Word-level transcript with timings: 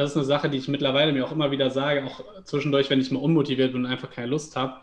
das 0.00 0.10
ist 0.10 0.16
eine 0.16 0.26
Sache, 0.26 0.50
die 0.50 0.58
ich 0.58 0.68
mittlerweile 0.68 1.12
mir 1.12 1.26
auch 1.26 1.32
immer 1.32 1.50
wieder 1.50 1.70
sage, 1.70 2.04
auch 2.04 2.24
zwischendurch, 2.44 2.90
wenn 2.90 3.00
ich 3.00 3.10
mal 3.10 3.20
unmotiviert 3.20 3.72
bin 3.72 3.84
und 3.84 3.90
einfach 3.90 4.10
keine 4.10 4.28
Lust 4.28 4.56
habe. 4.56 4.80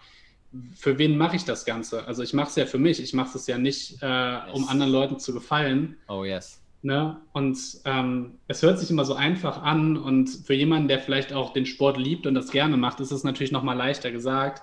Für 0.75 0.97
wen 0.97 1.17
mache 1.17 1.35
ich 1.35 1.45
das 1.45 1.65
Ganze? 1.65 2.07
Also 2.07 2.23
ich 2.23 2.33
mache 2.33 2.49
es 2.49 2.55
ja 2.55 2.65
für 2.65 2.77
mich. 2.77 3.01
Ich 3.01 3.13
mache 3.13 3.37
es 3.37 3.47
ja 3.47 3.57
nicht, 3.57 4.01
äh, 4.01 4.05
yes. 4.05 4.43
um 4.53 4.69
anderen 4.69 4.91
Leuten 4.91 5.19
zu 5.19 5.33
gefallen. 5.33 5.97
Oh 6.07 6.23
yes. 6.23 6.61
Ne? 6.83 7.17
Und 7.33 7.57
ähm, 7.85 8.35
es 8.47 8.61
hört 8.61 8.79
sich 8.79 8.89
immer 8.89 9.03
so 9.03 9.15
einfach 9.15 9.61
an 9.61 9.97
und 9.97 10.29
für 10.29 10.53
jemanden, 10.53 10.87
der 10.87 10.99
vielleicht 10.99 11.33
auch 11.33 11.51
den 11.51 11.65
Sport 11.65 11.97
liebt 11.97 12.27
und 12.27 12.35
das 12.35 12.51
gerne 12.51 12.77
macht, 12.77 12.99
ist 12.99 13.11
es 13.11 13.23
natürlich 13.23 13.51
noch 13.51 13.63
mal 13.63 13.73
leichter 13.73 14.11
gesagt. 14.11 14.61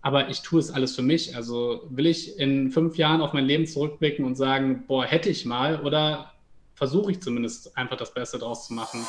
Aber 0.00 0.30
ich 0.30 0.42
tue 0.42 0.60
es 0.60 0.70
alles 0.70 0.94
für 0.94 1.02
mich. 1.02 1.34
Also 1.34 1.82
will 1.90 2.06
ich 2.06 2.38
in 2.38 2.70
fünf 2.70 2.96
Jahren 2.96 3.20
auf 3.20 3.32
mein 3.32 3.44
Leben 3.44 3.66
zurückblicken 3.66 4.24
und 4.24 4.36
sagen, 4.36 4.84
boah, 4.86 5.04
hätte 5.04 5.28
ich 5.28 5.44
mal 5.44 5.80
oder 5.80 6.32
versuche 6.76 7.10
ich 7.10 7.20
zumindest 7.20 7.76
einfach 7.76 7.96
das 7.96 8.14
Beste 8.14 8.38
draus 8.38 8.66
zu 8.68 8.74
machen. 8.74 9.04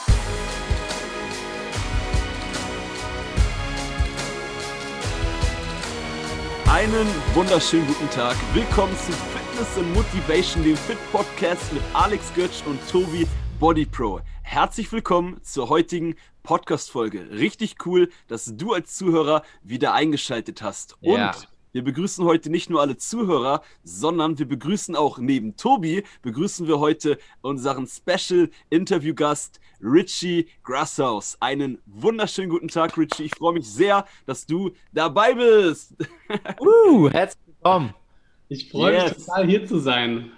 Einen 6.77 7.07
wunderschönen 7.33 7.87
guten 7.87 8.07
Tag. 8.11 8.35
Willkommen 8.53 8.95
zu 8.97 9.11
Fitness 9.11 9.77
and 9.79 9.95
Motivation, 9.95 10.63
dem 10.63 10.77
Fit 10.77 10.99
Podcast 11.11 11.73
mit 11.73 11.81
Alex 11.93 12.31
Götz 12.35 12.61
und 12.67 12.79
Tobi 12.87 13.25
Body 13.59 13.87
Pro. 13.87 14.21
Herzlich 14.43 14.91
willkommen 14.91 15.41
zur 15.41 15.69
heutigen 15.69 16.13
Podcast-Folge. 16.43 17.31
Richtig 17.31 17.77
cool, 17.87 18.11
dass 18.27 18.53
du 18.55 18.73
als 18.73 18.95
Zuhörer 18.95 19.41
wieder 19.63 19.93
eingeschaltet 19.93 20.61
hast. 20.61 20.95
Und 21.01 21.17
ja. 21.17 21.35
wir 21.71 21.83
begrüßen 21.83 22.23
heute 22.23 22.51
nicht 22.51 22.69
nur 22.69 22.79
alle 22.79 22.95
Zuhörer, 22.95 23.63
sondern 23.83 24.37
wir 24.37 24.47
begrüßen 24.47 24.95
auch 24.95 25.17
neben 25.17 25.57
Tobi, 25.57 26.03
begrüßen 26.21 26.67
wir 26.67 26.77
heute 26.77 27.17
unseren 27.41 27.87
Special 27.87 28.51
Interview-Gast 28.69 29.59
Richie 29.81 30.47
Grasshaus. 30.63 31.37
Einen 31.39 31.79
wunderschönen 31.85 32.49
guten 32.49 32.67
Tag, 32.67 32.97
Richie. 32.97 33.23
Ich 33.23 33.35
freue 33.35 33.53
mich 33.53 33.67
sehr, 33.67 34.05
dass 34.25 34.45
du 34.45 34.71
dabei 34.91 35.33
bist. 35.33 35.95
uh, 36.59 37.09
herzlich 37.09 37.45
willkommen. 37.45 37.93
Ich 38.49 38.71
freue 38.71 38.93
yes. 38.93 39.17
mich 39.17 39.25
total, 39.25 39.45
hier 39.45 39.65
zu 39.65 39.79
sein. 39.79 40.31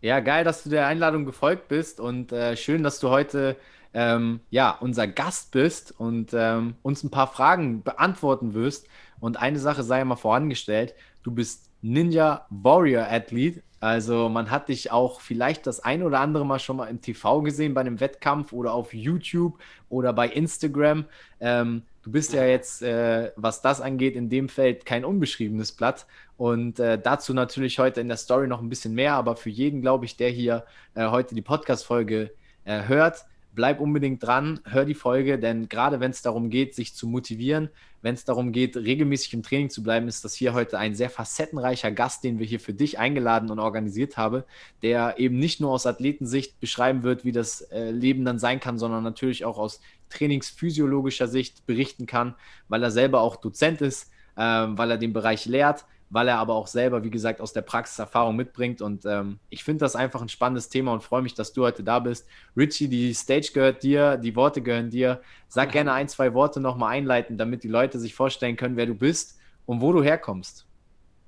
Ja, 0.00 0.20
geil, 0.20 0.44
dass 0.44 0.62
du 0.62 0.70
der 0.70 0.86
Einladung 0.86 1.24
gefolgt 1.24 1.68
bist 1.68 2.00
und 2.00 2.32
äh, 2.32 2.56
schön, 2.56 2.82
dass 2.82 3.00
du 3.00 3.10
heute 3.10 3.56
ähm, 3.94 4.40
ja, 4.50 4.76
unser 4.80 5.06
Gast 5.06 5.52
bist 5.52 5.98
und 5.98 6.32
ähm, 6.34 6.74
uns 6.82 7.02
ein 7.02 7.10
paar 7.10 7.26
Fragen 7.26 7.82
beantworten 7.82 8.54
wirst. 8.54 8.88
Und 9.20 9.38
eine 9.38 9.58
Sache 9.58 9.82
sei 9.82 10.04
mal 10.04 10.16
vorangestellt, 10.16 10.94
du 11.22 11.30
bist 11.30 11.70
Ninja 11.80 12.46
Warrior 12.50 13.06
Athlete. 13.10 13.62
Also 13.80 14.28
man 14.28 14.50
hat 14.50 14.68
dich 14.68 14.90
auch 14.90 15.20
vielleicht 15.20 15.66
das 15.66 15.80
ein 15.80 16.02
oder 16.02 16.20
andere 16.20 16.46
Mal 16.46 16.58
schon 16.58 16.76
mal 16.76 16.86
im 16.86 17.00
TV 17.00 17.42
gesehen 17.42 17.74
bei 17.74 17.82
einem 17.82 18.00
Wettkampf 18.00 18.52
oder 18.52 18.72
auf 18.72 18.94
YouTube 18.94 19.58
oder 19.88 20.12
bei 20.12 20.28
Instagram. 20.28 21.04
Ähm, 21.40 21.82
du 22.02 22.10
bist 22.10 22.32
ja 22.32 22.44
jetzt, 22.44 22.82
äh, 22.82 23.32
was 23.36 23.60
das 23.60 23.80
angeht, 23.80 24.16
in 24.16 24.30
dem 24.30 24.48
Feld 24.48 24.86
kein 24.86 25.04
unbeschriebenes 25.04 25.72
Blatt. 25.72 26.06
Und 26.38 26.80
äh, 26.80 26.98
dazu 26.98 27.34
natürlich 27.34 27.78
heute 27.78 28.00
in 28.00 28.08
der 28.08 28.16
Story 28.16 28.46
noch 28.46 28.62
ein 28.62 28.68
bisschen 28.68 28.94
mehr. 28.94 29.14
Aber 29.14 29.36
für 29.36 29.50
jeden, 29.50 29.82
glaube 29.82 30.06
ich, 30.06 30.16
der 30.16 30.30
hier 30.30 30.64
äh, 30.94 31.08
heute 31.08 31.34
die 31.34 31.42
Podcast-Folge 31.42 32.32
äh, 32.64 32.82
hört, 32.88 33.26
bleib 33.56 33.80
unbedingt 33.80 34.22
dran, 34.22 34.60
hör 34.64 34.84
die 34.84 34.94
Folge, 34.94 35.38
denn 35.38 35.68
gerade 35.68 35.98
wenn 35.98 36.12
es 36.12 36.22
darum 36.22 36.50
geht, 36.50 36.74
sich 36.74 36.94
zu 36.94 37.08
motivieren, 37.08 37.70
wenn 38.06 38.14
es 38.14 38.24
darum 38.24 38.52
geht, 38.52 38.76
regelmäßig 38.76 39.34
im 39.34 39.42
Training 39.42 39.68
zu 39.68 39.82
bleiben, 39.82 40.06
ist 40.06 40.24
das 40.24 40.32
hier 40.32 40.54
heute 40.54 40.78
ein 40.78 40.94
sehr 40.94 41.10
facettenreicher 41.10 41.90
Gast, 41.90 42.22
den 42.22 42.38
wir 42.38 42.46
hier 42.46 42.60
für 42.60 42.72
dich 42.72 43.00
eingeladen 43.00 43.50
und 43.50 43.58
organisiert 43.58 44.16
haben, 44.16 44.44
der 44.82 45.18
eben 45.18 45.40
nicht 45.40 45.60
nur 45.60 45.72
aus 45.72 45.86
Athletensicht 45.86 46.60
beschreiben 46.60 47.02
wird, 47.02 47.24
wie 47.24 47.32
das 47.32 47.62
äh, 47.62 47.90
Leben 47.90 48.24
dann 48.24 48.38
sein 48.38 48.60
kann, 48.60 48.78
sondern 48.78 49.02
natürlich 49.02 49.44
auch 49.44 49.58
aus 49.58 49.80
trainingsphysiologischer 50.10 51.26
Sicht 51.26 51.66
berichten 51.66 52.06
kann, 52.06 52.36
weil 52.68 52.80
er 52.84 52.92
selber 52.92 53.22
auch 53.22 53.34
Dozent 53.34 53.80
ist, 53.80 54.12
äh, 54.36 54.40
weil 54.40 54.92
er 54.92 54.98
den 54.98 55.12
Bereich 55.12 55.44
lehrt 55.46 55.84
weil 56.10 56.28
er 56.28 56.38
aber 56.38 56.54
auch 56.54 56.66
selber, 56.66 57.02
wie 57.02 57.10
gesagt, 57.10 57.40
aus 57.40 57.52
der 57.52 57.62
Praxis 57.62 57.98
Erfahrung 57.98 58.36
mitbringt. 58.36 58.80
Und 58.80 59.04
ähm, 59.06 59.38
ich 59.50 59.64
finde 59.64 59.80
das 59.80 59.96
einfach 59.96 60.22
ein 60.22 60.28
spannendes 60.28 60.68
Thema 60.68 60.92
und 60.92 61.02
freue 61.02 61.22
mich, 61.22 61.34
dass 61.34 61.52
du 61.52 61.64
heute 61.64 61.82
da 61.82 61.98
bist. 61.98 62.26
Richie, 62.56 62.88
die 62.88 63.12
Stage 63.14 63.50
gehört 63.52 63.82
dir, 63.82 64.16
die 64.16 64.36
Worte 64.36 64.62
gehören 64.62 64.90
dir. 64.90 65.20
Sag 65.48 65.72
gerne 65.72 65.92
ein, 65.92 66.08
zwei 66.08 66.34
Worte 66.34 66.60
nochmal 66.60 66.94
einleiten, 66.94 67.38
damit 67.38 67.64
die 67.64 67.68
Leute 67.68 67.98
sich 67.98 68.14
vorstellen 68.14 68.56
können, 68.56 68.76
wer 68.76 68.86
du 68.86 68.94
bist 68.94 69.38
und 69.66 69.80
wo 69.80 69.92
du 69.92 70.02
herkommst. 70.02 70.66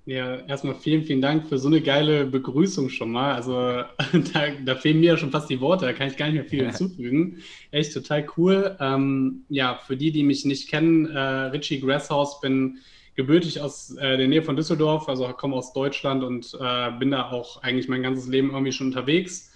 Ja, 0.09 0.37
erstmal 0.37 0.75
vielen, 0.75 1.05
vielen 1.05 1.21
Dank 1.21 1.49
für 1.49 1.59
so 1.59 1.69
eine 1.69 1.83
geile 1.83 2.25
Begrüßung 2.25 2.89
schon 2.89 3.11
mal. 3.11 3.35
Also 3.35 3.53
da, 4.33 4.49
da 4.65 4.75
fehlen 4.75 5.01
mir 5.01 5.09
ja 5.09 5.17
schon 5.19 5.31
fast 5.31 5.51
die 5.51 5.61
Worte, 5.61 5.85
da 5.85 5.93
kann 5.93 6.09
ich 6.09 6.17
gar 6.17 6.27
nicht 6.27 6.37
mehr 6.37 6.45
viel 6.47 6.65
hinzufügen. 6.67 7.43
Echt 7.73 7.93
total 7.93 8.27
cool. 8.39 8.75
Ähm, 8.81 9.43
ja, 9.51 9.79
für 9.87 9.99
die, 9.99 10.11
die 10.11 10.23
mich 10.23 10.47
nicht 10.47 10.71
kennen, 10.71 11.11
äh, 11.11 11.19
Richie 11.19 11.81
Grasshaus 11.81 12.41
bin 12.41 12.79
gebürtig 13.19 13.61
aus 13.61 13.97
äh, 13.97 14.17
der 14.17 14.29
Nähe 14.29 14.43
von 14.43 14.55
Düsseldorf, 14.55 15.09
also 15.09 15.27
komme 15.31 15.57
aus 15.57 15.73
Deutschland 15.73 16.23
und 16.23 16.57
äh, 16.61 16.93
bin 17.01 17.11
da 17.11 17.33
auch 17.33 17.61
eigentlich 17.65 17.89
mein 17.89 18.01
ganzes 18.01 18.29
Leben 18.29 18.53
irgendwie 18.53 18.71
schon 18.71 18.87
unterwegs. 18.87 19.53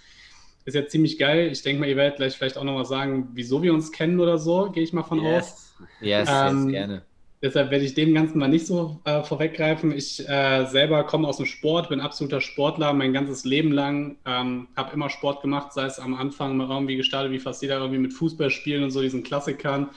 Ist 0.65 0.73
ja 0.73 0.85
ziemlich 0.85 1.17
geil. 1.17 1.49
Ich 1.49 1.61
denke 1.61 1.79
mal, 1.79 1.87
ihr 1.87 1.95
werdet 1.95 2.17
gleich 2.17 2.35
vielleicht 2.35 2.57
auch 2.57 2.65
nochmal 2.65 2.83
sagen, 2.83 3.29
wieso 3.33 3.63
wir 3.63 3.73
uns 3.73 3.93
kennen 3.93 4.19
oder 4.19 4.37
so, 4.37 4.69
gehe 4.69 4.83
ich 4.83 4.91
mal 4.91 5.03
von 5.03 5.21
yes. 5.21 5.45
aus. 5.45 5.73
Yes, 6.01 6.29
ähm, 6.29 6.65
yes, 6.65 6.71
gerne. 6.73 7.01
Deshalb 7.41 7.71
werde 7.71 7.85
ich 7.85 7.93
dem 7.93 8.13
Ganzen 8.13 8.37
mal 8.37 8.49
nicht 8.49 8.67
so 8.67 8.99
äh, 9.05 9.23
vorweggreifen. 9.23 9.93
Ich 9.93 10.27
äh, 10.27 10.65
selber 10.65 11.05
komme 11.05 11.25
aus 11.29 11.37
dem 11.37 11.45
Sport, 11.45 11.87
bin 11.87 12.01
absoluter 12.01 12.41
Sportler 12.41 12.91
mein 12.91 13.13
ganzes 13.13 13.45
Leben 13.45 13.71
lang. 13.71 14.17
Ähm, 14.25 14.67
habe 14.75 14.93
immer 14.93 15.09
Sport 15.09 15.41
gemacht, 15.41 15.71
sei 15.71 15.85
es 15.85 15.99
am 15.99 16.15
Anfang 16.15 16.57
mal 16.57 16.69
irgendwie 16.69 16.97
gestartet, 16.97 17.31
wie 17.31 17.39
fast 17.39 17.61
jeder 17.61 17.77
irgendwie 17.77 17.99
mit 17.99 18.11
Fußballspielen 18.11 18.83
und 18.83 18.91
so 18.91 19.01
diesen 19.01 19.23
Klassikern 19.23 19.89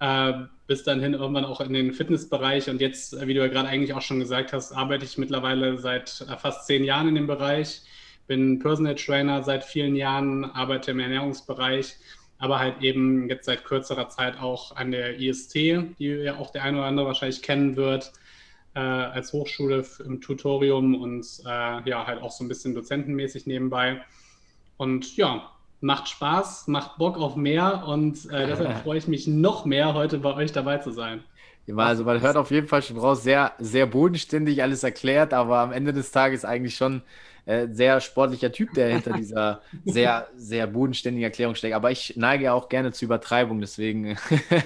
äh, 0.00 0.32
bis 0.66 0.84
dann 0.84 1.00
hin 1.00 1.14
irgendwann 1.14 1.44
auch 1.44 1.60
in 1.60 1.72
den 1.72 1.92
Fitnessbereich. 1.92 2.70
Und 2.70 2.80
jetzt, 2.80 3.14
äh, 3.14 3.26
wie 3.26 3.34
du 3.34 3.40
ja 3.40 3.48
gerade 3.48 3.68
eigentlich 3.68 3.94
auch 3.94 4.02
schon 4.02 4.20
gesagt 4.20 4.52
hast, 4.52 4.72
arbeite 4.72 5.04
ich 5.04 5.18
mittlerweile 5.18 5.78
seit 5.78 6.24
äh, 6.28 6.36
fast 6.36 6.66
zehn 6.66 6.84
Jahren 6.84 7.08
in 7.08 7.14
dem 7.14 7.26
Bereich. 7.26 7.82
Bin 8.26 8.58
Personal 8.58 8.94
Trainer 8.94 9.42
seit 9.42 9.64
vielen 9.64 9.96
Jahren, 9.96 10.44
arbeite 10.44 10.92
im 10.92 11.00
Ernährungsbereich, 11.00 11.96
aber 12.38 12.58
halt 12.58 12.80
eben 12.80 13.28
jetzt 13.28 13.46
seit 13.46 13.64
kürzerer 13.64 14.08
Zeit 14.08 14.38
auch 14.40 14.74
an 14.76 14.92
der 14.92 15.18
IST, 15.20 15.54
die 15.54 15.94
ja 15.98 16.38
auch 16.38 16.50
der 16.50 16.62
eine 16.62 16.78
oder 16.78 16.86
andere 16.86 17.06
wahrscheinlich 17.06 17.42
kennen 17.42 17.76
wird, 17.76 18.12
äh, 18.74 18.80
als 18.80 19.32
Hochschule 19.32 19.84
im 20.04 20.20
Tutorium 20.20 20.94
und 20.94 21.26
äh, 21.44 21.88
ja, 21.88 22.06
halt 22.06 22.22
auch 22.22 22.30
so 22.30 22.44
ein 22.44 22.48
bisschen 22.48 22.74
dozentenmäßig 22.74 23.46
nebenbei. 23.46 24.00
Und 24.76 25.16
ja, 25.16 25.52
macht 25.82 26.08
Spaß, 26.08 26.68
macht 26.68 26.96
Bock 26.96 27.18
auf 27.18 27.36
mehr 27.36 27.84
und 27.86 28.30
äh, 28.30 28.46
deshalb 28.46 28.78
freue 28.82 28.98
ich 28.98 29.08
mich 29.08 29.26
noch 29.26 29.64
mehr, 29.64 29.94
heute 29.94 30.18
bei 30.18 30.34
euch 30.34 30.52
dabei 30.52 30.78
zu 30.78 30.92
sein. 30.92 31.22
Ja, 31.66 31.76
also 31.76 32.04
man 32.04 32.20
hört 32.20 32.36
auf 32.36 32.50
jeden 32.50 32.66
Fall 32.66 32.82
schon 32.82 32.98
raus, 32.98 33.22
sehr, 33.22 33.52
sehr 33.58 33.86
bodenständig 33.86 34.62
alles 34.62 34.82
erklärt, 34.82 35.32
aber 35.32 35.58
am 35.58 35.72
Ende 35.72 35.92
des 35.92 36.10
Tages 36.10 36.44
eigentlich 36.44 36.76
schon 36.76 37.02
äh, 37.44 37.68
sehr 37.70 38.00
sportlicher 38.00 38.52
Typ, 38.52 38.72
der 38.74 38.90
hinter 38.90 39.12
dieser 39.12 39.62
sehr, 39.84 40.28
sehr 40.36 40.66
bodenständigen 40.66 41.24
Erklärung 41.24 41.54
steckt. 41.54 41.74
Aber 41.74 41.90
ich 41.90 42.14
neige 42.16 42.44
ja 42.44 42.52
auch 42.52 42.68
gerne 42.68 42.92
zu 42.92 43.04
Übertreibung, 43.04 43.60
deswegen 43.60 44.16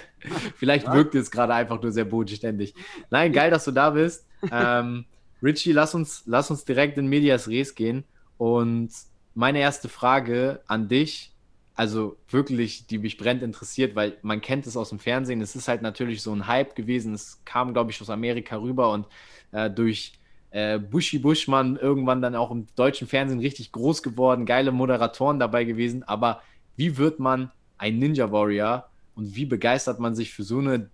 vielleicht 0.57 0.91
wirkt 0.91 1.15
es 1.15 1.31
gerade 1.31 1.55
einfach 1.55 1.81
nur 1.81 1.93
sehr 1.93 2.05
bodenständig. 2.05 2.75
Nein, 3.11 3.33
geil, 3.33 3.51
dass 3.51 3.65
du 3.65 3.73
da 3.73 3.91
bist. 3.91 4.27
Ähm, 4.51 5.07
Richie, 5.43 5.73
lass 5.73 5.95
uns, 5.95 6.23
lass 6.27 6.51
uns 6.51 6.65
direkt 6.65 6.99
in 6.99 7.07
Medias 7.07 7.49
Res 7.49 7.75
gehen 7.75 8.05
und 8.39 8.91
meine 9.37 9.61
erste 9.61 9.89
Frage 9.89 10.63
an 10.67 10.89
dich, 10.89 11.33
also 11.75 12.17
wirklich, 12.31 12.87
die 12.87 12.99
mich 12.99 13.19
brennt 13.19 13.43
interessiert, 13.43 13.95
weil 13.95 14.19
man 14.23 14.41
kennt 14.41 14.67
es 14.67 14.77
aus 14.77 14.89
dem 14.89 14.99
Fernsehen. 14.99 15.43
Es 15.43 15.55
ist 15.57 15.69
halt 15.69 15.83
natürlich 15.83 16.23
so 16.23 16.33
ein 16.33 16.47
Hype 16.47 16.75
gewesen. 16.75 17.13
Es 17.15 17.43
kam, 17.45 17.75
glaube 17.75 17.91
ich, 17.91 18.01
aus 18.01 18.09
Amerika 18.11 18.57
rüber 18.57 18.91
und 18.93 19.07
äh, 19.53 19.71
durch 19.71 20.15
äh, 20.51 20.79
Bushy 20.79 21.19
Buschmann 21.19 21.77
irgendwann 21.77 22.23
dann 22.23 22.35
auch 22.35 22.51
im 22.51 22.67
deutschen 22.77 23.09
Fernsehen 23.09 23.41
richtig 23.41 23.73
groß 23.73 24.03
geworden, 24.03 24.47
geile 24.47 24.73
Moderatoren 24.73 25.39
dabei 25.39 25.65
gewesen. 25.65 26.03
Aber 26.03 26.43
wie 26.77 26.97
wird 26.97 27.21
man 27.21 27.53
ein 27.77 27.99
Ninja 27.99 28.33
Warrior 28.33 28.91
und 29.15 29.37
wie 29.37 29.45
begeistert 29.45 30.01
man 30.01 30.15
sich 30.15 30.33
für 30.33 30.45
so 30.45 30.59
eine 30.61 30.91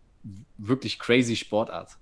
wirklich 0.59 0.99
crazy 0.99 1.37
Sportart? 1.37 1.97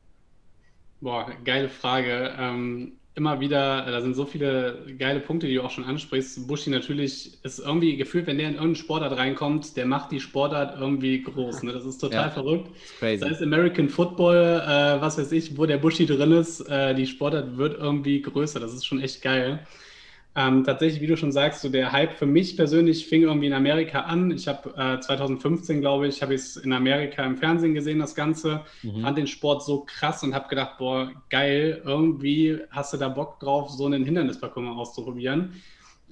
Boah, 1.01 1.31
geile 1.45 1.69
Frage. 1.69 2.35
Ähm, 2.39 3.00
immer 3.17 3.41
wieder, 3.41 3.87
da 3.87 4.01
sind 4.01 4.15
so 4.15 4.25
viele 4.25 4.87
geile 4.99 5.21
Punkte, 5.21 5.47
die 5.47 5.55
du 5.55 5.63
auch 5.63 5.71
schon 5.71 5.85
ansprichst. 5.85 6.47
Bushi 6.47 6.71
natürlich 6.71 7.39
ist 7.43 7.59
irgendwie 7.59 7.97
gefühlt, 7.97 8.27
wenn 8.27 8.39
der 8.39 8.49
in 8.49 8.55
irgendeinen 8.55 8.77
Sportart 8.77 9.17
reinkommt, 9.17 9.77
der 9.77 9.87
macht 9.87 10.13
die 10.13 10.21
Sportart 10.21 10.79
irgendwie 10.79 11.23
groß. 11.23 11.65
Ne? 11.65 11.73
Das 11.73 11.85
ist 11.85 11.99
total 11.99 12.27
ja, 12.27 12.31
verrückt. 12.31 12.71
Sei 13.01 13.15
es 13.15 13.43
American 13.43 13.89
Football, 13.89 14.63
äh, 14.65 15.01
was 15.01 15.19
weiß 15.19 15.33
ich, 15.33 15.57
wo 15.59 15.67
der 15.67 15.79
Bushi 15.79 16.07
drin 16.07 16.33
ist, 16.33 16.61
äh, 16.69 16.95
die 16.95 17.07
Sportart 17.07 17.57
wird 17.57 17.79
irgendwie 17.79 18.23
größer. 18.23 18.61
Das 18.61 18.73
ist 18.73 18.87
schon 18.87 19.01
echt 19.01 19.23
geil. 19.23 19.67
Ähm, 20.37 20.63
tatsächlich, 20.63 21.01
wie 21.01 21.09
du 21.09 21.17
schon 21.17 21.33
sagst, 21.33 21.61
so 21.61 21.69
der 21.69 21.91
Hype 21.91 22.13
für 22.13 22.27
mich 22.27 22.57
persönlich 22.57 23.07
fing 23.09 23.23
irgendwie 23.23 23.49
in 23.49 23.53
Amerika 23.53 24.03
an. 24.03 24.31
Ich 24.31 24.47
habe 24.47 24.73
äh, 24.77 25.01
2015, 25.01 25.81
glaube 25.81 26.07
ich, 26.07 26.23
habe 26.23 26.35
ich 26.35 26.43
es 26.43 26.57
in 26.57 26.73
Amerika 26.73 27.25
im 27.25 27.37
Fernsehen 27.37 27.75
gesehen, 27.75 27.99
das 27.99 28.15
Ganze. 28.15 28.61
Mhm. 28.83 29.03
Fand 29.03 29.19
den 29.19 29.27
Sport 29.27 29.65
so 29.65 29.85
krass 29.85 30.23
und 30.23 30.33
habe 30.33 30.49
gedacht, 30.49 30.79
boah, 30.79 31.11
geil, 31.31 31.83
irgendwie 31.85 32.61
hast 32.71 32.93
du 32.93 32.97
da 32.97 33.09
Bock 33.09 33.41
drauf, 33.41 33.71
so 33.71 33.87
einen 33.87 34.05
Hindernisparcours 34.05 34.79
auszuprobieren. 34.79 35.61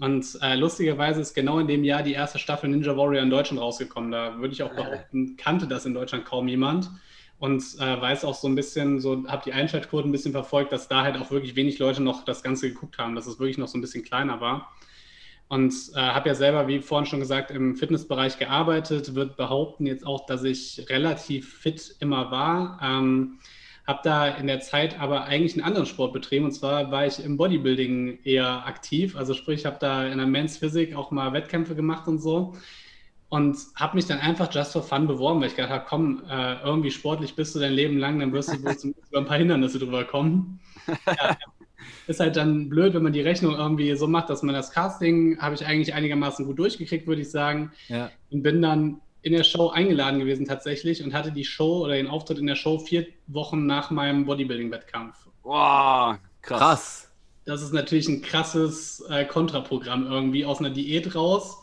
Und 0.01 0.39
äh, 0.43 0.57
lustigerweise 0.57 1.21
ist 1.21 1.35
genau 1.35 1.61
in 1.61 1.69
dem 1.69 1.85
Jahr 1.85 2.03
die 2.03 2.13
erste 2.13 2.39
Staffel 2.39 2.71
Ninja 2.71 2.97
Warrior 2.97 3.23
in 3.23 3.31
Deutschland 3.31 3.61
rausgekommen. 3.61 4.11
Da 4.11 4.39
würde 4.39 4.53
ich 4.53 4.63
auch 4.63 4.75
behaupten, 4.75 5.37
kannte 5.37 5.67
das 5.69 5.87
in 5.87 5.95
Deutschland 5.95 6.25
kaum 6.25 6.49
jemand. 6.49 6.91
Und 7.39 7.63
äh, 7.79 8.01
weiß 8.01 8.25
auch 8.25 8.35
so 8.35 8.49
ein 8.49 8.57
bisschen, 8.57 9.01
so 9.01 9.25
habe 9.29 9.43
die 9.45 9.53
Einschaltquoten 9.53 10.09
ein 10.09 10.13
bisschen 10.13 10.33
verfolgt, 10.33 10.73
dass 10.73 10.89
da 10.89 11.03
halt 11.03 11.17
auch 11.17 11.31
wirklich 11.31 11.55
wenig 11.55 11.79
Leute 11.79 12.03
noch 12.03 12.25
das 12.25 12.43
Ganze 12.43 12.69
geguckt 12.69 12.99
haben, 12.99 13.15
dass 13.15 13.27
es 13.27 13.39
wirklich 13.39 13.59
noch 13.59 13.69
so 13.69 13.79
ein 13.79 13.81
bisschen 13.81 14.03
kleiner 14.03 14.41
war. 14.41 14.73
Und 15.49 15.73
äh, 15.95 16.01
habe 16.01 16.29
ja 16.29 16.35
selber, 16.35 16.67
wie 16.69 16.81
vorhin 16.81 17.07
schon 17.07 17.21
gesagt, 17.21 17.51
im 17.51 17.77
Fitnessbereich 17.77 18.39
gearbeitet, 18.39 19.15
würde 19.15 19.35
behaupten 19.35 19.87
jetzt 19.87 20.05
auch, 20.05 20.27
dass 20.27 20.43
ich 20.43 20.85
relativ 20.91 21.59
fit 21.61 21.97
immer 22.01 22.31
war. 22.31 22.79
Ähm, 22.83 23.39
habe 23.87 24.01
da 24.03 24.29
in 24.29 24.47
der 24.49 24.61
Zeit 24.61 25.01
aber 25.01 25.25
eigentlich 25.25 25.55
einen 25.55 25.65
anderen 25.65 25.87
Sport 25.87 26.13
betrieben 26.13 26.45
und 26.45 26.53
zwar 26.53 26.91
war 26.91 27.07
ich 27.07 27.25
im 27.25 27.39
Bodybuilding 27.39 28.19
eher 28.25 28.67
aktiv. 28.67 29.17
Also 29.17 29.33
sprich, 29.33 29.61
ich 29.61 29.67
habe 29.67 29.79
da 29.81 30.07
in 30.07 30.19
der 30.19 30.27
Men's 30.27 30.59
Physik 30.59 30.95
auch 30.95 31.11
mal 31.11 31.33
Wettkämpfe 31.33 31.75
gemacht 31.75 32.07
und 32.07 32.19
so 32.19 32.55
und 33.29 33.57
habe 33.75 33.97
mich 33.97 34.07
dann 34.07 34.21
einfach 34.21 34.53
just 34.53 34.73
for 34.73 34.83
fun 34.83 35.07
beworben, 35.07 35.41
weil 35.41 35.49
ich 35.49 35.57
gedacht 35.57 35.73
habe, 35.73 35.85
komm, 35.87 36.23
äh, 36.29 36.63
irgendwie 36.63 36.91
sportlich 36.91 37.35
bist 37.35 37.55
du 37.55 37.59
dein 37.59 37.73
Leben 37.73 37.99
lang, 37.99 38.19
dann 38.19 38.33
wirst 38.33 38.53
du 38.53 38.63
wohl 38.63 38.75
über 39.11 39.19
ein 39.19 39.27
paar 39.27 39.39
Hindernisse 39.39 39.79
drüber 39.79 40.05
kommen. 40.05 40.61
Ja, 41.07 41.37
ist 42.07 42.21
halt 42.21 42.37
dann 42.37 42.69
blöd, 42.69 42.95
wenn 42.95 43.03
man 43.03 43.13
die 43.13 43.21
Rechnung 43.21 43.55
irgendwie 43.55 43.95
so 43.95 44.07
macht, 44.07 44.31
dass 44.31 44.43
man 44.43 44.55
das 44.55 44.71
Casting 44.71 45.39
habe 45.41 45.55
ich 45.55 45.67
eigentlich 45.67 45.95
einigermaßen 45.95 46.47
gut 46.47 46.59
durchgekriegt, 46.59 47.07
würde 47.07 47.23
ich 47.23 47.31
sagen. 47.31 47.73
Ja. 47.89 48.11
Und 48.31 48.43
bin 48.43 48.63
dann 48.63 49.01
in 49.23 49.33
der 49.33 49.45
Show 49.45 49.69
eingeladen 49.69 50.21
gewesen 50.21 50.47
tatsächlich 50.47 51.03
und 51.03 51.13
hatte 51.13 51.33
die 51.33 51.45
Show 51.45 51.85
oder 51.85 51.95
den 51.95 52.07
Auftritt 52.07 52.39
in 52.39 52.47
der 52.47 52.55
Show 52.55 52.79
vier 52.79 53.07
Wochen 53.27 53.67
nach 53.67 53.91
meinem 53.91 54.25
Bodybuilding-Wettkampf. 54.25 55.17
Wow, 55.43 56.17
krass. 56.41 56.59
krass. 56.59 57.11
Das 57.45 57.63
ist 57.63 57.73
natürlich 57.73 58.09
ein 58.09 58.23
krasses 58.23 59.01
äh, 59.09 59.25
Kontraprogramm 59.25 60.07
irgendwie 60.07 60.45
aus 60.45 60.61
einer 60.61 60.71
Diät 60.71 61.15
raus. 61.15 61.59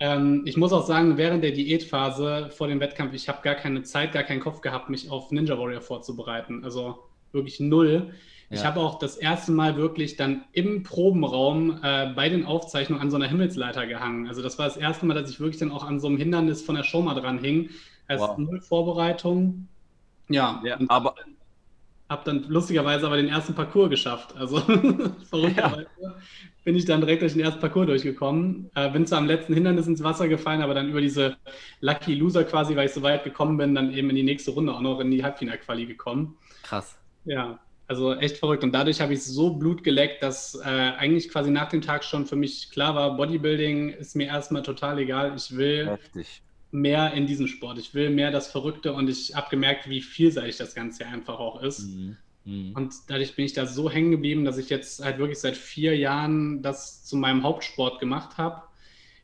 Ähm, 0.00 0.42
ich 0.46 0.56
muss 0.56 0.72
auch 0.72 0.86
sagen, 0.86 1.16
während 1.16 1.44
der 1.44 1.52
Diätphase 1.52 2.50
vor 2.50 2.68
dem 2.68 2.80
Wettkampf, 2.80 3.14
ich 3.14 3.28
habe 3.28 3.38
gar 3.42 3.54
keine 3.54 3.82
Zeit, 3.82 4.12
gar 4.12 4.24
keinen 4.24 4.40
Kopf 4.40 4.60
gehabt, 4.60 4.90
mich 4.90 5.10
auf 5.10 5.30
Ninja 5.30 5.58
Warrior 5.58 5.80
vorzubereiten. 5.80 6.64
Also 6.64 6.98
wirklich 7.32 7.60
null. 7.60 8.12
Ja. 8.50 8.58
Ich 8.58 8.64
habe 8.64 8.80
auch 8.80 8.98
das 8.98 9.16
erste 9.16 9.52
Mal 9.52 9.76
wirklich 9.76 10.16
dann 10.16 10.44
im 10.52 10.82
Probenraum 10.82 11.80
äh, 11.82 12.12
bei 12.14 12.28
den 12.28 12.44
Aufzeichnungen 12.44 13.00
an 13.00 13.10
so 13.10 13.16
einer 13.16 13.26
Himmelsleiter 13.26 13.86
gehangen. 13.86 14.28
Also 14.28 14.42
das 14.42 14.58
war 14.58 14.66
das 14.66 14.76
erste 14.76 15.06
Mal, 15.06 15.14
dass 15.14 15.30
ich 15.30 15.40
wirklich 15.40 15.58
dann 15.58 15.72
auch 15.72 15.84
an 15.84 16.00
so 16.00 16.08
einem 16.08 16.18
Hindernis 16.18 16.62
von 16.62 16.74
der 16.74 16.82
Show 16.82 17.00
mal 17.00 17.14
dran 17.14 17.38
hing. 17.38 17.70
Also 18.08 18.28
wow. 18.28 18.38
null 18.38 18.60
Vorbereitung. 18.60 19.68
Ja, 20.28 20.60
ja 20.64 20.78
aber 20.88 21.14
habe 22.12 22.22
dann 22.24 22.44
lustigerweise 22.48 23.06
aber 23.06 23.16
den 23.16 23.28
ersten 23.28 23.54
Parcours 23.54 23.90
geschafft. 23.90 24.36
Also 24.36 24.58
verrückterweise 25.30 25.86
ja. 26.00 26.14
bin 26.62 26.76
ich 26.76 26.84
dann 26.84 27.00
direkt 27.00 27.22
durch 27.22 27.32
den 27.32 27.42
ersten 27.42 27.60
Parcours 27.60 27.86
durchgekommen. 27.86 28.70
Äh, 28.74 28.90
bin 28.90 29.06
zwar 29.06 29.18
am 29.18 29.26
letzten 29.26 29.54
Hindernis 29.54 29.86
ins 29.86 30.02
Wasser 30.02 30.28
gefallen, 30.28 30.62
aber 30.62 30.74
dann 30.74 30.90
über 30.90 31.00
diese 31.00 31.36
Lucky 31.80 32.14
Loser 32.14 32.44
quasi, 32.44 32.76
weil 32.76 32.86
ich 32.86 32.92
so 32.92 33.02
weit 33.02 33.24
gekommen 33.24 33.56
bin, 33.56 33.74
dann 33.74 33.92
eben 33.92 34.10
in 34.10 34.16
die 34.16 34.22
nächste 34.22 34.52
Runde 34.52 34.72
auch 34.72 34.80
noch 34.80 35.00
in 35.00 35.10
die 35.10 35.24
Halbfinalquali 35.24 35.86
gekommen. 35.86 36.36
Krass. 36.62 36.96
Ja, 37.24 37.58
also 37.88 38.14
echt 38.14 38.36
verrückt. 38.36 38.62
Und 38.62 38.72
dadurch 38.72 39.00
habe 39.00 39.14
ich 39.14 39.24
so 39.24 39.54
Blut 39.54 39.82
geleckt, 39.82 40.22
dass 40.22 40.54
äh, 40.54 40.68
eigentlich 40.68 41.30
quasi 41.30 41.50
nach 41.50 41.68
dem 41.70 41.80
Tag 41.80 42.04
schon 42.04 42.26
für 42.26 42.36
mich 42.36 42.70
klar 42.70 42.94
war, 42.94 43.16
Bodybuilding 43.16 43.88
ist 43.88 44.14
mir 44.14 44.26
erstmal 44.26 44.62
total 44.62 44.98
egal. 44.98 45.32
Ich 45.36 45.56
will 45.56 45.86
Heftig. 45.86 46.42
Mehr 46.72 47.12
in 47.12 47.26
diesem 47.26 47.46
Sport. 47.46 47.78
Ich 47.78 47.94
will 47.94 48.10
mehr 48.10 48.30
das 48.30 48.50
Verrückte 48.50 48.92
und 48.92 49.08
ich 49.08 49.34
habe 49.34 49.50
gemerkt, 49.50 49.88
wie 49.88 50.00
vielseitig 50.00 50.56
das 50.56 50.74
Ganze 50.74 51.06
einfach 51.06 51.38
auch 51.38 51.62
ist. 51.62 51.86
Mhm. 51.86 52.16
Mhm. 52.44 52.72
Und 52.74 52.94
dadurch 53.08 53.36
bin 53.36 53.44
ich 53.44 53.52
da 53.52 53.66
so 53.66 53.90
hängen 53.90 54.10
geblieben, 54.10 54.44
dass 54.44 54.58
ich 54.58 54.70
jetzt 54.70 55.04
halt 55.04 55.18
wirklich 55.18 55.38
seit 55.38 55.56
vier 55.56 55.96
Jahren 55.96 56.62
das 56.62 57.04
zu 57.04 57.16
meinem 57.16 57.42
Hauptsport 57.42 58.00
gemacht 58.00 58.38
habe. 58.38 58.62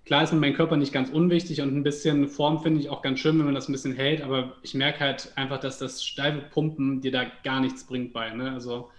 Klar 0.04 0.22
ist 0.22 0.32
mir 0.32 0.40
mein 0.40 0.54
Körper 0.54 0.76
nicht 0.76 0.92
ganz 0.92 1.10
unwichtig 1.10 1.60
und 1.60 1.74
ein 1.76 1.82
bisschen 1.82 2.28
Form 2.28 2.62
finde 2.62 2.80
ich 2.80 2.88
auch 2.88 3.02
ganz 3.02 3.18
schön, 3.18 3.38
wenn 3.38 3.44
man 3.44 3.54
das 3.54 3.68
ein 3.68 3.72
bisschen 3.72 3.94
hält, 3.94 4.22
aber 4.22 4.56
ich 4.62 4.74
merke 4.74 5.00
halt 5.00 5.32
einfach, 5.36 5.60
dass 5.60 5.78
das 5.78 6.02
steife 6.02 6.38
Pumpen 6.50 7.02
dir 7.02 7.12
da 7.12 7.26
gar 7.44 7.60
nichts 7.60 7.84
bringt 7.84 8.14
bei. 8.14 8.30
Ne? 8.30 8.52
Also 8.52 8.90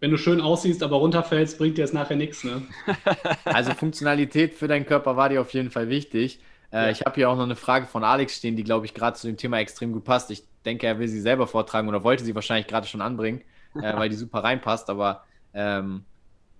wenn 0.00 0.10
du 0.10 0.16
schön 0.16 0.40
aussiehst, 0.40 0.82
aber 0.82 0.96
runterfällst, 0.96 1.58
bringt 1.58 1.76
dir 1.76 1.82
das 1.82 1.92
nachher 1.92 2.16
nichts. 2.16 2.44
Ne? 2.44 2.62
Also 3.44 3.72
Funktionalität 3.72 4.54
für 4.54 4.68
deinen 4.68 4.86
Körper 4.86 5.16
war 5.16 5.28
dir 5.28 5.40
auf 5.40 5.52
jeden 5.52 5.70
Fall 5.70 5.88
wichtig. 5.88 6.40
Äh, 6.72 6.76
ja. 6.76 6.90
Ich 6.90 7.02
habe 7.02 7.14
hier 7.14 7.30
auch 7.30 7.36
noch 7.36 7.44
eine 7.44 7.56
Frage 7.56 7.86
von 7.86 8.04
Alex 8.04 8.36
stehen, 8.36 8.56
die, 8.56 8.64
glaube 8.64 8.86
ich, 8.86 8.94
gerade 8.94 9.16
zu 9.16 9.26
dem 9.26 9.36
Thema 9.36 9.58
extrem 9.58 9.92
gut 9.92 10.04
passt. 10.04 10.30
Ich 10.30 10.44
denke, 10.64 10.86
er 10.86 10.98
will 10.98 11.08
sie 11.08 11.20
selber 11.20 11.46
vortragen 11.46 11.88
oder 11.88 12.04
wollte 12.04 12.24
sie 12.24 12.34
wahrscheinlich 12.34 12.66
gerade 12.66 12.86
schon 12.86 13.00
anbringen, 13.00 13.42
äh, 13.74 13.80
weil 13.96 14.08
die 14.08 14.16
super 14.16 14.44
reinpasst. 14.44 14.90
Aber 14.90 15.24
ähm, 15.54 16.04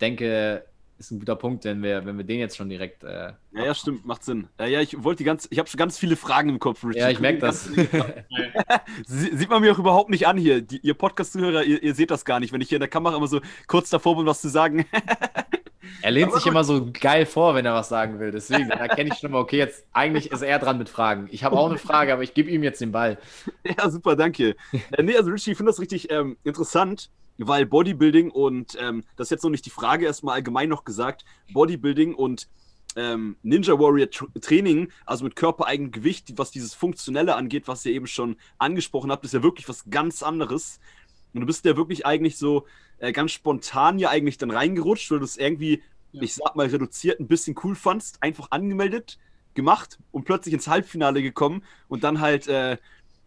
denke, 0.01 0.65
ist 0.99 1.11
ein 1.11 1.19
guter 1.19 1.37
Punkt, 1.37 1.65
wenn 1.65 1.83
wir, 1.83 2.07
wenn 2.07 2.17
wir 2.17 2.25
den 2.25 2.39
jetzt 2.39 2.57
schon 2.57 2.69
direkt. 2.69 3.05
Äh, 3.05 3.33
ja, 3.53 3.65
ja, 3.65 3.75
stimmt, 3.75 4.07
macht 4.07 4.25
Sinn. 4.25 4.49
Ja, 4.59 4.67
ja, 4.67 4.81
ich 4.81 5.03
wollte 5.03 5.19
die 5.19 5.25
ganz, 5.25 5.47
ich 5.51 5.59
habe 5.59 5.69
schon 5.69 5.79
ganz 5.79 5.99
viele 5.99 6.17
Fragen 6.17 6.49
im 6.49 6.59
Kopf, 6.59 6.83
Richard. 6.85 6.97
Ja, 6.97 7.11
ich 7.11 7.21
merke 7.21 7.39
das. 7.39 7.65
Sieht 9.07 9.51
man 9.51 9.61
mir 9.61 9.73
auch 9.73 9.79
überhaupt 9.79 10.11
nicht 10.11 10.27
an 10.27 10.39
hier. 10.39 10.63
Die, 10.63 10.79
ihr 10.79 10.95
Podcast-Zuhörer, 10.95 11.65
ihr, 11.65 11.83
ihr, 11.83 11.95
seht 11.95 12.11
das 12.11 12.25
gar 12.25 12.41
nicht, 12.41 12.53
wenn 12.53 12.61
ich 12.61 12.69
hier 12.69 12.77
in 12.77 12.81
der 12.81 12.89
Kamera 12.89 13.17
immer 13.17 13.29
so 13.29 13.41
kurz 13.67 13.91
davor 13.91 14.17
bin, 14.17 14.27
was 14.27 14.41
zu 14.41 14.49
sagen. 14.49 14.87
er 16.03 16.11
lehnt 16.11 16.33
sich 16.33 16.47
immer 16.47 16.65
so 16.65 16.89
geil 16.93 17.27
vor, 17.27 17.55
wenn 17.55 17.67
er 17.67 17.75
was 17.75 17.89
sagen 17.89 18.19
will. 18.19 18.31
Deswegen 18.31 18.71
erkenne 18.71 19.11
ich 19.13 19.19
schon 19.19 19.31
mal, 19.31 19.39
okay, 19.39 19.59
jetzt 19.59 19.87
eigentlich 19.93 20.31
ist 20.31 20.43
er 20.43 20.59
dran 20.59 20.79
mit 20.79 20.89
Fragen. 20.89 21.29
Ich 21.31 21.45
habe 21.45 21.57
auch 21.57 21.69
eine 21.69 21.79
Frage, 21.79 22.13
aber 22.13 22.23
ich 22.23 22.35
gebe 22.35 22.51
ihm 22.51 22.63
jetzt 22.63 22.81
den 22.81 22.93
Ball. 22.93 23.19
Ja, 23.79 23.91
super, 23.91 24.15
danke. 24.17 24.55
äh, 24.93 25.03
nee, 25.03 25.17
also 25.17 25.31
Richie, 25.31 25.51
ich 25.51 25.57
finde 25.57 25.71
das 25.71 25.81
richtig 25.81 26.11
ähm, 26.11 26.37
interessant 26.45 27.11
weil 27.39 27.67
Bodybuilding 27.67 28.31
und 28.31 28.79
ähm, 28.81 29.05
das 29.17 29.27
ist 29.27 29.31
jetzt 29.31 29.45
noch 29.45 29.51
nicht 29.51 29.67
die 29.67 29.71
Frage, 29.71 30.07
erstmal 30.07 30.37
allgemein 30.37 30.71
noch 30.71 30.85
gesagt, 30.85 31.25
Bodybuilding 31.53 32.15
und 32.15 32.49
ähm, 32.97 33.37
Ninja 33.43 33.79
Warrior 33.79 34.09
Training, 34.41 34.91
also 35.05 35.25
mit 35.25 35.37
körpereigenem 35.37 35.93
Gewicht, 35.93 36.33
was 36.37 36.51
dieses 36.51 36.75
Funktionelle 36.75 37.37
angeht, 37.37 37.69
was 37.69 37.85
ihr 37.85 37.93
eben 37.93 38.07
schon 38.07 38.37
angesprochen 38.59 39.13
habt, 39.13 39.25
ist 39.25 39.35
ja 39.35 39.43
wirklich 39.43 39.69
was 39.69 39.85
ganz 39.91 40.23
anderes. 40.23 40.81
Und 41.35 41.43
du 41.43 41.47
bist 41.47 41.65
ja 41.67 41.77
wirklich 41.77 42.07
eigentlich 42.07 42.39
so 42.39 42.65
äh, 42.99 43.13
ganz 43.13 43.33
spontan 43.33 43.99
ja 43.99 44.11
eigentlich 44.11 44.39
dann 44.39 44.51
reingerutscht, 44.51 45.11
weil 45.11 45.19
du 45.19 45.25
es 45.25 45.37
irgendwie, 45.37 45.83
ja. 46.13 46.23
ich 46.23 46.35
sag 46.35 46.57
mal, 46.57 46.67
reduziert 46.67 47.21
ein 47.21 47.29
bisschen 47.29 47.55
cool 47.65 47.75
fandst, 47.75 48.23
einfach 48.23 48.51
angemeldet, 48.51 49.19
gemacht 49.55 49.99
und 50.13 50.25
plötzlich 50.25 50.55
ins 50.55 50.69
Halbfinale 50.69 51.23
gekommen 51.23 51.63
und 51.89 52.05
dann 52.05 52.21
halt 52.21 52.47
äh, 52.47 52.77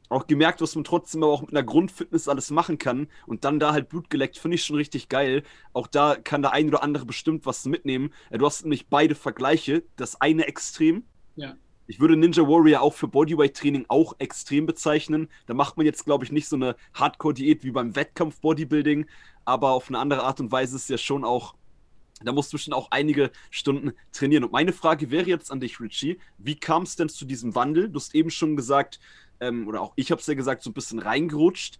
auch 0.09 0.27
gemerkt, 0.27 0.61
was 0.61 0.75
man 0.75 0.83
trotzdem 0.83 1.23
aber 1.23 1.31
auch 1.31 1.41
mit 1.41 1.51
einer 1.51 1.63
Grundfitness 1.63 2.27
alles 2.27 2.49
machen 2.49 2.77
kann 2.77 3.07
und 3.27 3.45
dann 3.45 3.59
da 3.59 3.73
halt 3.73 3.89
Blut 3.89 4.09
geleckt, 4.09 4.37
finde 4.37 4.55
ich 4.55 4.65
schon 4.65 4.75
richtig 4.75 5.07
geil. 5.07 5.43
Auch 5.73 5.87
da 5.87 6.15
kann 6.15 6.41
der 6.41 6.51
ein 6.51 6.67
oder 6.67 6.83
andere 6.83 7.05
bestimmt 7.05 7.45
was 7.45 7.65
mitnehmen. 7.65 8.11
Du 8.31 8.45
hast 8.45 8.63
nämlich 8.63 8.87
beide 8.87 9.15
Vergleiche. 9.15 9.83
Das 9.95 10.19
eine 10.19 10.47
extrem. 10.47 11.03
Ja. 11.35 11.55
Ich 11.85 11.99
würde 11.99 12.15
Ninja 12.15 12.43
Warrior 12.43 12.81
auch 12.81 12.93
für 12.93 13.07
Bodyweight-Training 13.07 13.85
auch 13.87 14.13
extrem 14.19 14.65
bezeichnen. 14.65 15.27
Da 15.47 15.53
macht 15.55 15.77
man 15.77 15.85
jetzt, 15.85 16.05
glaube 16.05 16.23
ich, 16.23 16.31
nicht 16.31 16.47
so 16.47 16.55
eine 16.55 16.75
Hardcore-Diät 16.93 17.63
wie 17.63 17.71
beim 17.71 17.95
Wettkampf-Bodybuilding, 17.95 19.07
aber 19.49 19.71
auf 19.71 19.89
eine 19.89 19.97
andere 19.97 20.23
Art 20.23 20.39
und 20.39 20.51
Weise 20.51 20.75
ist 20.75 20.89
ja 20.89 20.97
schon 20.97 21.25
auch 21.25 21.55
da 22.21 22.33
musst 22.33 22.51
du 22.51 22.57
schon 22.57 22.73
auch 22.73 22.91
einige 22.91 23.31
Stunden 23.49 23.93
trainieren. 24.11 24.43
Und 24.43 24.51
meine 24.51 24.73
Frage 24.73 25.09
wäre 25.09 25.29
jetzt 25.29 25.51
an 25.51 25.61
dich, 25.61 25.79
Richie. 25.79 26.19
Wie 26.37 26.55
kam 26.55 26.83
es 26.83 26.97
denn 26.97 27.07
zu 27.07 27.23
diesem 27.23 27.55
Wandel? 27.55 27.89
Du 27.89 27.97
hast 27.97 28.13
eben 28.13 28.29
schon 28.29 28.57
gesagt, 28.57 28.99
ähm, 29.39 29.67
oder 29.69 29.81
auch 29.81 29.93
ich 29.95 30.11
habe 30.11 30.19
es 30.19 30.27
ja 30.27 30.33
gesagt, 30.33 30.63
so 30.63 30.69
ein 30.69 30.73
bisschen 30.73 30.99
reingerutscht. 30.99 31.79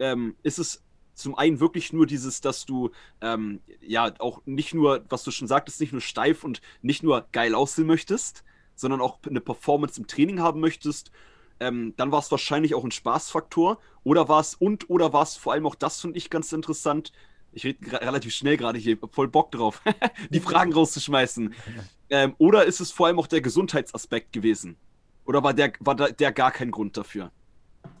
Ähm, 0.00 0.34
ist 0.42 0.58
es 0.58 0.82
zum 1.14 1.36
einen 1.36 1.60
wirklich 1.60 1.92
nur 1.92 2.06
dieses, 2.06 2.40
dass 2.40 2.66
du 2.66 2.90
ähm, 3.20 3.60
ja 3.80 4.12
auch 4.18 4.42
nicht 4.44 4.74
nur, 4.74 5.04
was 5.08 5.22
du 5.22 5.30
schon 5.30 5.48
sagtest, 5.48 5.80
nicht 5.80 5.92
nur 5.92 6.02
steif 6.02 6.44
und 6.44 6.60
nicht 6.82 7.02
nur 7.02 7.26
geil 7.32 7.54
aussehen 7.54 7.86
möchtest, 7.86 8.44
sondern 8.74 9.00
auch 9.00 9.18
eine 9.24 9.40
Performance 9.40 10.00
im 10.00 10.08
Training 10.08 10.40
haben 10.40 10.60
möchtest. 10.60 11.10
Ähm, 11.60 11.94
dann 11.96 12.12
war 12.12 12.20
es 12.20 12.30
wahrscheinlich 12.30 12.74
auch 12.74 12.84
ein 12.84 12.90
Spaßfaktor. 12.90 13.78
Oder 14.04 14.28
war 14.28 14.40
es 14.40 14.54
und 14.54 14.88
oder 14.90 15.12
war 15.12 15.22
es 15.22 15.36
vor 15.36 15.52
allem 15.52 15.66
auch 15.66 15.74
das 15.74 16.00
finde 16.00 16.18
ich 16.18 16.30
ganz 16.30 16.52
interessant. 16.52 17.12
Ich 17.52 17.64
rede 17.64 18.00
relativ 18.00 18.34
schnell 18.34 18.56
gerade 18.56 18.78
hier, 18.78 18.98
voll 19.12 19.28
Bock 19.28 19.50
drauf, 19.50 19.80
die 20.30 20.40
Fragen 20.40 20.72
rauszuschmeißen. 20.72 21.54
Ähm, 22.10 22.34
oder 22.38 22.64
ist 22.64 22.80
es 22.80 22.92
vor 22.92 23.06
allem 23.06 23.18
auch 23.18 23.26
der 23.26 23.40
Gesundheitsaspekt 23.40 24.32
gewesen? 24.32 24.76
Oder 25.24 25.42
war 25.42 25.54
der, 25.54 25.72
war 25.80 25.94
der 25.94 26.32
gar 26.32 26.52
kein 26.52 26.70
Grund 26.70 26.96
dafür? 26.96 27.32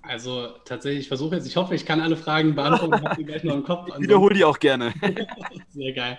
Also 0.08 0.48
tatsächlich, 0.64 1.02
ich 1.02 1.08
versuche 1.08 1.36
jetzt, 1.36 1.46
ich 1.46 1.56
hoffe, 1.56 1.74
ich 1.74 1.84
kann 1.84 2.00
alle 2.00 2.16
Fragen 2.16 2.54
beantworten, 2.54 3.04
ich 3.10 3.16
die 3.16 3.24
gleich 3.24 3.44
noch 3.44 3.54
im 3.54 3.64
Kopf. 3.64 3.88
Ich 3.96 4.02
wiederhole 4.02 4.34
die 4.34 4.44
auch 4.44 4.58
gerne. 4.58 4.92
Sehr 5.70 5.92
geil. 5.92 6.18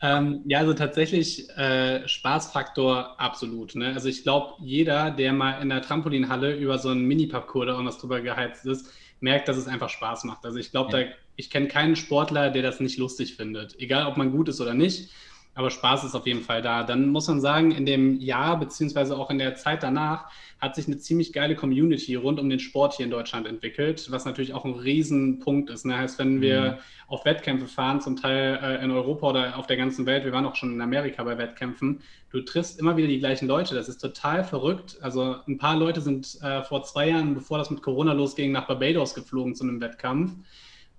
Ähm, 0.00 0.42
ja, 0.46 0.58
also 0.58 0.74
tatsächlich 0.74 1.48
äh, 1.50 2.06
Spaßfaktor 2.06 3.20
absolut. 3.20 3.74
Ne? 3.74 3.92
Also 3.94 4.08
ich 4.08 4.22
glaube, 4.22 4.54
jeder, 4.60 5.10
der 5.10 5.32
mal 5.32 5.60
in 5.62 5.68
der 5.68 5.82
Trampolinhalle 5.82 6.56
über 6.56 6.78
so 6.78 6.88
einen 6.88 7.06
Mini-Parcours 7.06 7.62
oder 7.62 7.72
irgendwas 7.72 7.98
drüber 7.98 8.20
geheizt 8.20 8.66
ist, 8.66 8.92
merkt, 9.20 9.48
dass 9.48 9.56
es 9.56 9.68
einfach 9.68 9.88
Spaß 9.88 10.24
macht. 10.24 10.44
Also 10.44 10.58
ich 10.58 10.70
glaube, 10.70 11.00
ja. 11.00 11.06
ich 11.36 11.50
kenne 11.50 11.68
keinen 11.68 11.96
Sportler, 11.96 12.50
der 12.50 12.62
das 12.62 12.80
nicht 12.80 12.98
lustig 12.98 13.36
findet. 13.36 13.78
Egal, 13.78 14.06
ob 14.06 14.16
man 14.16 14.32
gut 14.32 14.48
ist 14.48 14.60
oder 14.60 14.74
nicht. 14.74 15.10
Aber 15.54 15.70
Spaß 15.70 16.04
ist 16.04 16.14
auf 16.14 16.26
jeden 16.26 16.40
Fall 16.40 16.62
da. 16.62 16.82
Dann 16.82 17.08
muss 17.08 17.28
man 17.28 17.40
sagen, 17.40 17.72
in 17.72 17.84
dem 17.84 18.18
Jahr 18.20 18.58
beziehungsweise 18.58 19.16
auch 19.16 19.30
in 19.30 19.38
der 19.38 19.54
Zeit 19.54 19.82
danach 19.82 20.30
hat 20.58 20.76
sich 20.76 20.86
eine 20.86 20.96
ziemlich 20.96 21.32
geile 21.32 21.56
Community 21.56 22.14
rund 22.14 22.40
um 22.40 22.48
den 22.48 22.60
Sport 22.60 22.94
hier 22.94 23.04
in 23.04 23.10
Deutschland 23.10 23.46
entwickelt, 23.46 24.10
was 24.10 24.24
natürlich 24.24 24.54
auch 24.54 24.64
ein 24.64 24.74
Riesenpunkt 24.74 25.68
ist. 25.70 25.84
Ne? 25.84 25.98
Heißt, 25.98 26.18
wenn 26.18 26.40
wir 26.40 26.62
mhm. 26.62 26.78
auf 27.08 27.24
Wettkämpfe 27.24 27.66
fahren, 27.66 28.00
zum 28.00 28.16
Teil 28.16 28.58
äh, 28.62 28.84
in 28.84 28.90
Europa 28.90 29.28
oder 29.28 29.58
auf 29.58 29.66
der 29.66 29.76
ganzen 29.76 30.06
Welt, 30.06 30.24
wir 30.24 30.32
waren 30.32 30.46
auch 30.46 30.54
schon 30.54 30.72
in 30.72 30.80
Amerika 30.80 31.22
bei 31.24 31.36
Wettkämpfen, 31.36 32.00
du 32.30 32.40
triffst 32.40 32.78
immer 32.78 32.96
wieder 32.96 33.08
die 33.08 33.18
gleichen 33.18 33.46
Leute. 33.46 33.74
Das 33.74 33.88
ist 33.88 33.98
total 33.98 34.44
verrückt. 34.44 34.96
Also 35.02 35.36
ein 35.46 35.58
paar 35.58 35.76
Leute 35.76 36.00
sind 36.00 36.38
äh, 36.42 36.62
vor 36.62 36.84
zwei 36.84 37.08
Jahren, 37.08 37.34
bevor 37.34 37.58
das 37.58 37.68
mit 37.68 37.82
Corona 37.82 38.12
losging, 38.12 38.52
nach 38.52 38.68
Barbados 38.68 39.14
geflogen 39.14 39.54
zu 39.54 39.64
einem 39.64 39.80
Wettkampf. 39.80 40.32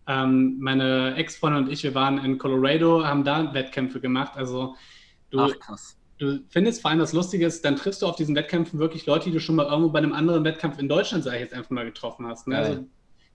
Ähm, 0.08 0.58
meine 0.60 1.16
Ex-Freundin 1.16 1.66
und 1.66 1.72
ich, 1.72 1.84
wir 1.84 1.96
waren 1.96 2.24
in 2.24 2.38
Colorado, 2.38 3.06
haben 3.06 3.24
da 3.24 3.54
Wettkämpfe 3.54 4.00
gemacht. 4.00 4.34
Also 4.36 4.76
du, 5.30 5.40
Ach, 5.40 5.52
du 6.18 6.40
findest 6.50 6.82
vor 6.82 6.92
allem 6.92 7.00
das 7.00 7.14
Lustige 7.14 7.46
ist, 7.46 7.64
dann 7.64 7.76
triffst 7.76 8.02
du 8.02 8.08
auf 8.08 8.16
diesen 8.16 8.36
Wettkämpfen 8.36 8.80
wirklich 8.80 9.06
Leute, 9.06 9.26
die 9.26 9.32
du 9.32 9.40
schon 9.40 9.56
mal 9.56 9.66
irgendwo 9.66 9.90
bei 9.90 10.00
einem 10.00 10.14
anderen 10.14 10.44
Wettkampf 10.44 10.80
in 10.80 10.90
Deutschland, 10.90 11.24
sage 11.24 11.38
ich 11.38 11.44
jetzt 11.44 11.54
einfach 11.54 11.70
mal, 11.70 11.86
getroffen 11.86 12.28
hast. 12.28 12.48
Ne? 12.48 12.58
Also 12.58 12.86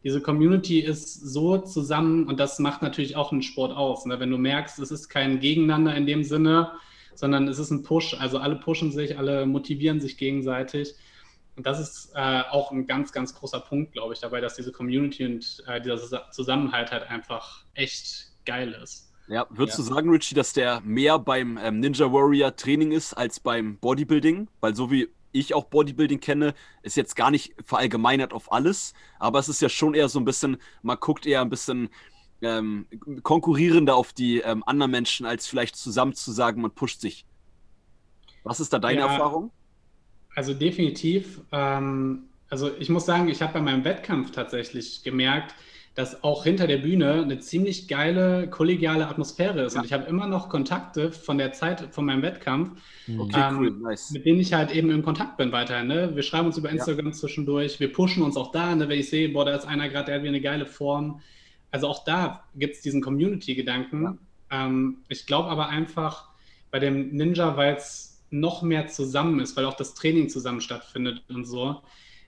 diese 0.04 0.20
Community 0.20 0.80
ist 0.80 1.14
so 1.14 1.58
zusammen 1.58 2.26
und 2.26 2.38
das 2.38 2.58
macht 2.58 2.82
natürlich 2.82 3.16
auch 3.16 3.32
einen 3.32 3.42
Sport 3.42 3.76
aus. 3.76 4.06
Ne? 4.06 4.20
Wenn 4.20 4.30
du 4.30 4.38
merkst, 4.38 4.78
es 4.78 4.90
ist 4.90 5.08
kein 5.08 5.40
Gegeneinander 5.40 5.94
in 5.94 6.06
dem 6.06 6.22
Sinne, 6.22 6.72
sondern 7.14 7.48
es 7.48 7.58
ist 7.58 7.70
ein 7.70 7.82
Push. 7.82 8.14
Also 8.20 8.38
alle 8.38 8.56
pushen 8.56 8.92
sich, 8.92 9.18
alle 9.18 9.44
motivieren 9.44 10.00
sich 10.00 10.16
gegenseitig. 10.16 10.94
Und 11.58 11.66
das 11.66 11.80
ist 11.80 12.12
äh, 12.14 12.42
auch 12.50 12.70
ein 12.70 12.86
ganz, 12.86 13.10
ganz 13.10 13.34
großer 13.34 13.58
Punkt, 13.58 13.90
glaube 13.90 14.14
ich, 14.14 14.20
dabei, 14.20 14.40
dass 14.40 14.54
diese 14.54 14.70
Community 14.70 15.26
und 15.26 15.64
äh, 15.66 15.80
dieser 15.80 16.30
Zusammenhalt 16.30 16.92
halt 16.92 17.02
einfach 17.10 17.64
echt 17.74 18.30
geil 18.46 18.78
ist. 18.80 19.12
Ja, 19.26 19.44
würdest 19.50 19.76
ja. 19.76 19.84
du 19.84 19.92
sagen, 19.92 20.08
Richie, 20.08 20.36
dass 20.36 20.52
der 20.52 20.80
mehr 20.82 21.18
beim 21.18 21.58
ähm, 21.60 21.80
Ninja 21.80 22.12
Warrior 22.12 22.54
Training 22.54 22.92
ist 22.92 23.12
als 23.12 23.40
beim 23.40 23.76
Bodybuilding? 23.78 24.48
Weil 24.60 24.76
so 24.76 24.92
wie 24.92 25.08
ich 25.32 25.52
auch 25.52 25.64
Bodybuilding 25.64 26.20
kenne, 26.20 26.54
ist 26.82 26.96
jetzt 26.96 27.16
gar 27.16 27.32
nicht 27.32 27.56
verallgemeinert 27.64 28.32
auf 28.32 28.52
alles, 28.52 28.94
aber 29.18 29.40
es 29.40 29.48
ist 29.48 29.60
ja 29.60 29.68
schon 29.68 29.94
eher 29.94 30.08
so 30.08 30.20
ein 30.20 30.24
bisschen, 30.24 30.58
man 30.82 30.98
guckt 31.00 31.26
eher 31.26 31.40
ein 31.40 31.50
bisschen 31.50 31.88
ähm, 32.40 32.86
konkurrierender 33.24 33.96
auf 33.96 34.12
die 34.12 34.38
ähm, 34.42 34.62
anderen 34.64 34.92
Menschen, 34.92 35.26
als 35.26 35.48
vielleicht 35.48 35.74
zusammen 35.74 36.14
zu 36.14 36.30
sagen, 36.30 36.62
man 36.62 36.70
pusht 36.70 37.00
sich. 37.00 37.26
Was 38.44 38.60
ist 38.60 38.72
da 38.72 38.78
deine 38.78 39.00
ja, 39.00 39.08
Erfahrung? 39.08 39.50
Also 40.38 40.54
definitiv. 40.54 41.40
Ähm, 41.50 42.28
also 42.48 42.70
ich 42.78 42.88
muss 42.90 43.04
sagen, 43.04 43.28
ich 43.28 43.42
habe 43.42 43.54
bei 43.54 43.60
meinem 43.60 43.84
Wettkampf 43.84 44.30
tatsächlich 44.30 45.02
gemerkt, 45.02 45.56
dass 45.96 46.22
auch 46.22 46.44
hinter 46.44 46.68
der 46.68 46.76
Bühne 46.76 47.22
eine 47.24 47.40
ziemlich 47.40 47.88
geile 47.88 48.48
kollegiale 48.48 49.08
Atmosphäre 49.08 49.62
ist. 49.62 49.74
Ja. 49.74 49.80
Und 49.80 49.86
ich 49.86 49.92
habe 49.92 50.04
immer 50.04 50.28
noch 50.28 50.48
Kontakte 50.48 51.10
von 51.10 51.38
der 51.38 51.54
Zeit 51.54 51.92
von 51.92 52.04
meinem 52.04 52.22
Wettkampf, 52.22 52.80
mhm. 53.08 53.20
okay, 53.20 53.48
ähm, 53.48 53.58
cool, 53.58 53.70
nice. 53.82 54.12
mit 54.12 54.26
denen 54.26 54.38
ich 54.38 54.52
halt 54.52 54.70
eben 54.70 54.92
in 54.92 55.02
Kontakt 55.02 55.38
bin 55.38 55.50
weiterhin. 55.50 55.88
Ne? 55.88 56.14
Wir 56.14 56.22
schreiben 56.22 56.46
uns 56.46 56.56
über 56.56 56.70
Instagram 56.70 57.06
ja. 57.06 57.12
zwischendurch, 57.14 57.80
wir 57.80 57.92
pushen 57.92 58.22
uns 58.22 58.36
auch 58.36 58.52
da, 58.52 58.76
ne? 58.76 58.88
wenn 58.88 59.00
ich 59.00 59.10
sehe, 59.10 59.30
boah, 59.30 59.44
da 59.44 59.56
ist 59.56 59.66
einer 59.66 59.88
gerade, 59.88 60.06
der 60.06 60.14
hat 60.14 60.22
wie 60.22 60.28
eine 60.28 60.40
geile 60.40 60.66
Form. 60.66 61.20
Also 61.72 61.88
auch 61.88 62.04
da 62.04 62.44
gibt 62.54 62.76
es 62.76 62.80
diesen 62.80 63.02
Community-Gedanken. 63.02 64.04
Ja. 64.52 64.66
Ähm, 64.66 64.98
ich 65.08 65.26
glaube 65.26 65.48
aber 65.48 65.68
einfach 65.68 66.28
bei 66.70 66.78
dem 66.78 67.08
Ninja, 67.08 67.56
weil 67.56 67.74
es 67.74 68.07
noch 68.30 68.62
mehr 68.62 68.88
zusammen 68.88 69.40
ist, 69.40 69.56
weil 69.56 69.64
auch 69.64 69.74
das 69.74 69.94
Training 69.94 70.28
zusammen 70.28 70.60
stattfindet 70.60 71.22
und 71.28 71.44
so, 71.44 71.82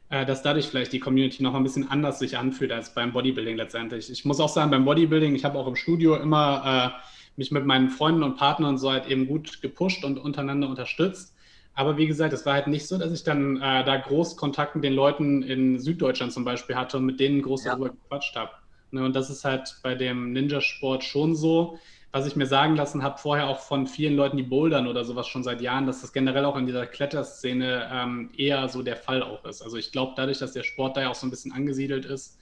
äh, 0.09 0.25
dass 0.27 0.43
dadurch 0.43 0.67
vielleicht 0.67 0.93
die 0.93 1.01
Community 1.01 1.43
noch 1.43 1.55
ein 1.55 1.63
bisschen 1.63 1.91
anders 1.91 2.19
sich 2.19 2.39
anfühlt 2.39 2.73
als 2.73 2.95
beim 2.95 3.13
Bodybuilding 3.13 3.57
letztendlich. 3.57 4.11
Ich 4.11 4.25
muss 4.25 4.41
auch 4.41 4.49
sagen, 4.49 4.71
beim 4.71 4.85
Bodybuilding, 4.85 5.35
ich 5.35 5.45
habe 5.45 5.59
auch 5.59 5.67
im 5.67 5.77
Studio 5.77 6.17
immer 6.17 6.95
äh, 6.97 7.01
mich 7.37 7.51
mit 7.51 7.65
meinen 7.65 7.91
Freunden 7.91 8.23
und 8.23 8.37
Partnern 8.37 8.79
so 8.79 8.91
halt 8.91 9.07
eben 9.09 9.27
gut 9.27 9.63
gepusht 9.63 10.05
und 10.05 10.19
untereinander 10.19 10.69
unterstützt. 10.69 11.35
Aber 11.75 11.97
wie 11.97 12.07
gesagt, 12.07 12.33
es 12.33 12.45
war 12.45 12.55
halt 12.55 12.67
nicht 12.67 12.87
so, 12.87 12.99
dass 12.99 13.13
ich 13.13 13.23
dann 13.23 13.57
äh, 13.57 13.85
da 13.85 13.97
groß 13.97 14.37
Kontakt 14.37 14.75
mit 14.75 14.85
den 14.85 14.93
Leuten 14.93 15.43
in 15.43 15.79
Süddeutschland 15.79 16.33
zum 16.33 16.45
Beispiel 16.45 16.77
hatte 16.77 16.99
und 16.99 17.07
mit 17.07 17.21
denen 17.21 17.43
groß 17.43 17.65
ja. 17.65 17.73
darüber 17.73 17.91
gequatscht 17.91 18.37
habe. 18.37 18.51
Ne, 18.91 19.05
und 19.05 19.15
das 19.15 19.31
ist 19.31 19.45
halt 19.45 19.77
bei 19.83 19.95
dem 19.95 20.33
Ninja-Sport 20.33 21.05
schon 21.05 21.37
so, 21.37 21.79
was 22.13 22.27
ich 22.27 22.35
mir 22.35 22.47
sagen 22.47 22.75
lassen 22.75 23.03
habe, 23.03 23.19
vorher 23.19 23.47
auch 23.47 23.61
von 23.61 23.87
vielen 23.87 24.17
Leuten, 24.17 24.37
die 24.37 24.43
bouldern 24.43 24.89
oder 24.89 25.05
sowas 25.05 25.29
schon 25.29 25.45
seit 25.45 25.61
Jahren, 25.61 25.87
dass 25.87 26.01
das 26.01 26.13
generell 26.13 26.45
auch 26.45 26.57
in 26.57 26.67
dieser 26.67 26.87
Kletterszene 26.87 27.89
ähm, 27.93 28.31
eher 28.37 28.69
so 28.69 28.83
der 28.83 28.97
Fall 28.97 29.23
auch 29.23 29.45
ist. 29.45 29.63
Also 29.63 29.77
ich 29.77 29.93
glaube, 29.93 30.15
dadurch, 30.17 30.39
dass 30.39 30.53
der 30.53 30.65
Sport 30.65 30.97
da 30.97 31.03
ja 31.03 31.11
auch 31.11 31.15
so 31.15 31.27
ein 31.27 31.31
bisschen 31.31 31.53
angesiedelt 31.53 32.05
ist, 32.05 32.37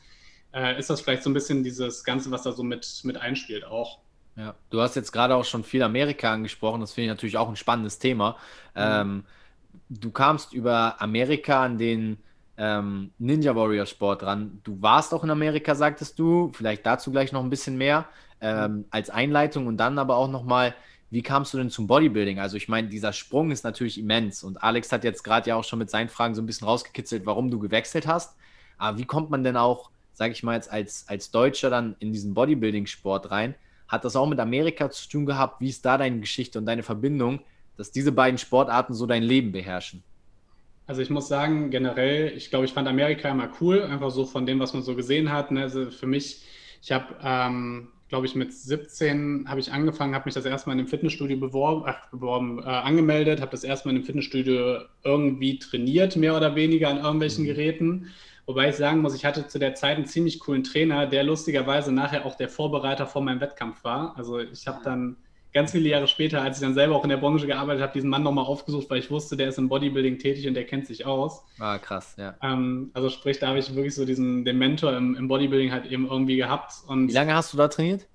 äh, 0.55 0.79
ist 0.79 0.89
das 0.89 1.03
vielleicht 1.03 1.23
so 1.23 1.29
ein 1.29 1.35
bisschen 1.35 1.63
dieses 1.63 2.03
Ganze, 2.03 2.31
was 2.31 2.43
da 2.43 2.53
so 2.53 2.63
mit, 2.63 3.01
mit 3.05 3.19
einspielt 3.19 3.67
auch. 3.67 3.99
Ja, 4.37 4.55
du 4.71 4.81
hast 4.81 4.97
jetzt 4.97 5.13
gerade 5.13 5.35
auch 5.35 5.45
schon 5.45 5.65
viel 5.65 5.83
Amerika 5.83 6.33
angesprochen, 6.33 6.81
das 6.81 6.93
finde 6.93 7.07
ich 7.07 7.11
natürlich 7.11 7.37
auch 7.37 7.49
ein 7.49 7.57
spannendes 7.57 7.99
Thema. 7.99 8.37
Mhm. 8.75 8.81
Ähm, 8.83 9.25
du 9.91 10.11
kamst 10.11 10.55
über 10.55 11.01
Amerika 11.03 11.65
an 11.65 11.77
den 11.77 12.19
ähm, 12.57 13.11
Ninja 13.19 13.55
Warrior 13.55 13.85
Sport 13.85 14.23
ran. 14.23 14.61
Du 14.65 14.81
warst 14.81 15.13
auch 15.13 15.25
in 15.25 15.31
Amerika, 15.31 15.75
sagtest 15.75 16.19
du, 16.19 16.51
vielleicht 16.55 16.87
dazu 16.87 17.11
gleich 17.11 17.33
noch 17.33 17.43
ein 17.43 17.51
bisschen 17.51 17.77
mehr 17.77 18.07
ähm, 18.41 18.85
als 18.91 19.11
Einleitung 19.11 19.67
und 19.67 19.77
dann 19.77 19.99
aber 19.99 20.17
auch 20.17 20.29
nochmal, 20.29 20.75
wie 21.11 21.23
kamst 21.23 21.55
du 21.55 21.59
denn 21.59 21.71
zum 21.71 21.87
Bodybuilding? 21.87 22.39
Also 22.39 22.57
ich 22.57 22.69
meine, 22.69 22.89
dieser 22.89 23.13
Sprung 23.13 23.51
ist 23.51 23.65
natürlich 23.65 23.99
immens 23.99 24.43
und 24.43 24.63
Alex 24.63 24.93
hat 24.93 25.05
jetzt 25.05 25.23
gerade 25.23 25.49
ja 25.49 25.57
auch 25.57 25.65
schon 25.65 25.79
mit 25.79 25.91
seinen 25.91 26.09
Fragen 26.09 26.35
so 26.35 26.43
ein 26.43 26.47
bisschen 26.47 26.67
rausgekitzelt, 26.67 27.25
warum 27.25 27.51
du 27.51 27.59
gewechselt 27.59 28.07
hast. 28.07 28.37
Aber 28.77 28.99
wie 28.99 29.05
kommt 29.05 29.31
man 29.31 29.43
denn 29.43 29.57
auch, 29.57 29.91
sage 30.13 30.33
ich 30.33 30.43
mal 30.43 30.55
jetzt 30.55 30.71
als, 30.71 31.09
als 31.09 31.31
Deutscher 31.31 31.71
dann 31.71 31.97
in 31.99 32.13
diesen 32.13 32.35
Bodybuilding-Sport 32.35 33.31
rein? 33.31 33.55
Hat 33.89 34.05
das 34.05 34.17
auch 34.17 34.29
mit 34.29 34.39
Amerika 34.39 34.91
zu 34.91 35.09
tun 35.09 35.25
gehabt? 35.25 35.61
Wie 35.61 35.71
ist 35.71 35.85
da 35.85 35.97
deine 35.97 36.21
Geschichte 36.21 36.59
und 36.59 36.67
deine 36.67 36.83
Verbindung, 36.83 37.41
dass 37.77 37.91
diese 37.91 38.13
beiden 38.13 38.37
Sportarten 38.37 38.93
so 38.93 39.07
dein 39.07 39.23
Leben 39.23 39.51
beherrschen? 39.51 40.03
Also 40.87 41.03
ich 41.03 41.11
muss 41.11 41.29
sagen, 41.29 41.71
generell, 41.71 42.33
ich 42.37 42.51
glaube, 42.51 42.65
ich 42.67 42.73
fand 42.73 42.89
Amerika 42.89 43.31
immer 43.31 43.51
cool, 43.61 43.83
einfach 43.83 44.11
so 44.11 44.25
von 44.25 44.47
dem, 44.47 44.59
was 44.59 44.73
man 44.73 44.83
so 44.83 44.95
gesehen 44.95 45.33
hat. 45.33 45.51
Ne? 45.51 45.63
Also 45.63 45.91
für 45.91 46.07
mich, 46.07 46.45
ich 46.83 46.93
habe 46.93 47.17
ähm, 47.23 47.89
glaube 48.09 48.27
ich, 48.27 48.35
mit 48.35 48.53
17 48.53 49.47
habe 49.49 49.61
ich 49.61 49.73
angefangen, 49.73 50.15
habe 50.15 50.25
mich 50.27 50.35
das 50.35 50.45
erste 50.45 50.69
Mal 50.69 50.75
in 50.75 50.81
einem 50.81 50.89
Fitnessstudio 50.89 51.39
beworben, 51.39 51.83
ach, 51.87 52.09
beworben 52.11 52.61
äh, 52.63 52.67
angemeldet, 52.67 53.41
habe 53.41 53.51
das 53.51 53.65
erste 53.65 53.89
Mal 53.89 53.93
in 53.93 53.97
einem 53.99 54.07
Fitnessstudio 54.07 54.81
irgendwie 55.05 55.59
trainiert, 55.59 56.17
mehr 56.17 56.37
oder 56.37 56.55
weniger 56.55 56.89
an 56.89 56.99
irgendwelchen 56.99 57.45
mhm. 57.45 57.49
Geräten. 57.49 58.11
Wobei 58.47 58.71
ich 58.71 58.77
sagen 58.77 59.03
muss, 59.03 59.15
ich 59.15 59.27
hatte 59.27 59.47
zu 59.47 59.59
der 59.59 59.75
Zeit 59.75 59.97
einen 59.97 60.07
ziemlich 60.07 60.41
coolen 60.41 60.65
Trainer, 60.65 61.07
der 61.07 61.23
lustigerweise 61.23 61.93
nachher 61.93 62.25
auch 62.25 62.35
der 62.35 62.49
Vorbereiter 62.49 63.07
vor 63.07 63.21
meinem 63.21 63.43
Wettkampf 63.43 63.85
war. 63.85 64.17
Also 64.17 64.39
ich 64.39 64.67
habe 64.67 64.81
dann 64.83 65.17
ganz 65.53 65.73
viele 65.73 65.89
Jahre 65.89 66.07
später, 66.09 66.43
als 66.43 66.59
ich 66.59 66.63
dann 66.63 66.75
selber 66.75 66.95
auch 66.97 67.05
in 67.05 67.11
der 67.11 67.17
Branche 67.17 67.47
gearbeitet 67.47 67.83
habe, 67.83 67.93
diesen 67.93 68.11
Mann 68.11 68.23
nochmal 68.23 68.45
aufgesucht, 68.45 68.89
weil 68.91 68.99
ich 68.99 69.11
wusste, 69.11 69.37
der 69.37 69.49
ist 69.49 69.59
im 69.59 69.69
Bodybuilding 69.69 70.19
tätig 70.19 70.47
und 70.47 70.55
der 70.55 70.65
kennt 70.65 70.87
sich 70.87 71.07
aus. 71.07 71.43
Ah, 71.59 71.79
krass, 71.79 72.15
ja. 72.19 72.35
Ähm, 72.43 72.91
also 72.95 73.09
sprich, 73.09 73.39
da 73.39 73.49
habe 73.49 73.59
ich 73.59 73.75
wirklich 73.75 73.95
so 73.95 74.05
diesen, 74.05 74.45
den 74.45 74.59
Mentor 74.59 74.97
im, 74.97 75.17
im, 75.17 75.29
Bodybuilding 75.29 75.73
halt 75.73 75.87
eben 75.87 76.07
irgendwie 76.07 76.37
gehabt. 76.37 76.75
Und, 76.87 77.09
Wie 77.09 77.13
lange 77.13 77.35
hast 77.35 77.53
du 77.53 77.57
da 77.57 77.69
trainiert? 77.69 78.07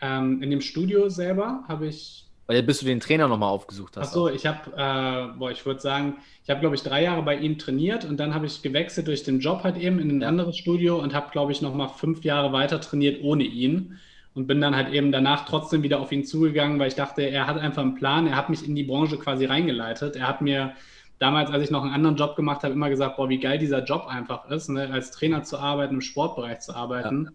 Ähm, 0.00 0.42
in 0.42 0.50
dem 0.50 0.60
Studio 0.60 1.08
selber 1.08 1.64
habe 1.68 1.86
ich. 1.86 2.26
Weil 2.46 2.62
bis 2.64 2.80
du 2.80 2.86
den 2.86 2.98
Trainer 3.00 3.28
nochmal 3.28 3.50
aufgesucht 3.50 3.96
hast. 3.96 4.08
Ach 4.08 4.12
so, 4.12 4.28
ich 4.28 4.46
habe, 4.46 4.72
äh, 4.72 5.38
boah, 5.38 5.50
ich 5.52 5.64
würde 5.64 5.80
sagen, 5.80 6.16
ich 6.42 6.50
habe, 6.50 6.58
glaube 6.58 6.74
ich, 6.74 6.82
drei 6.82 7.04
Jahre 7.04 7.22
bei 7.22 7.36
ihm 7.36 7.56
trainiert 7.56 8.04
und 8.04 8.18
dann 8.18 8.34
habe 8.34 8.46
ich 8.46 8.62
gewechselt 8.62 9.06
durch 9.06 9.22
den 9.22 9.38
Job 9.38 9.62
halt 9.62 9.76
eben 9.76 10.00
in 10.00 10.10
ein 10.10 10.22
ja. 10.22 10.28
anderes 10.28 10.56
Studio 10.56 10.98
und 10.98 11.14
habe, 11.14 11.30
glaube 11.30 11.52
ich, 11.52 11.62
nochmal 11.62 11.88
fünf 11.88 12.24
Jahre 12.24 12.52
weiter 12.52 12.80
trainiert 12.80 13.22
ohne 13.22 13.44
ihn 13.44 13.98
und 14.34 14.46
bin 14.46 14.60
dann 14.60 14.74
halt 14.74 14.92
eben 14.92 15.12
danach 15.12 15.44
trotzdem 15.44 15.82
wieder 15.82 16.00
auf 16.00 16.10
ihn 16.10 16.24
zugegangen, 16.24 16.78
weil 16.78 16.88
ich 16.88 16.94
dachte, 16.94 17.22
er 17.22 17.46
hat 17.46 17.58
einfach 17.58 17.82
einen 17.82 17.94
Plan, 17.94 18.26
er 18.26 18.36
hat 18.36 18.48
mich 18.48 18.66
in 18.66 18.74
die 18.74 18.84
Branche 18.84 19.18
quasi 19.18 19.44
reingeleitet. 19.44 20.16
Er 20.16 20.26
hat 20.26 20.40
mir 20.40 20.72
damals, 21.18 21.50
als 21.50 21.64
ich 21.64 21.70
noch 21.70 21.82
einen 21.82 21.92
anderen 21.92 22.16
Job 22.16 22.34
gemacht 22.34 22.62
habe, 22.62 22.74
immer 22.74 22.88
gesagt, 22.88 23.16
boah, 23.16 23.28
wie 23.28 23.38
geil 23.38 23.58
dieser 23.58 23.84
Job 23.84 24.06
einfach 24.08 24.50
ist, 24.50 24.68
ne? 24.70 24.90
als 24.90 25.10
Trainer 25.10 25.42
zu 25.42 25.58
arbeiten, 25.58 25.94
im 25.94 26.00
Sportbereich 26.00 26.60
zu 26.60 26.74
arbeiten. 26.74 27.24
Ja. 27.24 27.30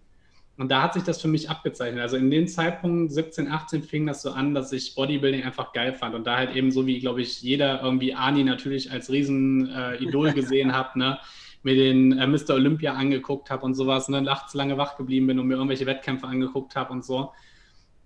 Und 0.58 0.72
da 0.72 0.82
hat 0.82 0.96
sich 0.96 1.04
das 1.04 1.22
für 1.22 1.28
mich 1.28 1.52
abgezeichnet. 1.52 2.02
Also 2.02 2.18
in 2.18 2.32
dem 2.32 2.48
Zeitpunkt, 2.48 3.12
17, 3.12 3.50
18, 3.52 3.84
fing 3.84 4.08
das 4.08 4.24
so 4.24 4.32
an, 4.32 4.56
dass 4.56 4.72
ich 4.72 4.96
Bodybuilding 4.96 5.44
einfach 5.44 5.72
geil 5.72 5.94
fand. 5.94 6.16
Und 6.16 6.26
da 6.26 6.38
halt 6.38 6.56
eben 6.56 6.72
so 6.72 6.88
wie, 6.88 7.00
glaube 7.00 7.22
ich, 7.22 7.44
jeder 7.44 7.84
irgendwie 7.84 8.16
Ani 8.16 8.44
natürlich 8.44 8.92
als 8.92 9.12
Riesen-Idol 9.12 10.30
äh, 10.30 10.34
gesehen 10.34 10.76
hat, 10.76 10.96
ne? 10.96 11.20
Mir 11.64 11.76
den 11.76 12.18
äh, 12.18 12.28
Mr. 12.28 12.52
Olympia 12.52 12.94
angeguckt 12.94 13.50
habe 13.50 13.66
und 13.66 13.74
sowas, 13.74 14.10
ne, 14.10 14.22
nachts 14.22 14.54
lange 14.54 14.78
wach 14.78 14.98
geblieben 14.98 15.28
bin 15.28 15.40
und 15.40 15.48
mir 15.48 15.56
irgendwelche 15.56 15.86
Wettkämpfe 15.86 16.28
angeguckt 16.28 16.76
habe 16.76 16.94
und 16.94 17.04
so. 17.04 17.32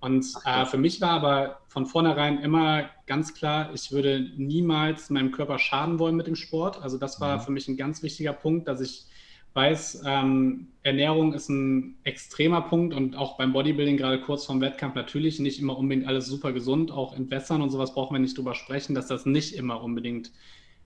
Und 0.01 0.25
äh, 0.45 0.65
für 0.65 0.77
mich 0.77 0.99
war 0.99 1.11
aber 1.11 1.61
von 1.67 1.85
vornherein 1.85 2.39
immer 2.39 2.89
ganz 3.05 3.35
klar, 3.35 3.69
ich 3.73 3.91
würde 3.91 4.31
niemals 4.35 5.11
meinem 5.11 5.31
Körper 5.31 5.59
schaden 5.59 5.99
wollen 5.99 6.15
mit 6.15 6.25
dem 6.25 6.35
Sport. 6.35 6.81
Also 6.81 6.97
das 6.97 7.21
war 7.21 7.37
mhm. 7.37 7.41
für 7.41 7.51
mich 7.51 7.67
ein 7.67 7.77
ganz 7.77 8.01
wichtiger 8.01 8.33
Punkt, 8.33 8.67
dass 8.67 8.81
ich 8.81 9.05
weiß, 9.53 10.03
ähm, 10.05 10.69
Ernährung 10.81 11.33
ist 11.33 11.49
ein 11.49 11.97
extremer 12.03 12.61
Punkt 12.61 12.95
und 12.95 13.15
auch 13.15 13.37
beim 13.37 13.53
Bodybuilding, 13.53 13.97
gerade 13.97 14.21
kurz 14.21 14.45
vorm 14.45 14.61
Wettkampf, 14.61 14.95
natürlich 14.95 15.39
nicht 15.39 15.59
immer 15.59 15.77
unbedingt 15.77 16.07
alles 16.07 16.25
super 16.25 16.51
gesund, 16.53 16.91
auch 16.91 17.15
entwässern 17.15 17.61
und 17.61 17.69
sowas 17.69 17.93
brauchen 17.93 18.15
wir 18.15 18.19
nicht 18.19 18.37
drüber 18.37 18.55
sprechen, 18.55 18.95
dass 18.95 19.07
das 19.07 19.25
nicht 19.25 19.53
immer 19.53 19.83
unbedingt 19.83 20.31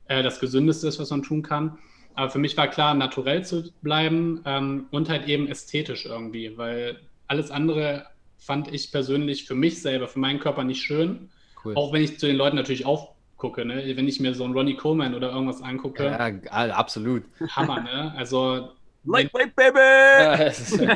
äh, 0.08 0.24
das 0.24 0.40
Gesündeste 0.40 0.88
ist, 0.88 1.00
was 1.00 1.12
man 1.12 1.24
tun 1.24 1.42
kann. 1.42 1.78
Aber 2.16 2.30
für 2.30 2.40
mich 2.40 2.56
war 2.58 2.68
klar, 2.68 2.94
naturell 2.94 3.44
zu 3.44 3.72
bleiben 3.82 4.42
ähm, 4.46 4.88
und 4.92 5.10
halt 5.10 5.28
eben 5.28 5.48
ästhetisch 5.48 6.06
irgendwie, 6.06 6.58
weil 6.58 7.00
alles 7.28 7.52
andere 7.52 8.06
fand 8.38 8.74
ich 8.74 8.92
persönlich 8.92 9.46
für 9.46 9.56
mich 9.56 9.82
selber, 9.82 10.08
für 10.08 10.20
meinen 10.20 10.40
Körper 10.40 10.64
nicht 10.64 10.82
schön. 10.82 11.30
cool. 11.64 11.76
Auch 11.76 11.92
wenn 11.94 12.04
ich 12.04 12.20
zu 12.20 12.28
den 12.28 12.36
Leuten 12.36 12.56
natürlich 12.56 12.86
aufgucke, 12.86 13.66
ne? 13.66 13.84
wenn 13.96 14.08
ich 14.08 14.20
mir 14.20 14.34
so 14.34 14.44
einen 14.44 14.54
Ronnie 14.54 14.76
Coleman 14.76 15.16
oder 15.16 15.32
irgendwas 15.32 15.62
angucke. 15.62 16.06
Ja, 16.06 16.52
absolut. 16.76 17.24
Hammer, 17.50 17.82
ne? 17.82 18.14
Also 18.16 18.70
Lightweight, 19.04 19.56
Baby! 19.56 20.44
es, 20.44 20.72
ist, 20.72 20.88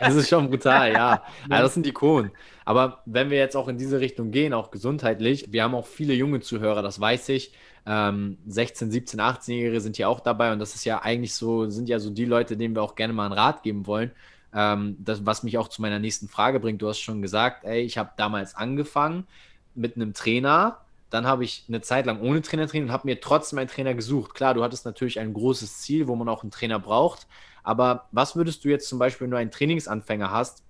es 0.00 0.14
ist 0.14 0.28
schon 0.28 0.48
brutal, 0.48 0.92
ja. 0.92 1.22
Also 1.48 1.62
das 1.62 1.74
sind 1.74 1.86
Ikonen. 1.86 2.30
Aber 2.66 3.02
wenn 3.06 3.30
wir 3.30 3.38
jetzt 3.38 3.56
auch 3.56 3.68
in 3.68 3.78
diese 3.78 4.00
Richtung 4.00 4.32
gehen, 4.32 4.52
auch 4.52 4.72
gesundheitlich, 4.72 5.46
wir 5.52 5.62
haben 5.62 5.76
auch 5.76 5.86
viele 5.86 6.14
junge 6.14 6.40
Zuhörer, 6.40 6.82
das 6.82 7.00
weiß 7.00 7.28
ich. 7.28 7.52
Ähm, 7.86 8.38
16, 8.48 8.90
17, 8.90 9.20
18-Jährige 9.20 9.80
sind 9.80 9.94
hier 9.94 10.08
auch 10.08 10.18
dabei 10.18 10.52
und 10.52 10.58
das 10.58 10.74
ist 10.74 10.84
ja 10.84 11.00
eigentlich 11.00 11.32
so, 11.32 11.70
sind 11.70 11.88
ja 11.88 12.00
so 12.00 12.10
die 12.10 12.24
Leute, 12.24 12.56
denen 12.56 12.74
wir 12.74 12.82
auch 12.82 12.96
gerne 12.96 13.12
mal 13.12 13.26
einen 13.26 13.34
Rat 13.34 13.62
geben 13.62 13.86
wollen. 13.86 14.10
Ähm, 14.52 14.96
das, 14.98 15.24
was 15.24 15.44
mich 15.44 15.58
auch 15.58 15.68
zu 15.68 15.80
meiner 15.80 16.00
nächsten 16.00 16.26
Frage 16.26 16.58
bringt. 16.58 16.82
Du 16.82 16.88
hast 16.88 16.98
schon 16.98 17.22
gesagt, 17.22 17.64
ey, 17.64 17.82
ich 17.82 17.98
habe 17.98 18.10
damals 18.16 18.56
angefangen 18.56 19.28
mit 19.76 19.94
einem 19.94 20.12
Trainer, 20.12 20.80
dann 21.08 21.24
habe 21.24 21.44
ich 21.44 21.66
eine 21.68 21.82
Zeit 21.82 22.04
lang 22.06 22.20
ohne 22.20 22.42
Trainer 22.42 22.66
trainiert 22.66 22.88
und 22.88 22.92
habe 22.92 23.06
mir 23.06 23.20
trotzdem 23.20 23.60
einen 23.60 23.68
Trainer 23.68 23.94
gesucht. 23.94 24.34
Klar, 24.34 24.54
du 24.54 24.64
hattest 24.64 24.84
natürlich 24.84 25.20
ein 25.20 25.34
großes 25.34 25.78
Ziel, 25.82 26.08
wo 26.08 26.16
man 26.16 26.28
auch 26.28 26.42
einen 26.42 26.50
Trainer 26.50 26.80
braucht. 26.80 27.28
Aber 27.62 28.08
was 28.10 28.34
würdest 28.34 28.64
du 28.64 28.70
jetzt 28.70 28.88
zum 28.88 28.98
Beispiel, 28.98 29.26
wenn 29.26 29.30
du 29.30 29.36
einen 29.36 29.52
Trainingsanfänger 29.52 30.32
hast, 30.32 30.64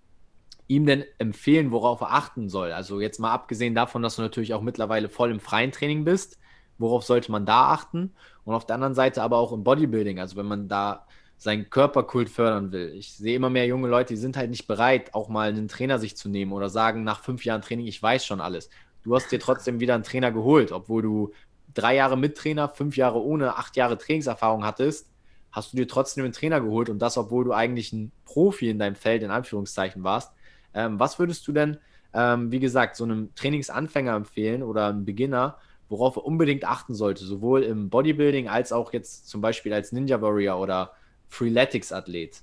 ihm 0.68 0.86
denn 0.86 1.04
empfehlen, 1.18 1.70
worauf 1.70 2.00
er 2.00 2.12
achten 2.12 2.48
soll? 2.48 2.72
Also 2.72 3.00
jetzt 3.00 3.20
mal 3.20 3.32
abgesehen 3.32 3.74
davon, 3.74 4.02
dass 4.02 4.16
du 4.16 4.22
natürlich 4.22 4.54
auch 4.54 4.62
mittlerweile 4.62 5.08
voll 5.08 5.30
im 5.30 5.40
freien 5.40 5.72
Training 5.72 6.04
bist, 6.04 6.38
worauf 6.78 7.04
sollte 7.04 7.30
man 7.30 7.46
da 7.46 7.70
achten? 7.70 8.12
Und 8.44 8.54
auf 8.54 8.66
der 8.66 8.74
anderen 8.74 8.94
Seite 8.94 9.22
aber 9.22 9.38
auch 9.38 9.52
im 9.52 9.64
Bodybuilding, 9.64 10.18
also 10.18 10.36
wenn 10.36 10.46
man 10.46 10.68
da 10.68 11.06
seinen 11.38 11.68
Körperkult 11.68 12.30
fördern 12.30 12.72
will. 12.72 12.94
Ich 12.94 13.14
sehe 13.14 13.36
immer 13.36 13.50
mehr 13.50 13.66
junge 13.66 13.88
Leute, 13.88 14.14
die 14.14 14.20
sind 14.20 14.36
halt 14.36 14.50
nicht 14.50 14.66
bereit, 14.66 15.14
auch 15.14 15.28
mal 15.28 15.48
einen 15.48 15.68
Trainer 15.68 15.98
sich 15.98 16.16
zu 16.16 16.28
nehmen 16.28 16.52
oder 16.52 16.70
sagen 16.70 17.04
nach 17.04 17.22
fünf 17.22 17.44
Jahren 17.44 17.62
Training, 17.62 17.86
ich 17.86 18.02
weiß 18.02 18.24
schon 18.24 18.40
alles. 18.40 18.70
Du 19.02 19.14
hast 19.14 19.30
dir 19.30 19.38
trotzdem 19.38 19.78
wieder 19.78 19.94
einen 19.94 20.02
Trainer 20.02 20.32
geholt, 20.32 20.72
obwohl 20.72 21.02
du 21.02 21.32
drei 21.74 21.94
Jahre 21.96 22.16
mit 22.16 22.36
Trainer, 22.36 22.68
fünf 22.68 22.96
Jahre 22.96 23.22
ohne, 23.22 23.56
acht 23.56 23.76
Jahre 23.76 23.98
Trainingserfahrung 23.98 24.64
hattest, 24.64 25.10
hast 25.52 25.72
du 25.72 25.76
dir 25.76 25.86
trotzdem 25.86 26.24
einen 26.24 26.32
Trainer 26.32 26.60
geholt 26.60 26.88
und 26.88 26.98
das, 26.98 27.18
obwohl 27.18 27.44
du 27.44 27.52
eigentlich 27.52 27.92
ein 27.92 28.12
Profi 28.24 28.70
in 28.70 28.78
deinem 28.78 28.96
Feld 28.96 29.22
in 29.22 29.30
Anführungszeichen 29.30 30.02
warst. 30.02 30.32
Ähm, 30.76 31.00
was 31.00 31.18
würdest 31.18 31.48
du 31.48 31.52
denn, 31.52 31.78
ähm, 32.14 32.52
wie 32.52 32.60
gesagt, 32.60 32.96
so 32.96 33.04
einem 33.04 33.34
Trainingsanfänger 33.34 34.14
empfehlen 34.14 34.62
oder 34.62 34.88
einem 34.88 35.04
Beginner, 35.04 35.58
worauf 35.88 36.16
er 36.16 36.24
unbedingt 36.24 36.64
achten 36.64 36.94
sollte, 36.94 37.24
sowohl 37.24 37.62
im 37.62 37.88
Bodybuilding 37.88 38.48
als 38.48 38.72
auch 38.72 38.92
jetzt 38.92 39.28
zum 39.28 39.40
Beispiel 39.40 39.72
als 39.72 39.90
Ninja 39.92 40.20
Warrior 40.20 40.60
oder 40.60 40.92
Freeletics-Athlet? 41.28 42.42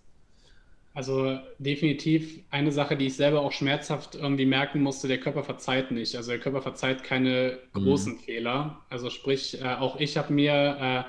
Also 0.95 1.39
definitiv 1.57 2.41
eine 2.51 2.71
Sache, 2.71 2.95
die 2.95 3.07
ich 3.07 3.15
selber 3.15 3.41
auch 3.41 3.51
schmerzhaft 3.51 4.15
irgendwie 4.15 4.45
merken 4.45 4.81
musste, 4.81 5.07
der 5.07 5.19
Körper 5.19 5.43
verzeiht 5.43 5.91
nicht. 5.91 6.15
Also 6.15 6.31
der 6.31 6.39
Körper 6.39 6.61
verzeiht 6.61 7.03
keine 7.03 7.57
großen 7.73 8.13
mhm. 8.13 8.19
Fehler. 8.19 8.81
Also 8.89 9.09
sprich, 9.09 9.59
äh, 9.61 9.65
auch 9.65 9.99
ich 9.99 10.17
habe 10.17 10.33
mir 10.33 10.77
äh, 10.79 11.03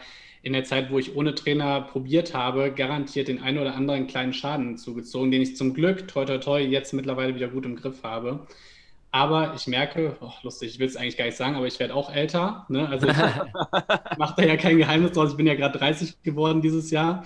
in 0.44 0.52
der 0.52 0.64
Zeit, 0.64 0.90
wo 0.90 0.98
ich 0.98 1.16
ohne 1.16 1.34
Trainer 1.34 1.80
probiert 1.80 2.34
habe, 2.34 2.70
garantiert 2.70 3.28
den 3.28 3.42
einen 3.42 3.58
oder 3.58 3.74
anderen 3.74 4.06
kleinen 4.06 4.34
Schaden 4.34 4.76
zugezogen, 4.76 5.30
den 5.30 5.40
ich 5.40 5.56
zum 5.56 5.72
Glück, 5.72 6.06
toi 6.06 6.26
toi 6.26 6.36
toi, 6.36 6.60
jetzt 6.60 6.92
mittlerweile 6.92 7.34
wieder 7.34 7.48
gut 7.48 7.64
im 7.64 7.76
Griff 7.76 8.02
habe. 8.02 8.46
Aber 9.10 9.54
ich 9.54 9.66
merke, 9.66 10.16
oh, 10.20 10.32
lustig, 10.42 10.72
ich 10.72 10.78
will 10.78 10.86
es 10.86 10.96
eigentlich 10.96 11.16
gar 11.16 11.24
nicht 11.24 11.36
sagen, 11.36 11.56
aber 11.56 11.66
ich 11.66 11.78
werde 11.80 11.94
auch 11.94 12.12
älter. 12.12 12.66
Ne? 12.68 12.86
Also 12.86 13.06
ich 13.08 13.16
mache 14.18 14.34
da 14.36 14.42
ja 14.44 14.56
kein 14.56 14.76
Geheimnis 14.76 15.12
draus. 15.12 15.30
Ich 15.30 15.36
bin 15.36 15.46
ja 15.46 15.54
gerade 15.54 15.78
30 15.78 16.22
geworden 16.22 16.60
dieses 16.60 16.90
Jahr. 16.90 17.24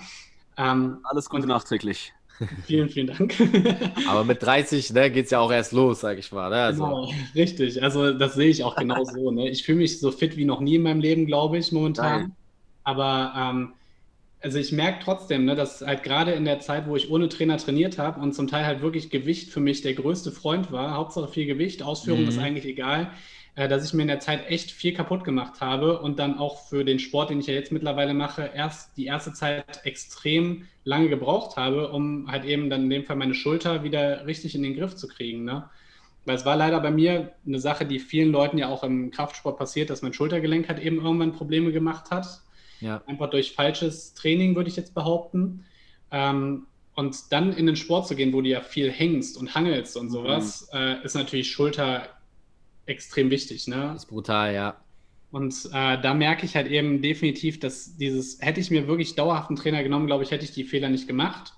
Ähm, 0.55 0.99
Alles 1.03 1.29
Gute 1.29 1.47
nachträglich. 1.47 2.13
Vielen, 2.63 2.87
vielen 2.87 3.07
Dank. 3.07 3.35
Aber 4.07 4.23
mit 4.23 4.41
30 4.41 4.93
ne, 4.93 5.11
geht 5.11 5.25
es 5.25 5.31
ja 5.31 5.39
auch 5.39 5.51
erst 5.51 5.73
los, 5.73 5.99
sage 5.99 6.19
ich 6.19 6.31
mal. 6.31 6.49
Ne? 6.49 6.61
Also. 6.61 6.85
Genau, 6.85 7.11
richtig. 7.35 7.83
Also 7.83 8.13
das 8.13 8.35
sehe 8.35 8.49
ich 8.49 8.63
auch 8.63 8.77
genau 8.77 9.03
so. 9.03 9.31
Ne? 9.31 9.49
Ich 9.49 9.63
fühle 9.63 9.79
mich 9.79 9.99
so 9.99 10.11
fit 10.11 10.37
wie 10.37 10.45
noch 10.45 10.61
nie 10.61 10.75
in 10.75 10.83
meinem 10.83 11.01
Leben, 11.01 11.25
glaube 11.25 11.57
ich, 11.57 11.73
momentan. 11.73 12.21
Nein. 12.21 12.35
Aber 12.83 13.33
ähm, 13.35 13.73
also 14.41 14.57
ich 14.57 14.71
merke 14.71 14.99
trotzdem, 15.03 15.45
ne, 15.45 15.55
dass 15.55 15.81
halt 15.81 16.03
gerade 16.03 16.31
in 16.31 16.45
der 16.45 16.59
Zeit, 16.59 16.87
wo 16.87 16.95
ich 16.95 17.11
ohne 17.11 17.29
Trainer 17.29 17.57
trainiert 17.57 17.97
habe 17.97 18.21
und 18.21 18.33
zum 18.33 18.47
Teil 18.47 18.65
halt 18.65 18.81
wirklich 18.81 19.09
Gewicht 19.09 19.49
für 19.49 19.59
mich 19.59 19.81
der 19.81 19.93
größte 19.93 20.31
Freund 20.31 20.71
war, 20.71 20.95
Hauptsache 20.95 21.27
viel 21.27 21.45
Gewicht, 21.45 21.83
Ausführung 21.83 22.23
mhm. 22.23 22.29
ist 22.29 22.37
eigentlich 22.37 22.65
egal, 22.65 23.11
äh, 23.55 23.67
dass 23.67 23.85
ich 23.85 23.93
mir 23.93 24.03
in 24.03 24.07
der 24.07 24.21
Zeit 24.21 24.49
echt 24.49 24.71
viel 24.71 24.93
kaputt 24.93 25.25
gemacht 25.25 25.59
habe 25.59 25.99
und 25.99 26.19
dann 26.19 26.37
auch 26.37 26.67
für 26.67 26.85
den 26.85 26.99
Sport, 26.99 27.29
den 27.29 27.41
ich 27.41 27.47
ja 27.47 27.53
jetzt 27.53 27.73
mittlerweile 27.73 28.13
mache, 28.13 28.49
erst 28.55 28.95
die 28.95 29.05
erste 29.05 29.33
Zeit 29.33 29.81
extrem 29.83 30.67
lange 30.85 31.09
gebraucht 31.09 31.57
habe, 31.57 31.89
um 31.91 32.31
halt 32.31 32.45
eben 32.45 32.69
dann 32.69 32.83
in 32.83 32.89
dem 32.89 33.03
Fall 33.03 33.17
meine 33.17 33.33
Schulter 33.33 33.83
wieder 33.83 34.25
richtig 34.25 34.55
in 34.55 34.63
den 34.63 34.75
Griff 34.75 34.95
zu 34.95 35.09
kriegen. 35.09 35.43
Ne? 35.43 35.69
Weil 36.25 36.37
es 36.37 36.45
war 36.45 36.55
leider 36.55 36.79
bei 36.79 36.91
mir 36.91 37.33
eine 37.45 37.59
Sache, 37.59 37.85
die 37.85 37.99
vielen 37.99 38.31
Leuten 38.31 38.57
ja 38.57 38.69
auch 38.69 38.83
im 38.83 39.11
Kraftsport 39.11 39.57
passiert, 39.57 39.89
dass 39.89 40.01
mein 40.01 40.13
Schultergelenk 40.13 40.69
halt 40.69 40.79
eben 40.79 41.03
irgendwann 41.03 41.33
Probleme 41.33 41.73
gemacht 41.73 42.11
hat. 42.11 42.41
Ja. 42.79 43.03
Einfach 43.07 43.29
durch 43.29 43.53
falsches 43.53 44.13
Training, 44.13 44.55
würde 44.55 44.69
ich 44.69 44.75
jetzt 44.75 44.93
behaupten. 44.93 45.65
Ähm, 46.11 46.65
und 46.95 47.31
dann 47.31 47.53
in 47.53 47.65
den 47.65 47.75
Sport 47.75 48.07
zu 48.07 48.15
gehen, 48.15 48.33
wo 48.33 48.41
du 48.41 48.49
ja 48.49 48.61
viel 48.61 48.91
hängst 48.91 49.37
und 49.37 49.55
hangelst 49.55 49.95
und 49.95 50.09
sowas, 50.09 50.69
mhm. 50.73 50.79
äh, 50.79 51.03
ist 51.03 51.15
natürlich 51.15 51.51
Schulter 51.51 52.07
extrem 52.85 53.29
wichtig. 53.29 53.67
Ne? 53.67 53.91
Das 53.93 54.03
ist 54.03 54.09
brutal, 54.09 54.53
ja. 54.53 54.75
Und 55.31 55.69
äh, 55.71 56.01
da 56.01 56.13
merke 56.13 56.45
ich 56.45 56.55
halt 56.55 56.67
eben 56.67 57.01
definitiv, 57.01 57.59
dass 57.59 57.95
dieses, 57.97 58.41
hätte 58.41 58.59
ich 58.59 58.71
mir 58.71 58.87
wirklich 58.87 59.15
dauerhaft 59.15 59.49
einen 59.49 59.57
Trainer 59.57 59.83
genommen, 59.83 60.07
glaube 60.07 60.23
ich, 60.23 60.31
hätte 60.31 60.43
ich 60.43 60.51
die 60.51 60.63
Fehler 60.63 60.89
nicht 60.89 61.07
gemacht. 61.07 61.53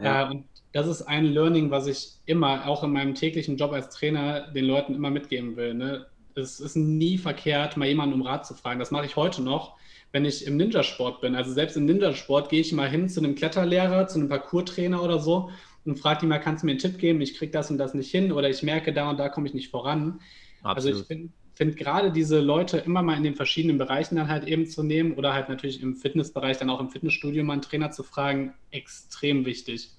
Ja. 0.00 0.28
Äh, 0.28 0.30
und 0.30 0.44
das 0.72 0.86
ist 0.86 1.02
ein 1.02 1.24
Learning, 1.24 1.70
was 1.70 1.86
ich 1.86 2.12
immer, 2.26 2.66
auch 2.66 2.84
in 2.84 2.92
meinem 2.92 3.14
täglichen 3.14 3.56
Job 3.56 3.72
als 3.72 3.90
Trainer, 3.90 4.52
den 4.52 4.64
Leuten 4.64 4.94
immer 4.94 5.10
mitgeben 5.10 5.56
will. 5.56 5.74
Ne? 5.74 6.06
Es 6.34 6.60
ist 6.60 6.76
nie 6.76 7.18
verkehrt, 7.18 7.76
mal 7.76 7.88
jemanden 7.88 8.14
um 8.14 8.22
Rat 8.22 8.46
zu 8.46 8.54
fragen. 8.54 8.78
Das 8.78 8.90
mache 8.90 9.06
ich 9.06 9.16
heute 9.16 9.42
noch, 9.42 9.76
wenn 10.12 10.24
ich 10.24 10.46
im 10.46 10.56
Ninjasport 10.56 11.20
bin. 11.20 11.34
Also 11.34 11.52
selbst 11.52 11.76
im 11.76 11.84
Ninjasport 11.84 12.48
gehe 12.48 12.60
ich 12.60 12.72
mal 12.72 12.88
hin 12.88 13.08
zu 13.08 13.20
einem 13.20 13.34
Kletterlehrer, 13.34 14.06
zu 14.06 14.18
einem 14.18 14.28
Parkour-Trainer 14.28 15.02
oder 15.02 15.18
so 15.18 15.50
und 15.84 15.98
frage 15.98 16.20
die 16.20 16.26
mal, 16.26 16.38
kannst 16.38 16.62
du 16.62 16.66
mir 16.66 16.72
einen 16.72 16.80
Tipp 16.80 16.98
geben? 16.98 17.20
Ich 17.20 17.36
kriege 17.36 17.52
das 17.52 17.70
und 17.70 17.78
das 17.78 17.94
nicht 17.94 18.10
hin 18.10 18.32
oder 18.32 18.48
ich 18.48 18.62
merke, 18.62 18.92
da 18.92 19.10
und 19.10 19.18
da 19.18 19.28
komme 19.28 19.46
ich 19.46 19.54
nicht 19.54 19.70
voran. 19.70 20.20
Absolut. 20.62 20.76
Also 20.76 21.00
ich 21.00 21.06
finde 21.06 21.32
find 21.58 21.76
gerade 21.76 22.12
diese 22.12 22.38
Leute 22.38 22.78
immer 22.78 23.02
mal 23.02 23.16
in 23.16 23.24
den 23.24 23.34
verschiedenen 23.34 23.78
Bereichen 23.78 24.14
dann 24.14 24.28
halt 24.28 24.46
eben 24.46 24.66
zu 24.66 24.84
nehmen 24.84 25.14
oder 25.14 25.34
halt 25.34 25.48
natürlich 25.48 25.82
im 25.82 25.96
Fitnessbereich, 25.96 26.56
dann 26.58 26.70
auch 26.70 26.78
im 26.78 26.88
Fitnessstudio 26.88 27.42
mal 27.42 27.54
einen 27.54 27.62
Trainer 27.62 27.90
zu 27.90 28.04
fragen, 28.04 28.54
extrem 28.70 29.44
wichtig. 29.44 29.90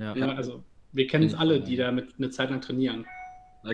Ja. 0.00 0.16
ja 0.16 0.34
also 0.34 0.64
wir 0.90 1.06
kennen 1.06 1.24
es 1.24 1.34
alle, 1.34 1.60
die 1.60 1.76
da 1.76 1.92
mit 1.92 2.14
eine 2.18 2.30
Zeit 2.30 2.50
lang 2.50 2.60
trainieren. 2.60 3.06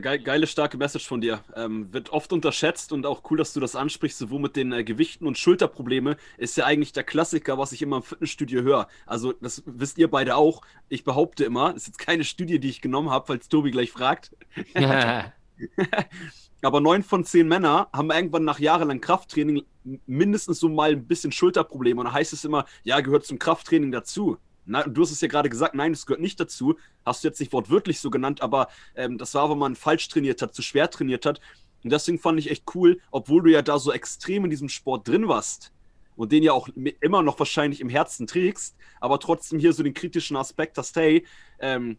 Geile, 0.01 0.47
starke 0.47 0.77
Message 0.77 1.07
von 1.07 1.21
dir. 1.21 1.41
Ähm, 1.55 1.93
wird 1.93 2.11
oft 2.11 2.33
unterschätzt 2.33 2.93
und 2.93 3.05
auch 3.05 3.23
cool, 3.31 3.39
dass 3.39 3.53
du 3.53 3.61
das 3.61 3.77
ansprichst, 3.77 4.19
sowohl 4.19 4.41
mit 4.41 4.57
den 4.57 4.73
äh, 4.73 4.85
Gewichten 4.85 5.27
und 5.27 5.39
Schulterprobleme. 5.39 6.17
Ist 6.39 6.57
ja 6.57 6.65
eigentlich 6.65 6.93
der 6.93 7.05
Klassiker, 7.05 7.59
was 7.59 7.73
ich 7.73 7.83
immer 7.83 7.97
im 7.97 8.03
Fitnessstudio 8.03 8.63
höre. 8.63 8.89
Also, 9.07 9.33
das 9.33 9.63
wisst 9.67 9.99
ihr 9.99 10.11
beide 10.11 10.37
auch. 10.37 10.63
Ich 10.89 11.05
behaupte 11.05 11.45
immer, 11.45 11.75
ist 11.75 11.87
jetzt 11.87 11.99
keine 11.99 12.25
Studie, 12.25 12.59
die 12.59 12.71
ich 12.71 12.81
genommen 12.81 13.11
habe, 13.11 13.27
falls 13.27 13.49
Tobi 13.49 13.71
gleich 13.71 13.91
fragt. 13.91 14.31
Aber 16.63 16.81
neun 16.81 17.03
von 17.03 17.25
zehn 17.25 17.49
Männer 17.49 17.89
haben 17.93 18.11
irgendwann 18.11 18.45
nach 18.45 18.61
jahrelang 18.61 19.01
Krafttraining 19.01 19.63
mindestens 20.07 20.61
so 20.61 20.69
mal 20.69 20.93
ein 20.93 21.07
bisschen 21.07 21.33
Schulterprobleme. 21.33 22.01
Und 22.01 22.07
da 22.07 22.13
heißt 22.13 22.33
es 22.33 22.45
immer, 22.45 22.67
ja, 22.85 23.01
gehört 23.01 23.27
zum 23.27 23.39
Krafttraining 23.39 23.91
dazu. 23.91 24.39
Na, 24.65 24.85
du 24.85 25.03
hast 25.03 25.11
es 25.11 25.21
ja 25.21 25.29
gerade 25.29 25.49
gesagt, 25.49 25.75
nein, 25.75 25.93
es 25.93 26.07
gehört 26.07 26.21
nicht 26.21 26.39
dazu. 26.39 26.77
Hast 27.05 27.25
du 27.25 27.29
jetzt 27.29 27.41
nicht 27.41 27.53
wortwörtlich 27.53 28.01
so 28.01 28.11
genannt, 28.11 28.43
aber 28.43 28.69
ähm, 28.95 29.19
das 29.19 29.35
war, 29.35 29.51
wenn 29.51 29.59
man 29.59 29.75
falsch 29.75 30.09
trainiert 30.09 30.41
hat, 30.43 30.55
zu 30.55 30.63
schwer 30.63 30.91
trainiert 30.91 31.27
hat. 31.27 31.41
Und 31.83 31.91
deswegen 31.91 32.19
fand 32.19 32.39
ich 32.39 32.51
echt 32.51 32.65
cool, 32.75 33.01
obwohl 33.11 33.43
du 33.43 33.51
ja 33.51 33.63
da 33.63 33.79
so 33.79 33.93
extrem 33.93 34.45
in 34.45 34.51
diesem 34.51 34.69
Sport 34.69 35.09
drin 35.09 35.27
warst 35.27 35.73
und 36.17 36.31
den 36.31 36.43
ja 36.43 36.53
auch 36.53 36.69
immer 37.01 37.23
noch 37.23 37.39
wahrscheinlich 37.39 37.81
im 37.81 37.89
Herzen 37.89 38.27
trägst, 38.27 38.77
aber 39.01 39.19
trotzdem 39.19 39.59
hier 39.59 39.73
so 39.73 39.83
den 39.83 39.95
kritischen 39.95 40.37
Aspekt 40.37 40.79
hast, 40.79 40.95
hey, 40.97 41.27
ähm, 41.59 41.99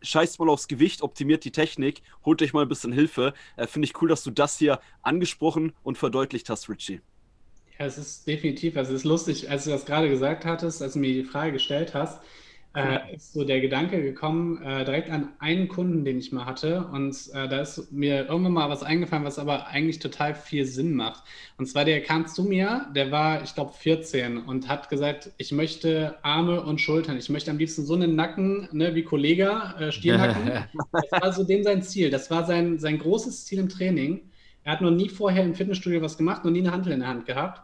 scheißt 0.00 0.38
mal 0.40 0.48
aufs 0.48 0.68
Gewicht, 0.68 1.02
optimiert 1.02 1.44
die 1.44 1.52
Technik, 1.52 2.02
holt 2.24 2.42
euch 2.42 2.52
mal 2.52 2.62
ein 2.62 2.68
bisschen 2.68 2.92
Hilfe. 2.92 3.34
Äh, 3.56 3.66
Finde 3.66 3.86
ich 3.86 4.00
cool, 4.00 4.08
dass 4.08 4.22
du 4.22 4.30
das 4.30 4.58
hier 4.58 4.80
angesprochen 5.02 5.72
und 5.82 5.98
verdeutlicht 5.98 6.48
hast, 6.50 6.68
Richie. 6.68 7.00
Es 7.86 7.98
ist 7.98 8.26
definitiv, 8.26 8.76
also 8.76 8.92
es 8.92 9.00
ist 9.00 9.04
lustig, 9.04 9.50
als 9.50 9.64
du 9.64 9.70
das 9.70 9.84
gerade 9.84 10.08
gesagt 10.08 10.44
hattest, 10.44 10.82
als 10.82 10.94
du 10.94 10.98
mir 11.00 11.12
die 11.12 11.24
Frage 11.24 11.52
gestellt 11.52 11.94
hast, 11.94 12.20
äh, 12.74 13.14
ist 13.14 13.34
so 13.34 13.44
der 13.44 13.60
Gedanke 13.60 14.02
gekommen, 14.02 14.62
äh, 14.62 14.84
direkt 14.84 15.10
an 15.10 15.28
einen 15.40 15.68
Kunden, 15.68 16.04
den 16.04 16.18
ich 16.18 16.32
mal 16.32 16.46
hatte. 16.46 16.86
Und 16.90 17.14
äh, 17.34 17.46
da 17.46 17.60
ist 17.60 17.92
mir 17.92 18.26
irgendwann 18.26 18.52
mal 18.52 18.70
was 18.70 18.82
eingefallen, 18.82 19.24
was 19.24 19.38
aber 19.38 19.66
eigentlich 19.66 19.98
total 19.98 20.34
viel 20.34 20.64
Sinn 20.64 20.94
macht. 20.94 21.22
Und 21.58 21.66
zwar, 21.66 21.84
der 21.84 22.02
kam 22.02 22.26
zu 22.26 22.44
mir, 22.44 22.86
der 22.94 23.10
war, 23.10 23.42
ich 23.42 23.54
glaube, 23.54 23.72
14 23.74 24.38
und 24.38 24.68
hat 24.68 24.88
gesagt, 24.88 25.32
ich 25.36 25.52
möchte 25.52 26.16
Arme 26.22 26.62
und 26.62 26.80
Schultern. 26.80 27.18
Ich 27.18 27.28
möchte 27.28 27.50
am 27.50 27.58
liebsten 27.58 27.84
so 27.84 27.94
einen 27.94 28.16
Nacken, 28.16 28.68
ne, 28.72 28.94
wie 28.94 29.02
Kollega, 29.02 29.74
äh, 29.78 29.92
Stiernacken. 29.92 30.64
das 30.92 31.12
war 31.12 31.32
so 31.32 31.44
dem 31.44 31.62
sein 31.64 31.82
Ziel. 31.82 32.08
Das 32.08 32.30
war 32.30 32.46
sein, 32.46 32.78
sein 32.78 32.98
großes 32.98 33.44
Ziel 33.44 33.58
im 33.58 33.68
Training. 33.68 34.31
Er 34.64 34.72
hat 34.72 34.80
noch 34.80 34.90
nie 34.90 35.08
vorher 35.08 35.44
im 35.44 35.54
Fitnessstudio 35.54 36.02
was 36.02 36.16
gemacht, 36.16 36.44
noch 36.44 36.50
nie 36.50 36.60
eine 36.60 36.72
Handel 36.72 36.92
in 36.92 37.00
der 37.00 37.08
Hand 37.08 37.26
gehabt. 37.26 37.62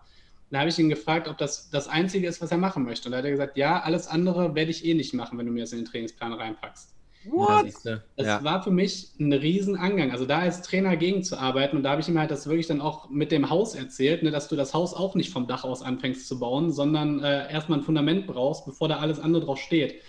Da 0.51 0.61
habe 0.61 0.71
ich 0.71 0.79
ihn 0.79 0.89
gefragt, 0.89 1.29
ob 1.29 1.37
das 1.39 1.69
das 1.71 1.89
Einzige 1.89 2.27
ist, 2.27 2.41
was 2.41 2.51
er 2.51 2.59
machen 2.59 2.85
möchte. 2.85 3.09
Und 3.09 3.13
da 3.13 3.19
hat 3.19 3.25
er 3.25 3.31
gesagt, 3.31 3.57
ja, 3.57 3.81
alles 3.81 4.09
andere 4.09 4.55
werde 4.55 4.71
ich 4.71 4.85
eh 4.85 4.95
nicht 4.95 5.13
machen, 5.13 5.39
wenn 5.39 5.47
du 5.47 5.53
mir 5.53 5.61
das 5.61 5.73
in 5.73 5.79
den 5.79 5.85
Trainingsplan 5.85 6.33
reinpackst. 6.33 6.95
What? 7.25 7.67
Ja, 7.85 8.01
das 8.17 8.27
ja. 8.27 8.45
war 8.45 8.63
für 8.63 8.71
mich 8.71 9.11
ein 9.19 9.33
Riesenangang. 9.33 10.13
Also 10.13 10.25
da 10.25 10.39
als 10.39 10.63
Trainer 10.63 10.97
gegenzuarbeiten 10.97 11.77
und 11.77 11.83
da 11.83 11.91
habe 11.91 12.01
ich 12.01 12.09
ihm 12.09 12.19
halt 12.19 12.31
das 12.31 12.47
wirklich 12.47 12.69
dann 12.69 12.81
auch 12.81 13.11
mit 13.11 13.33
dem 13.33 13.51
Haus 13.51 13.75
erzählt, 13.75 14.23
ne, 14.23 14.31
dass 14.31 14.49
du 14.49 14.57
das 14.57 14.73
Haus 14.73 14.95
auch 14.95 15.15
nicht 15.15 15.31
vom 15.31 15.47
Dach 15.47 15.65
aus 15.65 15.83
anfängst 15.83 16.27
zu 16.27 16.39
bauen, 16.39 16.73
sondern 16.73 17.23
äh, 17.23 17.53
erstmal 17.53 17.81
ein 17.81 17.85
Fundament 17.85 18.27
brauchst, 18.27 18.65
bevor 18.65 18.89
da 18.89 18.99
alles 18.99 19.21
andere 19.21 19.45
drauf 19.45 19.59
steht. 19.59 20.01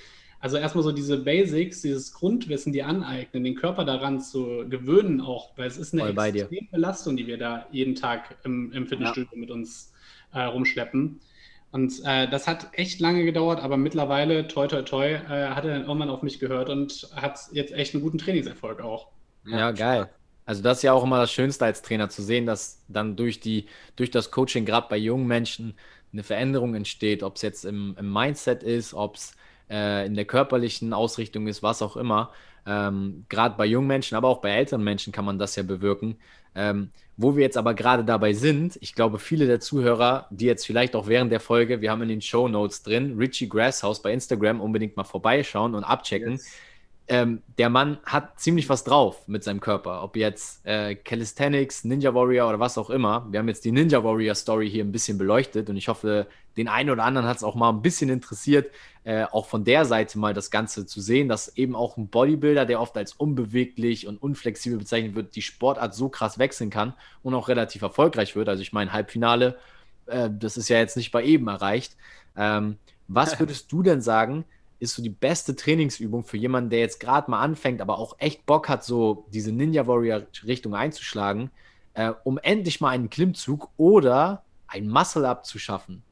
Also 0.41 0.57
erstmal 0.57 0.83
so 0.83 0.91
diese 0.93 1.17
Basics, 1.17 1.81
dieses 1.81 2.13
Grundwissen, 2.13 2.71
die 2.71 2.81
aneignen, 2.81 3.43
den 3.43 3.55
Körper 3.55 3.83
daran 3.83 4.21
zu 4.21 4.65
gewöhnen 4.69 5.19
auch, 5.19 5.57
weil 5.57 5.67
es 5.67 5.77
ist 5.77 5.93
eine 5.93 6.09
extreme 6.09 6.67
Belastung, 6.71 7.17
die 7.17 7.27
wir 7.27 7.37
da 7.37 7.67
jeden 7.71 7.95
Tag 7.95 8.37
im, 8.45 8.71
im 8.71 8.87
Fitnessstudio 8.87 9.29
ja. 9.33 9.39
mit 9.39 9.51
uns 9.51 9.93
äh, 10.33 10.43
rumschleppen. 10.43 11.19
Und 11.71 11.93
äh, 12.05 12.27
das 12.29 12.47
hat 12.47 12.69
echt 12.71 12.99
lange 12.99 13.25
gedauert, 13.25 13.59
aber 13.61 13.77
mittlerweile, 13.77 14.47
toi, 14.47 14.67
toi, 14.67 14.81
toi, 14.81 15.11
äh, 15.11 15.49
hat 15.49 15.65
er 15.65 15.73
dann 15.73 15.85
irgendwann 15.85 16.09
auf 16.09 16.23
mich 16.23 16.39
gehört 16.39 16.69
und 16.69 17.09
hat 17.15 17.39
jetzt 17.51 17.73
echt 17.73 17.93
einen 17.93 18.01
guten 18.01 18.17
Trainingserfolg 18.17 18.81
auch. 18.81 19.09
Ja, 19.45 19.57
ja 19.57 19.71
geil. 19.71 20.09
Also 20.45 20.63
das 20.63 20.77
ist 20.77 20.83
ja 20.83 20.93
auch 20.93 21.03
immer 21.03 21.19
das 21.19 21.31
Schönste 21.31 21.65
als 21.65 21.83
Trainer 21.83 22.09
zu 22.09 22.23
sehen, 22.23 22.47
dass 22.47 22.83
dann 22.87 23.15
durch, 23.15 23.39
die, 23.39 23.67
durch 23.97 24.09
das 24.09 24.31
Coaching 24.31 24.65
gerade 24.65 24.87
bei 24.89 24.97
jungen 24.97 25.27
Menschen 25.27 25.75
eine 26.11 26.23
Veränderung 26.23 26.73
entsteht, 26.73 27.21
ob 27.21 27.35
es 27.35 27.43
jetzt 27.43 27.65
im, 27.65 27.95
im 27.99 28.11
Mindset 28.11 28.63
ist, 28.63 28.95
ob 28.95 29.15
es 29.15 29.35
äh, 29.69 30.05
in 30.05 30.15
der 30.15 30.25
körperlichen 30.25 30.93
Ausrichtung 30.93 31.47
ist, 31.47 31.63
was 31.63 31.81
auch 31.81 31.97
immer. 31.97 32.31
Ähm, 32.65 33.25
gerade 33.29 33.55
bei 33.57 33.65
jungen 33.65 33.87
Menschen, 33.87 34.15
aber 34.15 34.27
auch 34.27 34.41
bei 34.41 34.51
älteren 34.51 34.83
Menschen 34.83 35.13
kann 35.13 35.25
man 35.25 35.39
das 35.39 35.55
ja 35.55 35.63
bewirken. 35.63 36.17
Ähm, 36.55 36.89
wo 37.17 37.35
wir 37.35 37.43
jetzt 37.43 37.57
aber 37.57 37.73
gerade 37.73 38.03
dabei 38.03 38.33
sind, 38.33 38.77
ich 38.81 38.95
glaube, 38.95 39.19
viele 39.19 39.45
der 39.45 39.59
Zuhörer, 39.59 40.27
die 40.29 40.45
jetzt 40.45 40.65
vielleicht 40.65 40.95
auch 40.95 41.07
während 41.07 41.31
der 41.31 41.39
Folge, 41.39 41.81
wir 41.81 41.91
haben 41.91 42.01
in 42.01 42.09
den 42.09 42.21
Show 42.21 42.47
Notes 42.47 42.81
drin, 42.81 43.17
Richie 43.17 43.49
Grasshouse 43.49 44.01
bei 44.01 44.13
Instagram 44.13 44.61
unbedingt 44.61 44.95
mal 44.97 45.03
vorbeischauen 45.03 45.75
und 45.75 45.83
abchecken. 45.83 46.33
Yes 46.33 46.49
ähm, 47.09 47.41
der 47.57 47.69
Mann 47.69 47.97
hat 48.05 48.39
ziemlich 48.39 48.69
was 48.69 48.83
drauf 48.83 49.27
mit 49.27 49.43
seinem 49.43 49.59
Körper. 49.59 50.03
Ob 50.03 50.15
jetzt 50.15 50.65
äh, 50.65 50.93
Calisthenics, 50.93 51.83
Ninja 51.83 52.13
Warrior 52.13 52.47
oder 52.47 52.59
was 52.59 52.77
auch 52.77 52.91
immer. 52.91 53.27
Wir 53.31 53.39
haben 53.39 53.47
jetzt 53.47 53.65
die 53.65 53.71
Ninja 53.71 54.03
Warrior 54.03 54.35
Story 54.35 54.69
hier 54.69 54.83
ein 54.83 54.91
bisschen 54.91 55.17
beleuchtet 55.17 55.69
und 55.69 55.75
ich 55.75 55.87
hoffe, 55.87 56.27
den 56.55 56.67
einen 56.67 56.91
oder 56.91 57.03
anderen 57.03 57.27
hat 57.27 57.37
es 57.37 57.43
auch 57.43 57.55
mal 57.55 57.69
ein 57.69 57.81
bisschen 57.81 58.09
interessiert, 58.09 58.71
äh, 59.05 59.23
auch 59.23 59.47
von 59.47 59.63
der 59.63 59.85
Seite 59.85 60.19
mal 60.19 60.35
das 60.35 60.51
Ganze 60.51 60.85
zu 60.85 61.01
sehen, 61.01 61.27
dass 61.27 61.57
eben 61.57 61.75
auch 61.75 61.97
ein 61.97 62.09
Bodybuilder, 62.09 62.65
der 62.65 62.79
oft 62.79 62.95
als 62.95 63.13
unbeweglich 63.13 64.05
und 64.05 64.21
unflexibel 64.21 64.77
bezeichnet 64.77 65.15
wird, 65.15 65.35
die 65.35 65.41
Sportart 65.41 65.95
so 65.95 66.09
krass 66.09 66.37
wechseln 66.37 66.69
kann 66.69 66.93
und 67.23 67.33
auch 67.33 67.47
relativ 67.47 67.81
erfolgreich 67.81 68.35
wird. 68.35 68.49
Also 68.49 68.61
ich 68.61 68.71
meine, 68.71 68.93
Halbfinale, 68.93 69.57
äh, 70.05 70.29
das 70.31 70.57
ist 70.57 70.69
ja 70.69 70.77
jetzt 70.77 70.95
nicht 70.95 71.11
bei 71.11 71.23
eben 71.23 71.47
erreicht. 71.47 71.95
Ähm, 72.37 72.77
was 73.07 73.39
würdest 73.39 73.71
du 73.71 73.81
denn 73.81 74.01
sagen, 74.01 74.45
ist 74.79 74.95
so 74.95 75.03
die 75.03 75.09
beste 75.09 75.55
Trainingsübung 75.55 76.23
für 76.23 76.37
jemanden, 76.37 76.69
der 76.69 76.79
jetzt 76.79 76.99
gerade 76.99 77.29
mal 77.29 77.41
anfängt, 77.41 77.81
aber 77.81 77.99
auch 77.99 78.15
echt 78.19 78.45
Bock 78.45 78.69
hat, 78.69 78.83
so 78.83 79.25
diese 79.33 79.51
Ninja 79.51 79.87
Warrior 79.87 80.23
Richtung 80.45 80.73
einzuschlagen, 80.73 81.51
äh, 81.93 82.13
um 82.23 82.37
endlich 82.37 82.81
mal 82.81 82.89
einen 82.89 83.09
Klimmzug 83.09 83.69
oder 83.77 84.43
ein 84.67 84.87
Muscle-Up 84.87 85.45
zu 85.45 85.59
schaffen. 85.59 86.03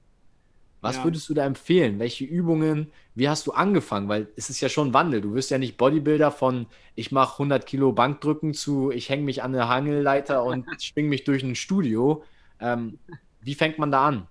Was 0.82 0.98
ja. 0.98 1.04
würdest 1.06 1.28
du 1.28 1.34
da 1.34 1.46
empfehlen? 1.46 2.00
Welche 2.00 2.24
Übungen? 2.24 2.92
Wie 3.16 3.28
hast 3.28 3.48
du 3.48 3.52
angefangen? 3.52 4.10
Weil 4.10 4.28
es 4.36 4.50
ist 4.50 4.62
ja 4.62 4.70
schon 4.70 4.90
ein 4.90 4.94
Wandel. 4.94 5.22
Du 5.22 5.34
wirst 5.34 5.50
ja 5.50 5.58
nicht 5.58 5.78
Bodybuilder 5.78 6.32
von 6.32 6.68
ich 6.96 7.12
mache 7.12 7.34
100 7.34 7.66
Kilo 7.66 7.94
Bankdrücken 7.94 8.54
zu 8.54 8.92
ich 8.92 9.10
hänge 9.10 9.24
mich 9.24 9.42
an 9.42 9.56
eine 9.56 9.68
Hangelleiter 9.70 10.44
und 10.44 10.66
schwing 10.82 11.10
mich 11.10 11.24
durch 11.24 11.44
ein 11.44 11.56
Studio. 11.56 12.24
Ähm, 12.60 13.00
wie 13.42 13.56
fängt 13.56 13.80
man 13.80 13.92
da 13.92 14.08
an? 14.08 14.28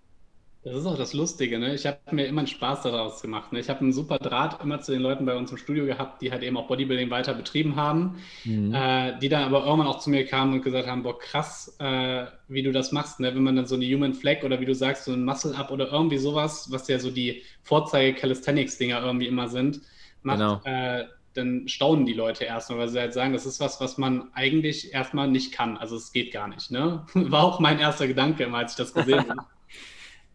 Das 0.66 0.74
ist 0.74 0.87
auch 0.87 0.98
das 0.98 1.12
Lustige, 1.12 1.61
ne? 1.61 1.76
Ich 1.76 1.87
habe 1.87 1.98
mir 2.11 2.26
immer 2.26 2.40
einen 2.40 2.48
Spaß 2.48 2.83
daraus 2.83 3.22
gemacht. 3.22 3.52
Ne? 3.52 3.61
Ich 3.61 3.68
habe 3.68 3.83
einen 3.83 3.92
super 3.92 4.18
Draht 4.18 4.61
immer 4.64 4.81
zu 4.81 4.90
den 4.90 5.00
Leuten 5.00 5.24
bei 5.24 5.37
uns 5.37 5.52
im 5.52 5.59
Studio 5.59 5.87
gehabt, 5.87 6.20
die 6.20 6.33
halt 6.33 6.42
eben 6.42 6.57
auch 6.57 6.66
Bodybuilding 6.66 7.09
weiter 7.09 7.35
betrieben 7.35 7.76
haben, 7.76 8.16
mhm. 8.42 8.74
äh, 8.74 9.16
die 9.20 9.29
dann 9.29 9.44
aber 9.44 9.64
irgendwann 9.64 9.87
auch 9.87 10.00
zu 10.00 10.11
mir 10.11 10.26
kamen 10.26 10.55
und 10.55 10.62
gesagt 10.62 10.88
haben, 10.88 11.05
boah, 11.05 11.16
krass, 11.16 11.76
äh, 11.79 12.24
wie 12.48 12.64
du 12.64 12.72
das 12.72 12.90
machst, 12.90 13.20
ne? 13.20 13.33
wenn 13.33 13.44
man 13.44 13.55
dann 13.55 13.66
so 13.66 13.76
eine 13.76 13.85
Human 13.85 14.12
Flag 14.12 14.42
oder 14.42 14.59
wie 14.59 14.64
du 14.64 14.74
sagst, 14.74 15.05
so 15.05 15.12
ein 15.12 15.24
Muscle-Up 15.24 15.70
oder 15.70 15.92
irgendwie 15.92 16.18
sowas, 16.18 16.66
was 16.72 16.88
ja 16.88 16.98
so 16.98 17.12
die 17.12 17.42
Vorzeige-Calisthenics-Dinger 17.62 19.05
irgendwie 19.05 19.29
immer 19.29 19.46
sind, 19.46 19.83
macht, 20.24 20.38
genau. 20.38 20.61
äh, 20.64 21.05
dann 21.35 21.68
staunen 21.68 22.07
die 22.07 22.14
Leute 22.14 22.42
erstmal, 22.42 22.81
weil 22.81 22.88
sie 22.88 22.98
halt 22.98 23.12
sagen, 23.12 23.35
das 23.35 23.46
ist 23.46 23.61
was, 23.61 23.81
was 23.81 23.98
man 23.98 24.31
eigentlich 24.35 24.92
erstmal 24.92 25.29
nicht 25.29 25.52
kann. 25.52 25.76
Also 25.76 25.94
es 25.94 26.11
geht 26.11 26.33
gar 26.33 26.48
nicht. 26.48 26.72
Ne? 26.72 27.07
War 27.14 27.44
auch 27.44 27.61
mein 27.61 27.79
erster 27.79 28.09
Gedanke 28.09 28.42
immer, 28.42 28.59
als 28.59 28.72
ich 28.72 28.79
das 28.79 28.92
gesehen 28.92 29.20
habe. 29.29 29.46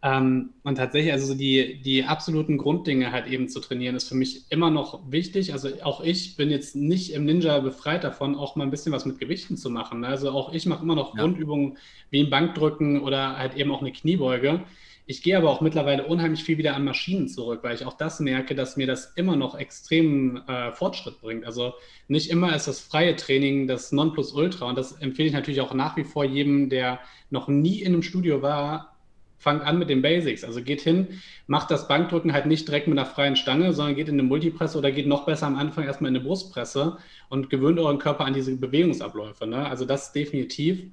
Ähm, 0.04 0.50
und 0.64 0.76
tatsächlich, 0.76 1.12
also 1.12 1.26
so 1.26 1.34
die, 1.34 1.80
die 1.80 2.02
absoluten 2.02 2.58
Grunddinge 2.58 3.12
halt 3.12 3.28
eben 3.28 3.48
zu 3.48 3.60
trainieren, 3.60 3.94
ist 3.94 4.08
für 4.08 4.16
mich 4.16 4.50
immer 4.50 4.68
noch 4.68 5.00
wichtig. 5.10 5.52
Also 5.52 5.68
auch 5.84 6.00
ich 6.02 6.36
bin 6.36 6.50
jetzt 6.50 6.74
nicht 6.74 7.12
im 7.12 7.24
Ninja 7.24 7.60
befreit 7.60 8.02
davon, 8.02 8.34
auch 8.34 8.56
mal 8.56 8.64
ein 8.64 8.70
bisschen 8.72 8.92
was 8.92 9.06
mit 9.06 9.20
Gewichten 9.20 9.56
zu 9.56 9.70
machen. 9.70 10.00
Ne? 10.00 10.08
Also 10.08 10.30
auch 10.30 10.52
ich 10.52 10.66
mache 10.66 10.82
immer 10.82 10.96
noch 10.96 11.14
ja. 11.14 11.22
Grundübungen 11.22 11.78
wie 12.10 12.20
ein 12.20 12.30
Bankdrücken 12.30 13.00
oder 13.00 13.38
halt 13.38 13.54
eben 13.54 13.70
auch 13.70 13.80
eine 13.80 13.92
Kniebeuge. 13.92 14.64
Ich 15.06 15.22
gehe 15.22 15.36
aber 15.36 15.50
auch 15.50 15.60
mittlerweile 15.60 16.06
unheimlich 16.06 16.42
viel 16.42 16.58
wieder 16.58 16.74
an 16.74 16.84
Maschinen 16.84 17.28
zurück, 17.28 17.60
weil 17.62 17.74
ich 17.74 17.84
auch 17.84 17.96
das 17.96 18.18
merke, 18.18 18.54
dass 18.54 18.76
mir 18.76 18.86
das 18.86 19.12
immer 19.14 19.36
noch 19.36 19.56
extrem 19.56 20.42
äh, 20.48 20.72
Fortschritt 20.72 21.20
bringt. 21.20 21.44
Also 21.44 21.74
nicht 22.08 22.30
immer 22.30 22.54
ist 22.54 22.66
das 22.66 22.80
freie 22.80 23.14
Training 23.14 23.66
das 23.66 23.92
Nonplusultra 23.92 24.68
und 24.68 24.78
das 24.78 24.92
empfehle 24.92 25.28
ich 25.28 25.34
natürlich 25.34 25.60
auch 25.60 25.74
nach 25.74 25.96
wie 25.96 26.04
vor 26.04 26.24
jedem, 26.24 26.70
der 26.70 27.00
noch 27.30 27.48
nie 27.48 27.82
in 27.82 27.92
einem 27.92 28.02
Studio 28.02 28.42
war, 28.42 28.91
fangt 29.42 29.62
an 29.62 29.78
mit 29.78 29.90
den 29.90 30.02
Basics. 30.02 30.44
Also 30.44 30.62
geht 30.62 30.80
hin, 30.80 31.20
macht 31.46 31.70
das 31.70 31.88
Bankdrücken 31.88 32.32
halt 32.32 32.46
nicht 32.46 32.66
direkt 32.68 32.86
mit 32.86 32.98
einer 32.98 33.06
freien 33.06 33.36
Stange, 33.36 33.72
sondern 33.72 33.96
geht 33.96 34.08
in 34.08 34.14
eine 34.14 34.22
Multipresse 34.22 34.78
oder 34.78 34.92
geht 34.92 35.06
noch 35.06 35.26
besser 35.26 35.46
am 35.46 35.56
Anfang 35.56 35.84
erstmal 35.84 36.10
in 36.10 36.16
eine 36.16 36.24
Brustpresse 36.24 36.98
und 37.28 37.50
gewöhnt 37.50 37.78
euren 37.78 37.98
Körper 37.98 38.24
an 38.24 38.34
diese 38.34 38.56
Bewegungsabläufe. 38.56 39.46
Ne? 39.46 39.68
Also 39.68 39.84
das 39.84 40.12
definitiv. 40.12 40.84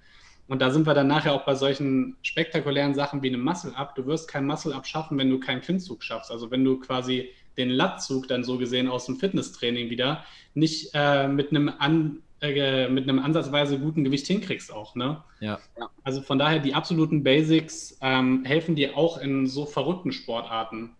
Und 0.47 0.63
da 0.63 0.71
sind 0.71 0.87
wir 0.87 0.95
dann 0.95 1.07
nachher 1.07 1.33
auch 1.33 1.45
bei 1.45 1.53
solchen 1.53 2.17
spektakulären 2.23 2.95
Sachen 2.95 3.21
wie 3.21 3.27
einem 3.27 3.43
Muscle-Up. 3.43 3.93
Du 3.93 4.07
wirst 4.07 4.27
kein 4.27 4.47
Muscle-Up 4.47 4.87
schaffen, 4.87 5.17
wenn 5.19 5.29
du 5.29 5.39
keinen 5.39 5.61
Klimmzug 5.61 6.03
schaffst. 6.03 6.31
Also 6.31 6.49
wenn 6.49 6.63
du 6.63 6.79
quasi 6.79 7.29
den 7.55 7.69
Lattzug 7.69 8.27
dann 8.27 8.43
so 8.43 8.57
gesehen 8.57 8.87
aus 8.87 9.05
dem 9.05 9.17
Fitnesstraining 9.17 9.91
wieder 9.91 10.23
nicht 10.55 10.89
äh, 10.95 11.27
mit 11.27 11.51
einem 11.51 11.71
an, 11.77 12.23
äh, 12.41 12.87
mit 12.87 13.03
einem 13.03 13.19
ansatzweise 13.19 13.79
guten 13.79 14.03
Gewicht 14.03 14.27
hinkriegst 14.27 14.73
auch. 14.73 14.95
Ne? 14.95 15.21
Ja. 15.39 15.59
Also 16.03 16.21
von 16.21 16.39
daher, 16.39 16.59
die 16.59 16.73
absoluten 16.73 17.23
Basics 17.23 17.97
ähm, 18.01 18.45
helfen 18.45 18.75
dir 18.75 18.97
auch 18.97 19.17
in 19.19 19.47
so 19.47 19.65
verrückten 19.65 20.11
Sportarten. 20.11 20.91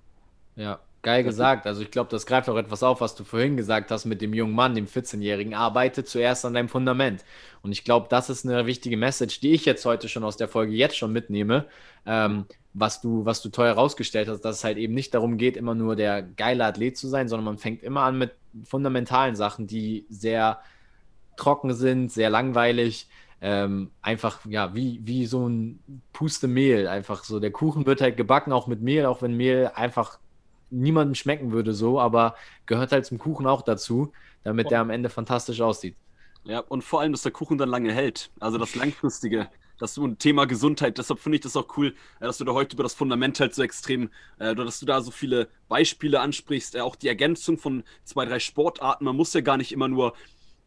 Ja, 0.56 0.80
geil 1.02 1.24
gesagt. 1.24 1.66
Also 1.66 1.82
ich 1.82 1.92
glaube, 1.92 2.10
das 2.10 2.26
greift 2.26 2.50
auch 2.50 2.58
etwas 2.58 2.84
auf, 2.84 3.00
was 3.00 3.16
du 3.16 3.24
vorhin 3.24 3.56
gesagt 3.56 3.90
hast 3.92 4.06
mit 4.06 4.22
dem 4.22 4.34
jungen 4.34 4.54
Mann, 4.54 4.76
dem 4.76 4.88
14-Jährigen. 4.88 5.54
Arbeite 5.54 6.04
zuerst 6.04 6.44
an 6.46 6.54
deinem 6.54 6.68
Fundament. 6.68 7.24
Und 7.62 7.72
ich 7.72 7.86
glaube, 7.86 8.08
das 8.10 8.30
ist 8.30 8.46
eine 8.46 8.66
wichtige 8.66 8.98
Message, 8.98 9.40
die 9.40 9.54
ich 9.54 9.66
jetzt 9.66 9.86
heute 9.86 10.10
schon 10.10 10.26
aus 10.26 10.36
der 10.36 10.50
Folge 10.50 10.74
jetzt 10.74 10.98
schon 10.98 11.14
mitnehme. 11.14 11.66
Ähm, 12.06 12.46
was 12.74 13.02
du, 13.02 13.26
was 13.26 13.42
du 13.42 13.50
teuer 13.50 13.76
herausgestellt 13.76 14.28
hast, 14.28 14.42
dass 14.42 14.58
es 14.58 14.64
halt 14.64 14.78
eben 14.78 14.94
nicht 14.94 15.14
darum 15.14 15.38
geht, 15.38 15.58
immer 15.58 15.74
nur 15.74 15.96
der 15.96 16.22
geile 16.22 16.66
Athlet 16.66 16.98
zu 16.98 17.08
sein, 17.08 17.28
sondern 17.28 17.46
man 17.46 17.58
fängt 17.58 17.82
immer 17.82 18.02
an 18.02 18.18
mit 18.18 18.32
fundamentalen 18.64 19.36
Sachen, 19.36 19.68
die 19.68 20.06
sehr 20.10 20.60
trocken 21.40 21.74
sind, 21.74 22.12
sehr 22.12 22.30
langweilig. 22.30 23.08
Ähm, 23.42 23.92
einfach, 24.02 24.46
ja, 24.46 24.76
wie, 24.76 25.00
wie 25.04 25.26
so 25.26 25.48
ein 25.48 25.80
Puste 26.12 26.48
Mehl. 26.48 26.88
Einfach 26.88 27.24
so. 27.24 27.40
Der 27.40 27.52
Kuchen 27.52 27.86
wird 27.86 28.02
halt 28.02 28.18
gebacken, 28.18 28.52
auch 28.52 28.68
mit 28.68 28.82
Mehl, 28.82 29.06
auch 29.06 29.22
wenn 29.22 29.36
Mehl 29.36 29.72
einfach 29.74 30.20
niemandem 30.72 31.16
schmecken 31.16 31.52
würde, 31.52 31.74
so, 31.74 32.00
aber 32.00 32.36
gehört 32.66 32.92
halt 32.92 33.06
zum 33.06 33.18
Kuchen 33.18 33.48
auch 33.48 33.62
dazu, 33.62 34.12
damit 34.44 34.68
oh. 34.68 34.70
der 34.70 34.82
am 34.82 34.90
Ende 34.90 35.10
fantastisch 35.10 35.62
aussieht. 35.62 35.96
Ja, 36.44 36.60
und 36.60 36.84
vor 36.84 37.02
allem, 37.02 37.12
dass 37.12 37.24
der 37.24 37.32
Kuchen 37.32 37.58
dann 37.58 37.70
lange 37.70 37.94
hält. 37.94 38.32
Also 38.40 38.58
das 38.58 38.76
Langfristige. 38.76 39.50
Das 39.78 39.98
ein 39.98 40.18
Thema 40.18 40.46
Gesundheit. 40.46 40.98
Deshalb 40.98 41.22
finde 41.22 41.38
ich 41.38 41.42
das 41.42 41.56
auch 41.56 41.78
cool, 41.78 41.96
äh, 42.20 42.26
dass 42.26 42.38
du 42.38 42.44
da 42.44 42.52
heute 42.52 42.76
über 42.76 42.84
das 42.84 42.94
Fundament 42.94 43.40
halt 43.40 43.56
so 43.56 43.64
extrem, 43.64 44.10
äh, 44.38 44.54
dass 44.54 44.82
du 44.82 44.86
da 44.86 45.00
so 45.02 45.10
viele 45.10 45.48
Beispiele 45.70 46.20
ansprichst. 46.20 46.76
Äh, 46.76 46.82
auch 46.82 46.98
die 46.98 47.08
Ergänzung 47.08 47.58
von 47.58 47.84
zwei, 48.04 48.26
drei 48.26 48.40
Sportarten. 48.40 49.06
Man 49.06 49.16
muss 49.16 49.34
ja 49.34 49.40
gar 49.40 49.56
nicht 49.56 49.72
immer 49.72 49.88
nur 49.88 50.14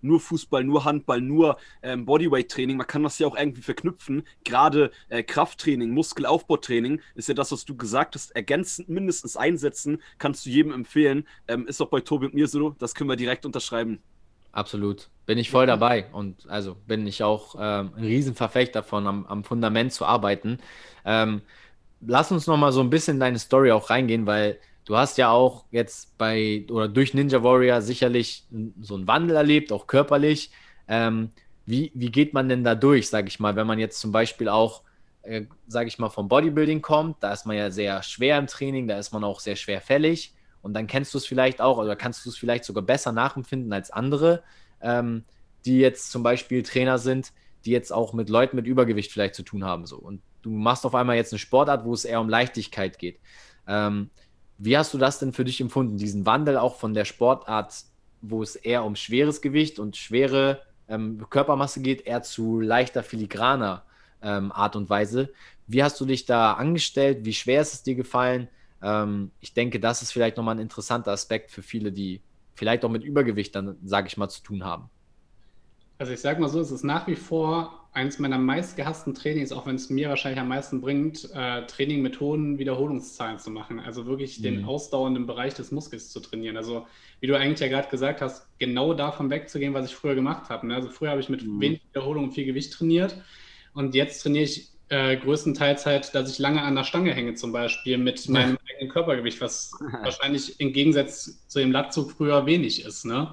nur 0.02 0.20
Fußball, 0.20 0.64
nur 0.64 0.84
Handball, 0.84 1.20
nur 1.20 1.56
ähm, 1.82 2.04
Bodyweight-Training. 2.04 2.76
Man 2.76 2.86
kann 2.86 3.02
das 3.02 3.18
ja 3.18 3.26
auch 3.26 3.36
irgendwie 3.36 3.62
verknüpfen. 3.62 4.24
Gerade 4.44 4.90
äh, 5.08 5.22
Krafttraining, 5.22 5.90
Muskelaufbautraining 5.90 7.00
ist 7.14 7.28
ja 7.28 7.34
das, 7.34 7.52
was 7.52 7.64
du 7.64 7.76
gesagt 7.76 8.14
hast. 8.14 8.34
Ergänzend 8.36 8.88
mindestens 8.88 9.36
einsetzen, 9.36 10.02
kannst 10.18 10.44
du 10.46 10.50
jedem 10.50 10.72
empfehlen. 10.72 11.26
Ähm, 11.48 11.66
ist 11.66 11.80
auch 11.80 11.88
bei 11.88 12.00
Tobi 12.00 12.26
und 12.26 12.34
mir 12.34 12.48
so. 12.48 12.70
Das 12.78 12.94
können 12.94 13.08
wir 13.08 13.16
direkt 13.16 13.46
unterschreiben. 13.46 14.00
Absolut. 14.52 15.08
Bin 15.24 15.38
ich 15.38 15.50
voll 15.50 15.66
dabei. 15.66 16.06
Und 16.12 16.48
also 16.48 16.76
bin 16.86 17.06
ich 17.06 17.22
auch 17.22 17.54
ähm, 17.58 17.92
ein 17.96 18.04
Riesenverfechter 18.04 18.80
davon, 18.80 19.06
am, 19.06 19.26
am, 19.26 19.44
Fundament 19.44 19.92
zu 19.92 20.04
arbeiten. 20.04 20.58
Ähm, 21.04 21.40
lass 22.00 22.30
uns 22.30 22.46
noch 22.46 22.58
mal 22.58 22.72
so 22.72 22.80
ein 22.80 22.90
bisschen 22.90 23.16
in 23.16 23.20
deine 23.20 23.38
Story 23.38 23.72
auch 23.72 23.88
reingehen, 23.88 24.26
weil 24.26 24.58
Du 24.85 24.97
hast 24.97 25.16
ja 25.18 25.31
auch 25.31 25.64
jetzt 25.71 26.16
bei 26.18 26.66
oder 26.71 26.88
durch 26.88 27.14
Ninja 27.14 27.42
Warrior 27.42 27.83
sicherlich 27.83 28.47
so 28.81 28.97
einen 28.97 29.07
Wandel 29.07 29.37
erlebt, 29.37 29.73
auch 29.73 29.87
körperlich. 29.87 30.51
Ähm, 30.88 31.31
wie, 31.66 31.92
wie 31.95 32.11
geht 32.11 32.35
man 32.35 32.49
denn 32.49 32.64
da 32.64 32.75
durch, 32.75 33.09
sage 33.09 33.29
ich 33.29 33.38
mal, 33.38 33.55
wenn 33.55 33.66
man 33.66 33.79
jetzt 33.79 34.01
zum 34.01 34.11
Beispiel 34.11 34.49
auch, 34.49 34.83
äh, 35.23 35.42
sage 35.68 35.88
ich 35.88 35.99
mal, 35.99 36.11
vom 36.11 36.29
Bodybuilding 36.29 36.83
kommt, 36.83 37.23
da 37.23 37.33
ist 37.33 37.47
man 37.47 37.57
ja 37.57 37.71
sehr 37.71 38.03
schwer 38.03 38.38
im 38.38 38.49
Training, 38.49 38.88
da 38.88 38.99
ist 38.99 39.12
man 39.12 39.23
auch 39.23 39.38
sehr 39.38 39.57
schwerfällig. 39.57 40.35
Und 40.62 40.75
dann 40.75 40.87
kennst 40.87 41.14
du 41.14 41.18
es 41.18 41.27
vielleicht 41.27 41.61
auch 41.61 41.79
oder 41.79 41.97
kannst 41.97 42.25
du 42.25 42.31
es 42.31 42.37
vielleicht 42.37 42.64
sogar 42.64 42.83
besser 42.83 43.12
nachempfinden 43.12 43.73
als 43.73 43.90
andere, 43.90 44.42
ähm, 44.81 45.25
die 45.64 45.79
jetzt 45.79 46.11
zum 46.11 46.25
Beispiel 46.25 46.62
Trainer 46.64 46.99
sind, 46.99 47.33
die 47.64 47.71
jetzt 47.71 47.92
auch 47.92 48.12
mit 48.12 48.29
Leuten 48.29 48.57
mit 48.57 48.66
Übergewicht 48.66 49.12
vielleicht 49.12 49.37
zu 49.37 49.45
tun 49.45 49.64
haben. 49.64 49.87
So. 49.87 49.97
Und 49.97 50.23
du 50.42 50.51
machst 50.51 50.85
auf 50.85 50.95
einmal 50.95 51.16
jetzt 51.16 51.33
eine 51.33 51.38
Sportart, 51.38 51.85
wo 51.85 51.95
es 51.95 52.05
eher 52.05 52.21
um 52.21 52.29
Leichtigkeit 52.29 52.99
geht. 52.99 53.21
Ähm, 53.68 54.11
wie 54.64 54.79
hast 54.79 54.94
du 54.94 54.98
das 54.98 55.18
denn 55.18 55.33
für 55.33 55.44
dich 55.44 55.61
empfunden, 55.61 55.96
diesen 55.96 56.25
Wandel 56.25 56.57
auch 56.57 56.77
von 56.77 56.94
der 56.94 57.05
Sportart, 57.05 57.75
wo 58.20 58.44
es 58.44 58.55
eher 58.55 58.85
um 58.85 58.94
schweres 58.94 59.40
Gewicht 59.40 59.81
und 59.81 59.96
schwere 59.96 60.62
ähm, 60.88 61.27
Körpermasse 61.29 61.83
geht, 61.83 62.07
eher 62.07 62.22
zu 62.22 62.61
leichter, 62.61 63.03
filigraner 63.03 63.83
ähm, 64.22 64.53
Art 64.53 64.77
und 64.77 64.88
Weise? 64.88 65.33
Wie 65.66 65.83
hast 65.83 66.01
du 66.01 66.05
dich 66.05 66.27
da 66.27 66.53
angestellt? 66.53 67.25
Wie 67.25 67.33
schwer 67.33 67.61
ist 67.61 67.75
es 67.75 67.83
dir 67.83 67.96
gefallen? 67.96 68.46
Ähm, 68.81 69.33
ich 69.40 69.53
denke, 69.53 69.81
das 69.81 70.01
ist 70.01 70.12
vielleicht 70.12 70.37
nochmal 70.37 70.55
ein 70.55 70.62
interessanter 70.62 71.11
Aspekt 71.11 71.51
für 71.51 71.62
viele, 71.62 71.90
die 71.90 72.20
vielleicht 72.55 72.85
auch 72.85 72.90
mit 72.90 73.03
Übergewicht 73.03 73.57
dann, 73.57 73.77
sage 73.83 74.07
ich 74.07 74.16
mal, 74.16 74.29
zu 74.29 74.44
tun 74.44 74.64
haben. 74.64 74.90
Also 76.02 76.14
ich 76.14 76.20
sage 76.20 76.40
mal 76.40 76.48
so, 76.48 76.58
es 76.58 76.72
ist 76.72 76.82
nach 76.82 77.06
wie 77.06 77.14
vor 77.14 77.86
eines 77.92 78.18
meiner 78.18 78.36
meistgehassten 78.36 79.14
Trainings, 79.14 79.52
auch 79.52 79.66
wenn 79.66 79.76
es 79.76 79.88
mir 79.88 80.08
wahrscheinlich 80.08 80.40
am 80.40 80.48
meisten 80.48 80.80
bringt, 80.80 81.30
äh, 81.32 81.64
Training 81.66 82.02
mit 82.02 82.18
hohen 82.18 82.58
Wiederholungszahlen 82.58 83.38
zu 83.38 83.52
machen. 83.52 83.78
Also 83.78 84.04
wirklich 84.04 84.40
mhm. 84.40 84.42
den 84.42 84.64
ausdauernden 84.64 85.28
Bereich 85.28 85.54
des 85.54 85.70
Muskels 85.70 86.10
zu 86.10 86.18
trainieren. 86.18 86.56
Also 86.56 86.88
wie 87.20 87.28
du 87.28 87.38
eigentlich 87.38 87.60
ja 87.60 87.68
gerade 87.68 87.88
gesagt 87.88 88.20
hast, 88.20 88.48
genau 88.58 88.94
davon 88.94 89.30
wegzugehen, 89.30 89.74
was 89.74 89.86
ich 89.86 89.94
früher 89.94 90.16
gemacht 90.16 90.50
habe. 90.50 90.66
Ne? 90.66 90.74
Also 90.74 90.88
früher 90.88 91.10
habe 91.10 91.20
ich 91.20 91.28
mit 91.28 91.46
mhm. 91.46 91.60
wenig 91.60 91.82
Wiederholungen 91.90 92.32
viel 92.32 92.46
Gewicht 92.46 92.72
trainiert 92.72 93.14
und 93.72 93.94
jetzt 93.94 94.24
trainiere 94.24 94.42
ich 94.42 94.70
äh, 94.88 95.16
größtenteils 95.18 95.86
halt, 95.86 96.16
dass 96.16 96.32
ich 96.32 96.40
lange 96.40 96.62
an 96.62 96.74
der 96.74 96.82
Stange 96.82 97.14
hänge 97.14 97.34
zum 97.34 97.52
Beispiel 97.52 97.96
mit 97.96 98.28
meinem 98.28 98.58
eigenen 98.68 98.92
Körpergewicht, 98.92 99.40
was 99.40 99.70
wahrscheinlich 100.02 100.58
im 100.58 100.72
Gegensatz 100.72 101.46
zu 101.46 101.60
dem 101.60 101.70
Latzug 101.70 102.10
früher 102.10 102.44
wenig 102.44 102.84
ist. 102.84 103.04
Ne? 103.04 103.32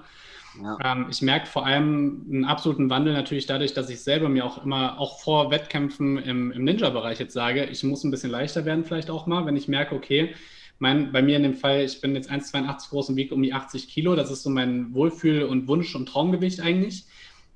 Ja. 0.62 0.78
Ähm, 0.84 1.08
ich 1.10 1.22
merke 1.22 1.48
vor 1.48 1.66
allem 1.66 2.26
einen 2.30 2.46
absoluten 2.46 2.90
Wandel 2.90 3.14
natürlich 3.14 3.46
dadurch, 3.46 3.74
dass 3.74 3.90
ich 3.90 4.02
selber 4.02 4.30
mir 4.30 4.46
auch 4.46 4.64
immer, 4.64 5.00
auch 5.00 5.20
vor 5.20 5.52
Wettkämpfen 5.52 6.18
im, 6.18 6.52
im 6.52 6.64
Ninja-Bereich 6.64 7.20
jetzt 7.20 7.34
sage, 7.34 7.66
ich 7.66 7.84
muss 7.84 8.04
ein 8.04 8.12
bisschen 8.12 8.32
leichter 8.32 8.66
werden 8.66 8.86
vielleicht 8.86 9.10
auch 9.10 9.28
mal, 9.28 9.46
wenn 9.46 9.56
ich 9.56 9.68
merke, 9.68 9.96
okay, 9.96 10.34
mein, 10.80 11.12
bei 11.12 11.22
mir 11.22 11.38
in 11.38 11.44
dem 11.44 11.56
Fall, 11.56 11.82
ich 11.82 12.02
bin 12.02 12.16
jetzt 12.16 12.32
1,82 12.32 12.90
groß 12.90 13.10
und 13.10 13.16
wiege 13.18 13.36
um 13.36 13.44
die 13.44 13.54
80 13.54 13.90
Kilo, 13.90 14.16
das 14.16 14.32
ist 14.32 14.44
so 14.44 14.50
mein 14.50 14.94
Wohlfühl- 14.94 15.44
und 15.44 15.68
Wunsch- 15.68 15.96
und 15.96 16.08
Traumgewicht 16.08 16.62
eigentlich. 16.62 17.06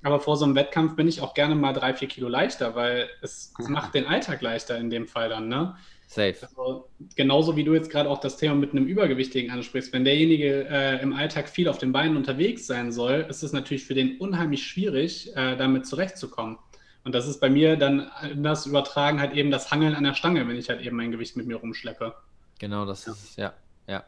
Aber 0.03 0.19
vor 0.19 0.35
so 0.35 0.43
einem 0.43 0.55
Wettkampf 0.55 0.97
bin 0.97 1.07
ich 1.07 1.21
auch 1.21 1.33
gerne 1.33 1.55
mal 1.55 1.71
drei, 1.71 1.93
vier 1.93 2.09
Kilo 2.09 2.27
leichter, 2.27 2.75
weil 2.75 3.09
es, 3.21 3.53
es 3.57 3.69
macht 3.69 3.93
den 3.93 4.05
Alltag 4.05 4.41
leichter 4.41 4.77
in 4.77 4.89
dem 4.89 5.07
Fall 5.07 5.29
dann. 5.29 5.47
Ne? 5.47 5.75
Safe. 6.07 6.35
Also, 6.41 6.89
genauso 7.15 7.55
wie 7.55 7.63
du 7.63 7.73
jetzt 7.73 7.89
gerade 7.89 8.09
auch 8.09 8.19
das 8.19 8.37
Thema 8.37 8.55
mit 8.55 8.71
einem 8.71 8.85
Übergewichtigen 8.85 9.51
ansprichst. 9.51 9.91
Wenn 9.93 10.05
derjenige 10.05 10.67
äh, 10.69 11.01
im 11.01 11.13
Alltag 11.13 11.49
viel 11.49 11.67
auf 11.67 11.77
den 11.77 11.91
Beinen 11.91 12.17
unterwegs 12.17 12.67
sein 12.67 12.91
soll, 12.91 13.25
ist 13.29 13.43
es 13.43 13.51
natürlich 13.51 13.85
für 13.85 13.95
den 13.95 14.17
unheimlich 14.19 14.65
schwierig, 14.65 15.35
äh, 15.35 15.55
damit 15.55 15.87
zurechtzukommen. 15.87 16.57
Und 17.03 17.13
das 17.13 17.27
ist 17.27 17.39
bei 17.39 17.49
mir 17.49 17.75
dann 17.75 18.09
das 18.35 18.65
Übertragen 18.65 19.19
halt 19.19 19.33
eben 19.33 19.51
das 19.51 19.71
Hangeln 19.71 19.95
an 19.95 20.03
der 20.03 20.13
Stange, 20.13 20.47
wenn 20.47 20.55
ich 20.55 20.69
halt 20.69 20.81
eben 20.81 20.95
mein 20.95 21.11
Gewicht 21.11 21.35
mit 21.35 21.47
mir 21.47 21.57
rumschleppe. 21.57 22.13
Genau, 22.59 22.85
das 22.85 23.05
ja. 23.05 23.11
ist, 23.11 23.37
ja, 23.37 23.53
ja. 23.87 24.03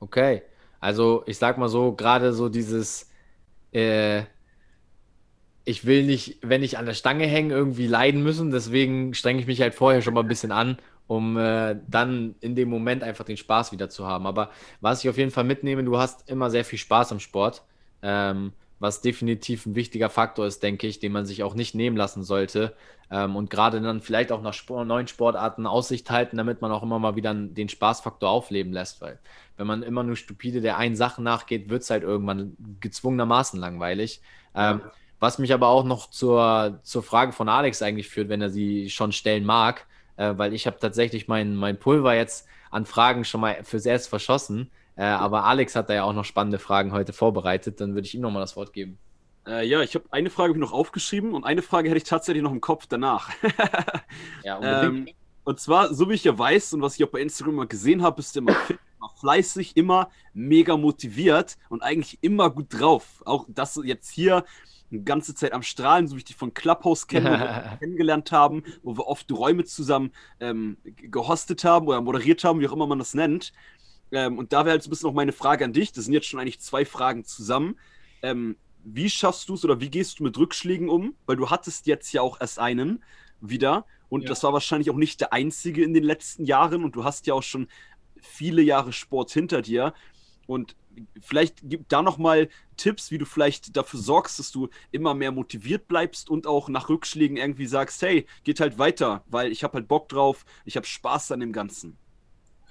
Okay. 0.00 0.42
Also 0.80 1.22
ich 1.26 1.38
sag 1.38 1.58
mal 1.58 1.68
so, 1.68 1.92
gerade 1.92 2.32
so 2.32 2.48
dieses, 2.48 3.08
äh, 3.72 4.22
ich 5.64 5.84
will 5.84 6.04
nicht, 6.04 6.38
wenn 6.42 6.64
ich 6.64 6.78
an 6.78 6.86
der 6.86 6.94
Stange 6.94 7.26
hänge, 7.26 7.54
irgendwie 7.54 7.86
leiden 7.86 8.22
müssen. 8.22 8.50
Deswegen 8.50 9.14
strenge 9.14 9.40
ich 9.40 9.46
mich 9.46 9.60
halt 9.60 9.74
vorher 9.74 10.02
schon 10.02 10.14
mal 10.14 10.22
ein 10.22 10.28
bisschen 10.28 10.50
an, 10.50 10.78
um 11.12 11.36
äh, 11.36 11.76
dann 11.88 12.36
in 12.40 12.54
dem 12.54 12.70
Moment 12.70 13.02
einfach 13.02 13.24
den 13.24 13.36
Spaß 13.36 13.70
wieder 13.70 13.90
zu 13.90 14.06
haben. 14.06 14.26
Aber 14.26 14.50
was 14.80 15.04
ich 15.04 15.10
auf 15.10 15.18
jeden 15.18 15.30
Fall 15.30 15.44
mitnehme, 15.44 15.84
du 15.84 15.98
hast 15.98 16.28
immer 16.30 16.48
sehr 16.48 16.64
viel 16.64 16.78
Spaß 16.78 17.12
am 17.12 17.20
Sport, 17.20 17.64
ähm, 18.00 18.52
was 18.78 19.02
definitiv 19.02 19.66
ein 19.66 19.74
wichtiger 19.74 20.08
Faktor 20.08 20.46
ist, 20.46 20.62
denke 20.62 20.86
ich, 20.86 21.00
den 21.00 21.12
man 21.12 21.26
sich 21.26 21.42
auch 21.42 21.54
nicht 21.54 21.74
nehmen 21.74 21.98
lassen 21.98 22.22
sollte. 22.22 22.74
Ähm, 23.10 23.36
und 23.36 23.50
gerade 23.50 23.82
dann 23.82 24.00
vielleicht 24.00 24.32
auch 24.32 24.40
nach 24.40 24.54
Sport, 24.54 24.88
neuen 24.88 25.06
Sportarten 25.06 25.66
Aussicht 25.66 26.10
halten, 26.10 26.38
damit 26.38 26.62
man 26.62 26.72
auch 26.72 26.82
immer 26.82 26.98
mal 26.98 27.14
wieder 27.14 27.34
den 27.34 27.68
Spaßfaktor 27.68 28.30
aufleben 28.30 28.72
lässt. 28.72 29.02
Weil 29.02 29.18
wenn 29.58 29.66
man 29.66 29.82
immer 29.82 30.04
nur 30.04 30.16
stupide 30.16 30.62
der 30.62 30.78
einen 30.78 30.96
Sache 30.96 31.22
nachgeht, 31.22 31.68
wird 31.68 31.82
es 31.82 31.90
halt 31.90 32.04
irgendwann 32.04 32.56
gezwungenermaßen 32.80 33.60
langweilig. 33.60 34.22
Ähm, 34.54 34.80
was 35.20 35.38
mich 35.38 35.52
aber 35.52 35.68
auch 35.68 35.84
noch 35.84 36.08
zur, 36.08 36.80
zur 36.82 37.02
Frage 37.02 37.32
von 37.32 37.50
Alex 37.50 37.82
eigentlich 37.82 38.08
führt, 38.08 38.30
wenn 38.30 38.40
er 38.40 38.50
sie 38.50 38.88
schon 38.88 39.12
stellen 39.12 39.44
mag, 39.44 39.86
äh, 40.16 40.34
weil 40.36 40.54
ich 40.54 40.66
habe 40.66 40.78
tatsächlich 40.78 41.28
mein, 41.28 41.56
mein 41.56 41.78
Pulver 41.78 42.14
jetzt 42.14 42.46
an 42.70 42.86
Fragen 42.86 43.24
schon 43.24 43.40
mal 43.40 43.62
fürs 43.64 43.86
Erst 43.86 44.08
verschossen. 44.08 44.70
Äh, 44.96 45.04
aber 45.04 45.44
Alex 45.44 45.74
hat 45.76 45.88
da 45.88 45.94
ja 45.94 46.04
auch 46.04 46.12
noch 46.12 46.24
spannende 46.24 46.58
Fragen 46.58 46.92
heute 46.92 47.12
vorbereitet. 47.12 47.80
Dann 47.80 47.94
würde 47.94 48.06
ich 48.06 48.14
ihm 48.14 48.20
nochmal 48.20 48.42
das 48.42 48.56
Wort 48.56 48.72
geben. 48.72 48.98
Äh, 49.46 49.66
ja, 49.66 49.82
ich 49.82 49.94
habe 49.94 50.04
eine 50.10 50.30
Frage 50.30 50.58
noch 50.58 50.72
aufgeschrieben 50.72 51.34
und 51.34 51.44
eine 51.44 51.62
Frage 51.62 51.88
hätte 51.88 51.98
ich 51.98 52.04
tatsächlich 52.04 52.42
noch 52.42 52.52
im 52.52 52.60
Kopf 52.60 52.86
danach. 52.88 53.30
ja, 54.44 54.56
unbedingt. 54.56 55.08
Ähm, 55.08 55.14
und 55.44 55.58
zwar, 55.58 55.92
so 55.92 56.08
wie 56.08 56.14
ich 56.14 56.24
ja 56.24 56.38
weiß 56.38 56.74
und 56.74 56.82
was 56.82 56.94
ich 56.96 57.04
auch 57.04 57.10
bei 57.10 57.20
Instagram 57.20 57.56
mal 57.56 57.66
gesehen 57.66 58.02
habe, 58.02 58.16
bist 58.16 58.36
du 58.36 58.40
immer 58.40 58.54
fit, 58.54 58.78
immer 58.98 59.10
fleißig, 59.18 59.76
immer 59.76 60.10
mega 60.32 60.76
motiviert 60.76 61.56
und 61.68 61.82
eigentlich 61.82 62.18
immer 62.20 62.50
gut 62.50 62.66
drauf. 62.70 63.22
Auch 63.24 63.46
das 63.48 63.80
jetzt 63.82 64.10
hier 64.10 64.44
eine 64.92 65.02
ganze 65.02 65.34
Zeit 65.34 65.52
am 65.52 65.62
Strahlen, 65.62 66.06
so 66.06 66.14
wie 66.14 66.18
ich 66.18 66.24
dich 66.24 66.36
von 66.36 66.54
Clubhouse 66.54 67.06
kenne, 67.06 67.30
wo 67.30 67.32
wir 67.32 67.76
kennengelernt 67.80 68.32
haben, 68.32 68.62
wo 68.82 68.96
wir 68.96 69.06
oft 69.06 69.30
Räume 69.32 69.64
zusammen 69.64 70.12
ähm, 70.40 70.76
gehostet 70.84 71.64
haben 71.64 71.86
oder 71.88 72.00
moderiert 72.00 72.44
haben, 72.44 72.60
wie 72.60 72.68
auch 72.68 72.72
immer 72.72 72.86
man 72.86 72.98
das 72.98 73.14
nennt. 73.14 73.52
Ähm, 74.12 74.38
und 74.38 74.52
da 74.52 74.64
wäre 74.64 74.72
halt 74.72 74.82
so 74.82 74.88
ein 74.88 74.90
bisschen 74.90 75.08
noch 75.08 75.14
meine 75.14 75.32
Frage 75.32 75.64
an 75.64 75.72
dich. 75.72 75.92
Das 75.92 76.04
sind 76.04 76.14
jetzt 76.14 76.26
schon 76.26 76.40
eigentlich 76.40 76.60
zwei 76.60 76.84
Fragen 76.84 77.24
zusammen. 77.24 77.78
Ähm, 78.22 78.56
wie 78.84 79.08
schaffst 79.08 79.48
du 79.48 79.54
es 79.54 79.64
oder 79.64 79.80
wie 79.80 79.90
gehst 79.90 80.18
du 80.18 80.24
mit 80.24 80.36
Rückschlägen 80.36 80.88
um? 80.88 81.14
Weil 81.26 81.36
du 81.36 81.50
hattest 81.50 81.86
jetzt 81.86 82.12
ja 82.12 82.20
auch 82.20 82.40
erst 82.40 82.58
einen 82.58 83.02
wieder 83.40 83.86
und 84.12 84.24
ja. 84.24 84.28
das 84.28 84.42
war 84.42 84.52
wahrscheinlich 84.52 84.90
auch 84.90 84.96
nicht 84.96 85.22
der 85.22 85.32
einzige 85.32 85.82
in 85.82 85.94
den 85.94 86.04
letzten 86.04 86.44
Jahren 86.44 86.84
und 86.84 86.94
du 86.94 87.02
hast 87.04 87.26
ja 87.26 87.32
auch 87.32 87.42
schon 87.42 87.68
viele 88.20 88.60
Jahre 88.60 88.92
Sport 88.92 89.30
hinter 89.30 89.62
dir. 89.62 89.94
Und 90.46 90.76
vielleicht 91.20 91.68
gibt 91.68 91.92
da 91.92 92.02
noch 92.02 92.18
mal 92.18 92.48
Tipps, 92.76 93.10
wie 93.10 93.18
du 93.18 93.24
vielleicht 93.24 93.76
dafür 93.76 94.00
sorgst, 94.00 94.38
dass 94.38 94.50
du 94.52 94.68
immer 94.90 95.14
mehr 95.14 95.32
motiviert 95.32 95.88
bleibst 95.88 96.30
und 96.30 96.46
auch 96.46 96.68
nach 96.68 96.88
Rückschlägen 96.88 97.36
irgendwie 97.36 97.66
sagst, 97.66 98.02
hey, 98.02 98.26
geht 98.44 98.60
halt 98.60 98.78
weiter, 98.78 99.24
weil 99.28 99.52
ich 99.52 99.64
habe 99.64 99.74
halt 99.74 99.88
Bock 99.88 100.08
drauf, 100.08 100.44
ich 100.64 100.76
habe 100.76 100.86
Spaß 100.86 101.32
an 101.32 101.40
dem 101.40 101.52
Ganzen. 101.52 101.96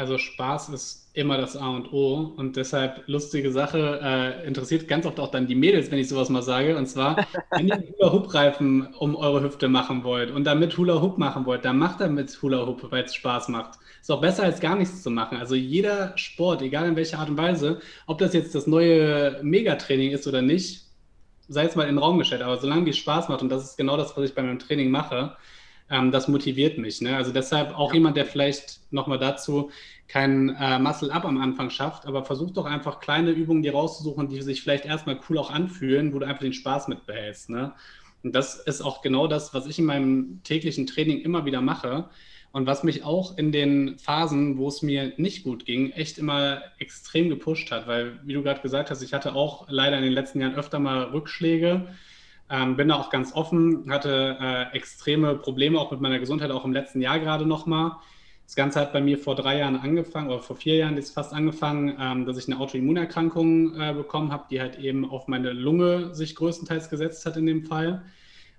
Also 0.01 0.17
Spaß 0.17 0.69
ist 0.69 1.11
immer 1.13 1.37
das 1.37 1.55
A 1.55 1.69
und 1.69 1.93
O 1.93 2.33
und 2.35 2.55
deshalb 2.55 3.03
lustige 3.07 3.51
Sache, 3.51 3.99
äh, 4.01 4.47
interessiert 4.47 4.87
ganz 4.87 5.05
oft 5.05 5.19
auch 5.19 5.29
dann 5.29 5.45
die 5.45 5.53
Mädels, 5.53 5.91
wenn 5.91 5.99
ich 5.99 6.09
sowas 6.09 6.29
mal 6.29 6.41
sage. 6.41 6.75
Und 6.75 6.87
zwar, 6.87 7.27
wenn 7.51 7.67
ihr 7.67 7.83
Hula-Hoop-Reifen 7.99 8.95
um 8.95 9.15
eure 9.15 9.43
Hüfte 9.43 9.67
machen 9.67 10.03
wollt 10.03 10.31
und 10.31 10.45
damit 10.45 10.75
Hula-Hoop 10.75 11.19
machen 11.19 11.45
wollt, 11.45 11.65
dann 11.65 11.77
macht 11.77 12.01
damit 12.01 12.35
Hula-Hoop, 12.41 12.91
weil 12.91 13.03
es 13.03 13.13
Spaß 13.13 13.49
macht. 13.49 13.77
Ist 14.01 14.09
auch 14.09 14.21
besser 14.21 14.41
als 14.41 14.59
gar 14.59 14.75
nichts 14.75 15.03
zu 15.03 15.11
machen. 15.11 15.37
Also 15.37 15.53
jeder 15.53 16.17
Sport, 16.17 16.63
egal 16.63 16.87
in 16.87 16.95
welcher 16.95 17.19
Art 17.19 17.29
und 17.29 17.37
Weise, 17.37 17.79
ob 18.07 18.17
das 18.17 18.33
jetzt 18.33 18.55
das 18.55 18.65
neue 18.65 19.39
Megatraining 19.43 20.13
ist 20.13 20.25
oder 20.25 20.41
nicht, 20.41 20.85
sei 21.47 21.65
es 21.65 21.75
mal 21.75 21.83
in 21.83 21.89
den 21.89 21.99
Raum 21.99 22.17
gestellt, 22.17 22.41
aber 22.41 22.57
solange 22.57 22.85
die 22.85 22.93
Spaß 22.93 23.29
macht 23.29 23.43
und 23.43 23.49
das 23.49 23.63
ist 23.65 23.77
genau 23.77 23.97
das, 23.97 24.17
was 24.17 24.27
ich 24.27 24.33
bei 24.33 24.41
meinem 24.41 24.57
Training 24.57 24.89
mache, 24.89 25.35
ähm, 25.91 26.11
das 26.11 26.27
motiviert 26.27 26.77
mich. 26.77 27.01
Ne? 27.01 27.15
Also 27.15 27.31
deshalb 27.31 27.77
auch 27.77 27.89
ja. 27.89 27.95
jemand, 27.95 28.17
der 28.17 28.25
vielleicht 28.25 28.79
nochmal 28.91 29.19
dazu 29.19 29.69
kein 30.07 30.49
äh, 30.49 30.79
Muscle-Up 30.79 31.25
am 31.25 31.39
Anfang 31.39 31.69
schafft, 31.69 32.05
aber 32.05 32.25
versucht 32.25 32.57
doch 32.57 32.65
einfach 32.65 32.99
kleine 32.99 33.31
Übungen, 33.31 33.61
die 33.61 33.69
rauszusuchen, 33.69 34.27
die 34.27 34.41
sich 34.41 34.61
vielleicht 34.61 34.85
erstmal 34.85 35.19
cool 35.29 35.37
auch 35.37 35.51
anfühlen, 35.51 36.13
wo 36.13 36.19
du 36.19 36.25
einfach 36.25 36.41
den 36.41 36.53
Spaß 36.53 36.87
mitbehältst. 36.87 37.49
Ne? 37.49 37.73
Und 38.23 38.35
das 38.35 38.55
ist 38.55 38.81
auch 38.81 39.01
genau 39.01 39.27
das, 39.27 39.53
was 39.53 39.67
ich 39.67 39.79
in 39.79 39.85
meinem 39.85 40.41
täglichen 40.43 40.87
Training 40.87 41.21
immer 41.21 41.45
wieder 41.45 41.61
mache. 41.61 42.09
Und 42.53 42.65
was 42.65 42.83
mich 42.83 43.05
auch 43.05 43.37
in 43.37 43.53
den 43.53 43.97
Phasen, 43.97 44.57
wo 44.57 44.67
es 44.67 44.81
mir 44.81 45.13
nicht 45.15 45.45
gut 45.45 45.65
ging, 45.65 45.91
echt 45.91 46.17
immer 46.17 46.61
extrem 46.79 47.29
gepusht 47.29 47.71
hat, 47.71 47.87
weil, 47.87 48.19
wie 48.25 48.33
du 48.33 48.43
gerade 48.43 48.61
gesagt 48.61 48.91
hast, 48.91 49.01
ich 49.01 49.13
hatte 49.13 49.35
auch 49.35 49.67
leider 49.69 49.97
in 49.97 50.03
den 50.03 50.11
letzten 50.11 50.41
Jahren 50.41 50.55
öfter 50.55 50.79
mal 50.79 51.03
Rückschläge, 51.03 51.87
ähm, 52.51 52.75
bin 52.75 52.89
da 52.89 52.95
auch 52.95 53.09
ganz 53.09 53.33
offen, 53.33 53.89
hatte 53.89 54.37
äh, 54.39 54.75
extreme 54.75 55.35
Probleme 55.35 55.79
auch 55.79 55.91
mit 55.91 56.01
meiner 56.01 56.19
Gesundheit, 56.19 56.51
auch 56.51 56.65
im 56.65 56.73
letzten 56.73 57.01
Jahr 57.01 57.19
gerade 57.19 57.45
nochmal. 57.45 57.93
Das 58.45 58.57
Ganze 58.57 58.81
hat 58.81 58.91
bei 58.91 58.99
mir 58.99 59.17
vor 59.17 59.35
drei 59.35 59.59
Jahren 59.59 59.77
angefangen, 59.77 60.29
oder 60.29 60.41
vor 60.41 60.57
vier 60.57 60.75
Jahren 60.75 60.97
ist 60.97 61.13
fast 61.13 61.33
angefangen, 61.33 61.95
ähm, 61.97 62.25
dass 62.25 62.37
ich 62.37 62.47
eine 62.47 62.59
Autoimmunerkrankung 62.59 63.79
äh, 63.79 63.93
bekommen 63.93 64.33
habe, 64.33 64.43
die 64.51 64.59
halt 64.59 64.77
eben 64.77 65.09
auf 65.09 65.29
meine 65.29 65.53
Lunge 65.53 66.13
sich 66.13 66.35
größtenteils 66.35 66.89
gesetzt 66.89 67.25
hat 67.25 67.37
in 67.37 67.45
dem 67.45 67.63
Fall. 67.63 68.03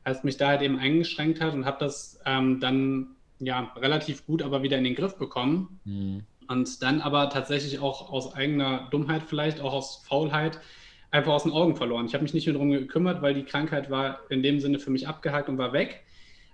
Heißt, 0.07 0.25
mich 0.25 0.39
da 0.39 0.49
halt 0.49 0.63
eben 0.63 0.79
eingeschränkt 0.79 1.43
hat 1.43 1.53
und 1.53 1.67
habe 1.67 1.77
das 1.79 2.19
ähm, 2.25 2.59
dann 2.61 3.09
ja 3.39 3.71
relativ 3.77 4.25
gut 4.25 4.43
aber 4.43 4.63
wieder 4.63 4.79
in 4.79 4.85
den 4.85 4.95
Griff 4.95 5.17
bekommen. 5.17 5.81
Mhm. 5.85 6.23
Und 6.49 6.83
dann 6.83 7.03
aber 7.03 7.29
tatsächlich 7.29 7.79
auch 7.79 8.11
aus 8.11 8.35
eigener 8.35 8.89
Dummheit 8.91 9.23
vielleicht, 9.23 9.61
auch 9.61 9.75
aus 9.75 10.03
Faulheit, 10.09 10.59
einfach 11.13 11.33
aus 11.33 11.45
den 11.45 11.53
Augen 11.53 11.77
verloren. 11.77 12.07
Ich 12.07 12.15
habe 12.15 12.25
mich 12.25 12.35
nicht 12.35 12.47
mehr 12.47 12.55
darum 12.55 12.71
gekümmert, 12.71 13.23
weil 13.23 13.35
die 13.35 13.45
Krankheit 13.45 13.91
war 13.91 14.21
in 14.31 14.43
dem 14.43 14.59
Sinne 14.59 14.81
für 14.81 14.91
mich 14.91 15.07
abgehakt 15.07 15.49
und 15.49 15.59
war 15.59 15.73
weg. 15.73 16.03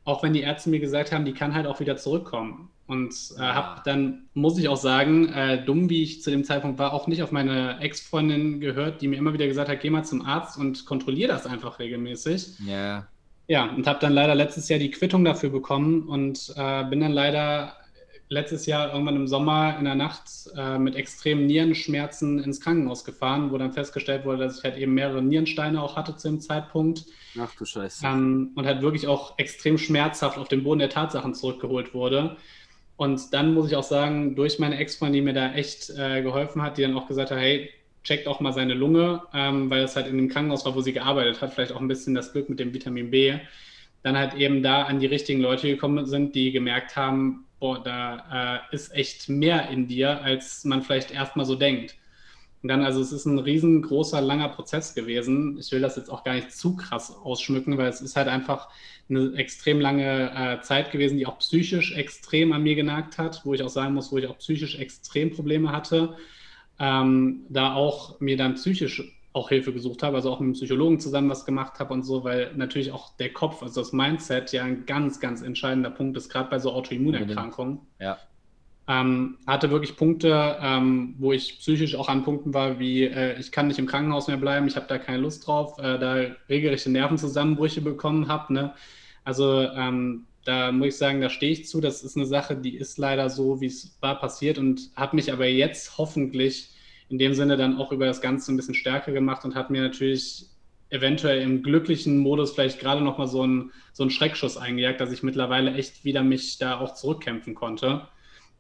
Auch 0.05 0.23
wenn 0.23 0.33
die 0.33 0.41
Ärzte 0.41 0.71
mir 0.71 0.81
gesagt 0.81 1.13
haben, 1.13 1.25
die 1.25 1.33
kann 1.33 1.55
halt 1.55 1.67
auch 1.67 1.81
wieder 1.81 1.97
zurückkommen. 1.97 2.71
Und 2.87 3.15
äh, 3.37 3.41
habe 3.41 3.83
dann, 3.85 4.25
muss 4.35 4.59
ich 4.59 4.69
auch 4.69 4.77
sagen, 4.77 5.29
äh, 5.29 5.63
dumm 5.63 5.91
wie 5.91 6.03
ich 6.03 6.23
zu 6.23 6.31
dem 6.31 6.45
Zeitpunkt 6.45 6.79
war, 6.79 6.95
auch 6.95 7.07
nicht 7.07 7.23
auf 7.23 7.33
meine 7.33 7.79
Ex-Freundin 7.81 8.61
gehört, 8.61 9.03
die 9.03 9.09
mir 9.09 9.17
immer 9.17 9.35
wieder 9.35 9.47
gesagt 9.47 9.69
hat, 9.69 9.81
geh 9.81 9.91
mal 9.91 10.05
zum 10.05 10.25
Arzt 10.25 10.59
und 10.59 10.87
kontrolliere 10.87 11.29
das 11.29 11.47
einfach 11.47 11.79
regelmäßig. 11.79 12.59
Ja. 12.67 13.07
Ja, 13.47 13.67
und 13.67 13.87
habe 13.87 13.99
dann 14.01 14.13
leider 14.13 14.35
letztes 14.35 14.69
Jahr 14.69 14.79
die 14.79 14.91
Quittung 14.91 15.25
dafür 15.25 15.51
bekommen 15.51 16.09
und 16.09 16.53
äh, 16.57 16.85
bin 16.85 17.01
dann 17.01 17.13
leider 17.13 17.75
letztes 18.29 18.67
Jahr 18.67 18.93
irgendwann 18.93 19.17
im 19.17 19.27
Sommer 19.27 19.77
in 19.79 19.85
der 19.85 19.95
Nacht 19.95 20.29
äh, 20.57 20.79
mit 20.79 20.97
extremen 20.97 21.47
Nierenschmerzen 21.47 22.43
ins 22.43 22.61
Krankenhaus 22.61 23.05
gefahren, 23.05 23.51
wo 23.51 23.59
dann 23.59 23.73
festgestellt 23.73 24.25
wurde, 24.25 24.45
dass 24.45 24.59
ich 24.59 24.65
halt 24.65 24.77
eben 24.77 24.95
mehrere 24.95 25.23
Nierensteine 25.23 25.83
auch 25.83 25.97
hatte 25.97 26.17
zu 26.17 26.29
dem 26.29 26.41
Zeitpunkt. 26.41 27.07
Ach 27.41 27.55
du 27.55 27.65
Scheiße. 27.65 28.07
Ähm, 28.07 28.53
und 28.55 28.67
halt 28.67 28.83
wirklich 28.83 29.07
auch 29.07 29.39
extrem 29.39 29.79
schmerzhaft 29.79 30.39
auf 30.39 30.49
den 30.49 30.63
Boden 30.63 30.81
der 30.81 30.91
Tatsachen 30.91 31.35
zurückgeholt 31.35 31.95
wurde. 31.95 32.37
Und 32.97 33.33
dann 33.33 33.55
muss 33.55 33.69
ich 33.69 33.77
auch 33.77 33.85
sagen, 33.85 34.35
durch 34.35 34.59
meine 34.59 34.77
Ex-Freundin, 34.77 35.21
die 35.21 35.25
mir 35.25 35.35
da 35.35 35.53
echt 35.55 35.91
äh, 35.91 36.21
geholfen 36.23 36.63
hat, 36.63 36.77
die 36.77 36.83
dann 36.83 36.97
auch 36.97 37.07
gesagt 37.07 37.31
hat, 37.31 37.39
hey, 37.39 37.71
checkt 38.03 38.27
auch 38.27 38.41
mal 38.41 38.53
seine 38.53 38.75
Lunge, 38.75 39.23
ähm, 39.33 39.71
weil 39.71 39.85
es 39.85 39.97
halt 39.97 40.07
in 40.07 40.17
dem 40.17 40.29
Krankenhaus 40.29 40.65
war, 40.65 40.75
wo 40.75 40.81
sie 40.81 40.93
gearbeitet 40.93 41.41
hat, 41.41 41.55
vielleicht 41.55 41.73
auch 41.73 41.81
ein 41.81 41.89
bisschen 41.89 42.15
das 42.15 42.33
Glück 42.33 42.49
mit 42.49 42.59
dem 42.59 42.75
Vitamin 42.75 43.11
B, 43.11 43.39
dann 44.03 44.17
halt 44.17 44.35
eben 44.35 44.63
da 44.63 44.83
an 44.83 45.01
die 45.01 45.07
richtigen 45.07 45.41
Leute 45.41 45.69
gekommen 45.69 46.07
sind, 46.07 46.35
die 46.35 46.53
gemerkt 46.53 46.97
haben, 46.97 47.45
boah, 47.61 47.83
da 47.83 48.63
äh, 48.71 48.75
ist 48.75 48.95
echt 48.95 49.29
mehr 49.29 49.69
in 49.71 49.87
dir, 49.87 50.23
als 50.23 50.65
man 50.65 50.83
vielleicht 50.83 51.11
erstmal 51.11 51.47
so 51.47 51.55
denkt. 51.55 51.97
Und 52.63 52.69
dann, 52.69 52.83
also 52.85 53.01
es 53.01 53.13
ist 53.13 53.25
ein 53.25 53.39
riesengroßer, 53.39 54.21
langer 54.21 54.49
Prozess 54.49 54.95
gewesen. 54.95 55.59
Ich 55.59 55.71
will 55.71 55.81
das 55.81 55.97
jetzt 55.97 56.11
auch 56.11 56.25
gar 56.25 56.35
nicht 56.35 56.53
zu 56.53 56.75
krass 56.77 57.15
ausschmücken, 57.15 57.79
weil 57.79 57.89
es 57.89 58.01
ist 58.01 58.17
halt 58.17 58.27
einfach 58.27 58.69
eine 59.09 59.33
extrem 59.37 59.81
lange 59.81 60.33
äh, 60.35 60.61
Zeit 60.63 60.91
gewesen, 60.91 61.19
die 61.19 61.27
auch 61.27 61.39
psychisch 61.39 61.95
extrem 61.95 62.53
an 62.53 62.63
mir 62.63 62.75
genagt 62.75 63.17
hat, 63.17 63.43
wo 63.45 63.55
ich 63.55 63.63
auch 63.63 63.69
sagen 63.69 63.95
muss, 63.95 64.11
wo 64.11 64.19
ich 64.19 64.27
auch 64.27 64.39
psychisch 64.39 64.77
extrem 64.79 65.31
Probleme 65.31 65.71
hatte. 65.71 66.17
Ähm, 66.81 67.47
da 67.49 67.75
auch 67.75 68.21
mir 68.21 68.37
dann 68.37 68.55
psychisch 68.55 69.18
auch 69.39 69.49
Hilfe 69.49 69.73
gesucht 69.73 70.03
habe, 70.03 70.17
also 70.17 70.31
auch 70.31 70.41
mit 70.41 70.47
einem 70.47 70.53
Psychologen 70.55 71.01
zusammen 71.01 71.31
was 71.31 71.45
gemacht 71.45 71.79
habe 71.79 71.95
und 71.95 72.03
so, 72.03 72.25
weil 72.25 72.53
natürlich 72.55 72.93
auch 72.93 73.17
der 73.17 73.33
Kopf, 73.33 73.63
also 73.63 73.81
das 73.81 73.93
Mindset 73.93 74.53
ja 74.53 74.65
ein 74.65 74.85
ganz, 74.87 75.21
ganz 75.21 75.43
entscheidender 75.43 75.91
Punkt 75.91 76.17
ist, 76.17 76.29
gerade 76.29 76.51
bei 76.51 76.59
so 76.59 76.73
Autoimmunerkrankungen. 76.73 77.81
Ja. 78.01 78.19
Ähm, 78.89 79.37
hatte 79.47 79.71
wirklich 79.71 79.97
Punkte, 79.97 80.57
ähm, 80.63 81.15
wo 81.19 81.33
ich 81.33 81.59
psychisch 81.59 81.95
auch 81.95 82.09
an 82.09 82.25
Punkten 82.25 82.55
war, 82.55 82.79
wie 82.79 83.05
äh, 83.05 83.39
ich 83.39 83.53
kann 83.53 83.69
nicht 83.69 83.79
im 83.79 83.87
Krankenhaus 83.87 84.29
mehr 84.29 84.39
bleiben, 84.39 84.67
ich 84.67 84.77
habe 84.77 84.87
da 84.89 84.97
keine 84.99 85.19
Lust 85.19 85.47
drauf, 85.47 85.79
äh, 85.79 85.99
da 85.99 86.15
regelrechte 86.49 86.91
Nervenzusammenbrüche 86.91 87.83
bekommen 87.83 88.29
habe. 88.29 88.53
Ne? 88.53 88.75
Also 89.25 89.61
ähm, 89.61 90.25
da 90.47 90.73
muss 90.73 90.89
ich 90.89 90.97
sagen, 90.97 91.21
da 91.21 91.29
stehe 91.29 91.53
ich 91.53 91.67
zu. 91.67 91.83
Das 91.83 92.03
ist 92.03 92.17
eine 92.17 92.25
Sache, 92.25 92.57
die 92.57 92.77
ist 92.77 92.97
leider 92.97 93.29
so, 93.29 93.61
wie 93.61 93.67
es 93.67 93.99
war, 94.01 94.19
passiert 94.19 94.57
und 94.57 94.91
hat 94.97 95.13
mich 95.13 95.31
aber 95.31 95.47
jetzt 95.47 95.99
hoffentlich 95.99 96.71
in 97.09 97.19
dem 97.19 97.35
Sinne 97.35 97.57
dann 97.57 97.79
auch 97.79 97.93
über 97.93 98.07
das 98.07 98.21
Ganze 98.21 98.53
ein 98.53 98.57
bisschen 98.57 98.75
stärker 98.75 99.13
gemacht 99.13 99.45
und 99.45 99.55
hat 99.55 99.71
mir 99.71 99.83
natürlich 99.83 100.47
eventuell 100.91 101.43
im 101.43 101.63
glücklichen 101.63 102.19
Modus 102.19 102.53
vielleicht 102.53 102.81
gerade 102.81 103.03
noch 103.03 103.19
mal 103.19 103.27
so 103.27 103.43
einen, 103.43 103.73
so 103.93 104.03
einen 104.03 104.11
Schreckschuss 104.11 104.57
eingejagt, 104.57 105.01
dass 105.01 105.13
ich 105.13 105.23
mittlerweile 105.23 105.75
echt 105.75 106.05
wieder 106.05 106.23
mich 106.23 106.59
da 106.59 106.79
auch 106.79 106.95
zurückkämpfen 106.95 107.55
konnte. 107.55 108.09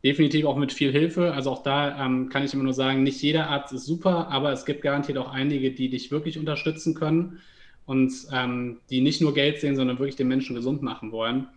Definitiv 0.04 0.44
auch 0.44 0.56
mit 0.56 0.72
viel 0.72 0.92
Hilfe. 0.92 1.32
Also 1.32 1.50
auch 1.50 1.62
da 1.62 2.04
ähm, 2.04 2.28
kann 2.28 2.44
ich 2.44 2.54
immer 2.54 2.64
nur 2.64 2.74
sagen, 2.74 3.02
nicht 3.02 3.20
jeder 3.22 3.48
Arzt 3.48 3.72
ist 3.72 3.87
super, 3.87 4.28
aber 4.28 4.52
es 4.52 4.64
gibt 4.64 4.82
garantiert 4.82 5.18
auch 5.18 5.32
einige, 5.32 5.72
die 5.72 5.88
dich 5.88 6.11
wirklich 6.11 6.38
unterstützen 6.38 6.94
können 6.94 7.40
und 7.87 8.12
ähm, 8.32 8.78
die 8.90 9.00
nicht 9.00 9.20
nur 9.20 9.34
Geld 9.34 9.61
sehen, 9.61 9.76
sondern 9.76 9.98
wirklich 9.98 10.16
den 10.16 10.28
Menschen 10.28 10.54
gesund 10.54 10.82
machen 10.82 11.11
wollen. 11.11 11.48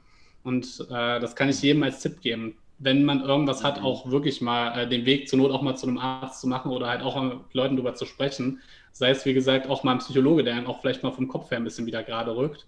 Und 0.44 0.86
äh, 0.90 1.20
das 1.20 1.36
kann 1.36 1.50
ich 1.50 1.62
jedem 1.62 1.84
als 1.84 2.02
Tipp 2.02 2.22
geben 2.22 2.56
wenn 2.84 3.06
man 3.06 3.22
irgendwas 3.22 3.64
hat, 3.64 3.82
auch 3.82 4.10
wirklich 4.10 4.42
mal 4.42 4.78
äh, 4.78 4.90
den 4.90 5.06
Weg 5.06 5.30
zur 5.30 5.38
Not 5.38 5.52
auch 5.52 5.62
mal 5.62 5.76
zu 5.76 5.88
einem 5.88 6.00
Arzt 6.00 6.42
zu 6.42 6.48
machen 6.48 6.72
oder 6.72 6.88
halt 6.88 7.04
auch 7.04 7.22
mit 7.22 7.54
Leuten 7.54 7.76
darüber 7.76 7.94
zu 7.94 8.06
sprechen. 8.06 8.60
Sei 8.92 9.12
es, 9.12 9.24
wie 9.26 9.34
gesagt, 9.34 9.70
auch 9.70 9.84
mal 9.84 9.94
ein 9.94 10.00
Psychologe, 10.00 10.44
der 10.44 10.56
einen 10.56 10.66
auch 10.66 10.82
vielleicht 10.82 11.04
mal 11.04 11.12
vom 11.12 11.28
Kopf 11.28 11.52
her 11.52 11.58
ein 11.58 11.64
bisschen 11.64 11.86
wieder 11.86 12.04
gerade 12.04 12.36
rückt. 12.36 12.66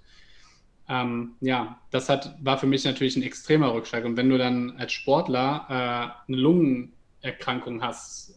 Ähm, 0.87 1.33
ja, 1.41 1.79
das 1.89 2.09
hat, 2.09 2.35
war 2.43 2.59
für 2.59 2.67
mich 2.67 2.85
natürlich 2.85 3.15
ein 3.15 3.23
extremer 3.23 3.73
Rückschlag. 3.73 4.05
Und 4.05 4.15
wenn 4.15 4.29
du 4.29 4.37
dann 4.37 4.75
als 4.77 4.91
Sportler 4.91 5.65
äh, 5.67 6.31
eine 6.31 6.37
Lungenerkrankung 6.41 7.81
hast 7.81 8.35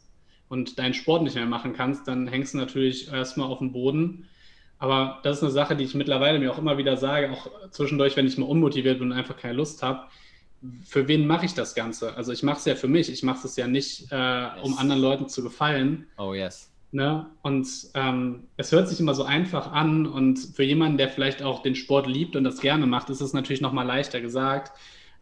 und 0.48 0.78
deinen 0.78 0.94
Sport 0.94 1.24
nicht 1.24 1.36
mehr 1.36 1.44
machen 1.44 1.74
kannst, 1.74 2.08
dann 2.08 2.26
hängst 2.26 2.54
du 2.54 2.58
natürlich 2.58 3.12
erstmal 3.12 3.48
auf 3.48 3.58
dem 3.58 3.72
Boden. 3.72 4.28
Aber 4.78 5.20
das 5.24 5.38
ist 5.38 5.42
eine 5.42 5.52
Sache, 5.52 5.76
die 5.76 5.84
ich 5.84 5.94
mittlerweile 5.94 6.38
mir 6.38 6.52
auch 6.52 6.58
immer 6.58 6.78
wieder 6.78 6.96
sage, 6.96 7.32
auch 7.32 7.70
zwischendurch, 7.70 8.16
wenn 8.16 8.26
ich 8.26 8.38
mal 8.38 8.46
unmotiviert 8.46 8.98
bin 8.98 9.12
und 9.12 9.18
einfach 9.18 9.36
keine 9.36 9.54
Lust 9.54 9.82
habe 9.82 10.06
für 10.84 11.08
wen 11.08 11.26
mache 11.26 11.46
ich 11.46 11.54
das 11.54 11.74
Ganze? 11.74 12.16
Also 12.16 12.32
ich 12.32 12.42
mache 12.42 12.58
es 12.58 12.64
ja 12.64 12.74
für 12.74 12.88
mich, 12.88 13.10
ich 13.10 13.22
mache 13.22 13.46
es 13.46 13.56
ja 13.56 13.66
nicht, 13.66 14.10
äh, 14.10 14.16
yes. 14.16 14.52
um 14.62 14.78
anderen 14.78 15.00
Leuten 15.00 15.28
zu 15.28 15.42
gefallen. 15.42 16.06
Oh 16.18 16.34
yes. 16.34 16.70
Ne? 16.92 17.26
Und 17.42 17.68
ähm, 17.94 18.44
es 18.56 18.72
hört 18.72 18.88
sich 18.88 19.00
immer 19.00 19.14
so 19.14 19.24
einfach 19.24 19.72
an 19.72 20.06
und 20.06 20.38
für 20.38 20.62
jemanden, 20.62 20.98
der 20.98 21.08
vielleicht 21.08 21.42
auch 21.42 21.62
den 21.62 21.74
Sport 21.74 22.06
liebt 22.06 22.36
und 22.36 22.44
das 22.44 22.60
gerne 22.60 22.86
macht, 22.86 23.10
ist 23.10 23.20
es 23.20 23.32
natürlich 23.32 23.60
nochmal 23.60 23.86
leichter 23.86 24.20
gesagt. 24.20 24.72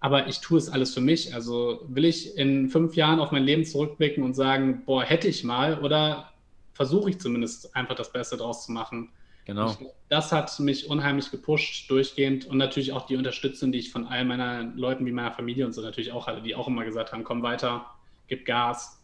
Aber 0.00 0.28
ich 0.28 0.40
tue 0.40 0.59
es 0.59 0.68
alles 0.68 0.92
für 0.92 1.00
mich. 1.00 1.35
Also 1.35 1.80
will 1.88 2.04
ich 2.04 2.37
in 2.37 2.68
fünf 2.68 2.94
Jahren 2.94 3.20
auf 3.20 3.33
mein 3.33 3.44
Leben 3.44 3.64
zurückblicken 3.64 4.22
und 4.22 4.35
sagen, 4.35 4.83
boah, 4.85 5.02
hätte 5.02 5.28
ich 5.28 5.44
mal 5.44 5.80
oder 5.80 6.33
versuche 6.74 7.11
ich 7.11 7.18
zumindest 7.18 7.74
einfach 7.74 7.94
das 7.94 8.12
Beste 8.12 8.37
draus 8.37 8.66
zu 8.66 8.72
machen. 8.72 9.11
Genau. 9.44 9.70
Ich, 9.70 9.87
das 10.09 10.33
hat 10.33 10.59
mich 10.61 10.88
unheimlich 10.88 11.30
gepusht, 11.30 11.90
durchgehend 11.90 12.46
und 12.46 12.57
natürlich 12.57 12.92
auch 12.92 13.07
die 13.07 13.16
Unterstützung, 13.16 13.72
die 13.72 13.78
ich 13.78 13.92
von 13.92 14.07
all 14.07 14.24
meinen 14.24 14.76
Leuten 14.76 15.04
wie 15.04 15.12
meiner 15.12 15.33
Familie 15.33 15.66
und 15.66 15.72
so 15.72 15.83
natürlich 15.83 16.12
auch 16.12 16.26
hatte, 16.26 16.40
die 16.40 16.54
auch 16.54 16.68
immer 16.68 16.85
gesagt 16.85 17.12
haben, 17.12 17.24
komm 17.24 17.42
weiter, 17.42 17.87
gib 18.28 18.46
Gas. 18.46 19.00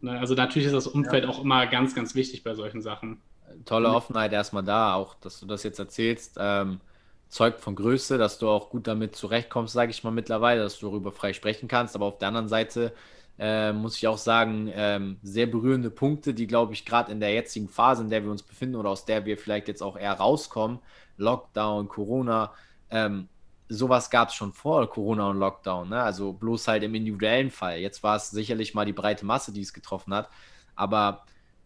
Ne, 0.00 0.18
also 0.18 0.34
natürlich 0.34 0.66
ist 0.66 0.74
das 0.74 0.86
Umfeld 0.86 1.24
ja. 1.24 1.30
auch 1.30 1.42
immer 1.42 1.66
ganz, 1.66 1.94
ganz 1.94 2.14
wichtig 2.14 2.44
bei 2.44 2.54
solchen 2.54 2.82
Sachen. 2.82 3.20
Tolle 3.64 3.88
Offenheit 3.88 4.32
erstmal 4.32 4.62
da, 4.62 4.94
auch 4.94 5.14
dass 5.14 5.40
du 5.40 5.46
das 5.46 5.62
jetzt 5.62 5.78
erzählst. 5.78 6.36
Ähm, 6.38 6.80
zeugt 7.28 7.60
von 7.60 7.74
Größe, 7.74 8.18
dass 8.18 8.38
du 8.38 8.48
auch 8.48 8.70
gut 8.70 8.86
damit 8.86 9.16
zurechtkommst, 9.16 9.72
sage 9.72 9.90
ich 9.90 10.04
mal 10.04 10.10
mittlerweile, 10.10 10.62
dass 10.62 10.78
du 10.78 10.86
darüber 10.86 11.12
frei 11.12 11.32
sprechen 11.32 11.68
kannst. 11.68 11.94
Aber 11.94 12.06
auf 12.06 12.18
der 12.18 12.28
anderen 12.28 12.48
Seite 12.48 12.92
äh, 13.38 13.72
muss 13.72 13.96
ich 13.96 14.06
auch 14.08 14.18
sagen, 14.18 14.70
ähm, 14.74 15.18
sehr 15.22 15.46
berührende 15.46 15.90
Punkte, 15.90 16.34
die, 16.34 16.46
glaube 16.46 16.72
ich, 16.72 16.84
gerade 16.84 17.12
in 17.12 17.20
der 17.20 17.32
jetzigen 17.32 17.68
Phase, 17.68 18.02
in 18.02 18.10
der 18.10 18.24
wir 18.24 18.30
uns 18.30 18.42
befinden 18.42 18.76
oder 18.76 18.90
aus 18.90 19.04
der 19.04 19.24
wir 19.24 19.38
vielleicht 19.38 19.68
jetzt 19.68 19.82
auch 19.82 19.96
eher 19.96 20.14
rauskommen, 20.14 20.80
Lockdown, 21.16 21.88
Corona, 21.88 22.52
ähm, 22.90 23.28
sowas 23.68 24.10
gab 24.10 24.28
es 24.28 24.34
schon 24.34 24.52
vor 24.52 24.88
Corona 24.90 25.30
und 25.30 25.38
Lockdown, 25.38 25.90
ne? 25.90 26.02
also 26.02 26.32
bloß 26.32 26.68
halt 26.68 26.82
im 26.82 26.94
individuellen 26.94 27.50
Fall. 27.50 27.78
Jetzt 27.78 28.02
war 28.02 28.16
es 28.16 28.30
sicherlich 28.30 28.74
mal 28.74 28.86
die 28.86 28.92
breite 28.92 29.26
Masse, 29.26 29.52
die 29.52 29.60
es 29.60 29.72
getroffen 29.72 30.14
hat, 30.14 30.28
aber 30.74 31.24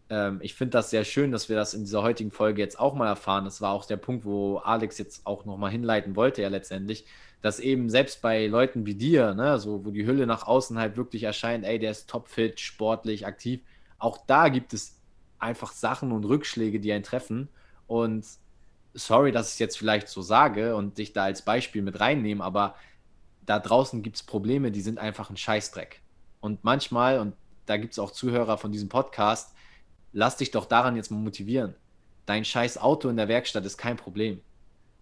ähm, 0.09 0.39
ich 0.41 0.53
finde 0.53 0.71
das 0.71 0.89
sehr 0.89 1.05
schön, 1.05 1.31
dass 1.31 1.49
wir 1.49 1.55
das 1.55 1.73
in 1.73 1.81
dieser 1.85 2.03
heutigen 2.03 2.31
Folge 2.31 2.61
jetzt 2.61 2.79
auch 2.79 2.93
mal 2.93 3.07
erfahren. 3.07 3.45
Das 3.45 3.61
war 3.61 3.71
auch 3.71 3.85
der 3.85 3.97
Punkt, 3.97 4.25
wo 4.25 4.57
Alex 4.57 4.97
jetzt 4.97 5.25
auch 5.25 5.45
nochmal 5.45 5.71
hinleiten 5.71 6.15
wollte, 6.15 6.41
ja 6.41 6.49
letztendlich, 6.49 7.05
dass 7.43 7.59
eben 7.59 7.89
selbst 7.89 8.21
bei 8.21 8.47
Leuten 8.47 8.85
wie 8.85 8.95
dir, 8.95 9.33
ne, 9.33 9.59
so 9.59 9.83
wo 9.85 9.91
die 9.91 10.07
Hülle 10.07 10.25
nach 10.25 10.47
außen 10.47 10.79
halt 10.79 10.95
wirklich 10.95 11.23
erscheint, 11.23 11.65
ey, 11.65 11.77
der 11.77 11.91
ist 11.91 12.09
topfit, 12.09 12.61
sportlich, 12.61 13.27
aktiv, 13.27 13.59
auch 13.99 14.17
da 14.25 14.47
gibt 14.47 14.73
es 14.73 14.97
einfach 15.39 15.73
Sachen 15.73 16.13
und 16.13 16.23
Rückschläge, 16.23 16.79
die 16.79 16.93
einen 16.93 17.03
treffen. 17.03 17.49
Und 17.85 18.25
sorry, 18.93 19.33
dass 19.33 19.53
ich 19.53 19.59
jetzt 19.59 19.77
vielleicht 19.77 20.07
so 20.07 20.21
sage 20.21 20.73
und 20.77 20.97
dich 20.97 21.11
da 21.11 21.25
als 21.25 21.41
Beispiel 21.41 21.81
mit 21.81 21.99
reinnehme, 21.99 22.41
aber 22.41 22.75
da 23.45 23.59
draußen 23.59 24.01
gibt 24.03 24.15
es 24.15 24.23
Probleme, 24.23 24.71
die 24.71 24.81
sind 24.81 24.97
einfach 24.97 25.29
ein 25.29 25.35
Scheißdreck. 25.35 26.01
Und 26.39 26.63
manchmal, 26.63 27.19
und 27.19 27.35
da 27.65 27.75
gibt 27.75 27.91
es 27.91 27.99
auch 27.99 28.11
Zuhörer 28.11 28.57
von 28.57 28.71
diesem 28.71 28.87
Podcast, 28.87 29.53
lass 30.13 30.37
dich 30.37 30.51
doch 30.51 30.65
daran 30.65 30.95
jetzt 30.95 31.11
mal 31.11 31.17
motivieren. 31.17 31.75
Dein 32.25 32.45
scheiß 32.45 32.77
Auto 32.77 33.09
in 33.09 33.17
der 33.17 33.27
Werkstatt 33.27 33.65
ist 33.65 33.77
kein 33.77 33.97
Problem. 33.97 34.39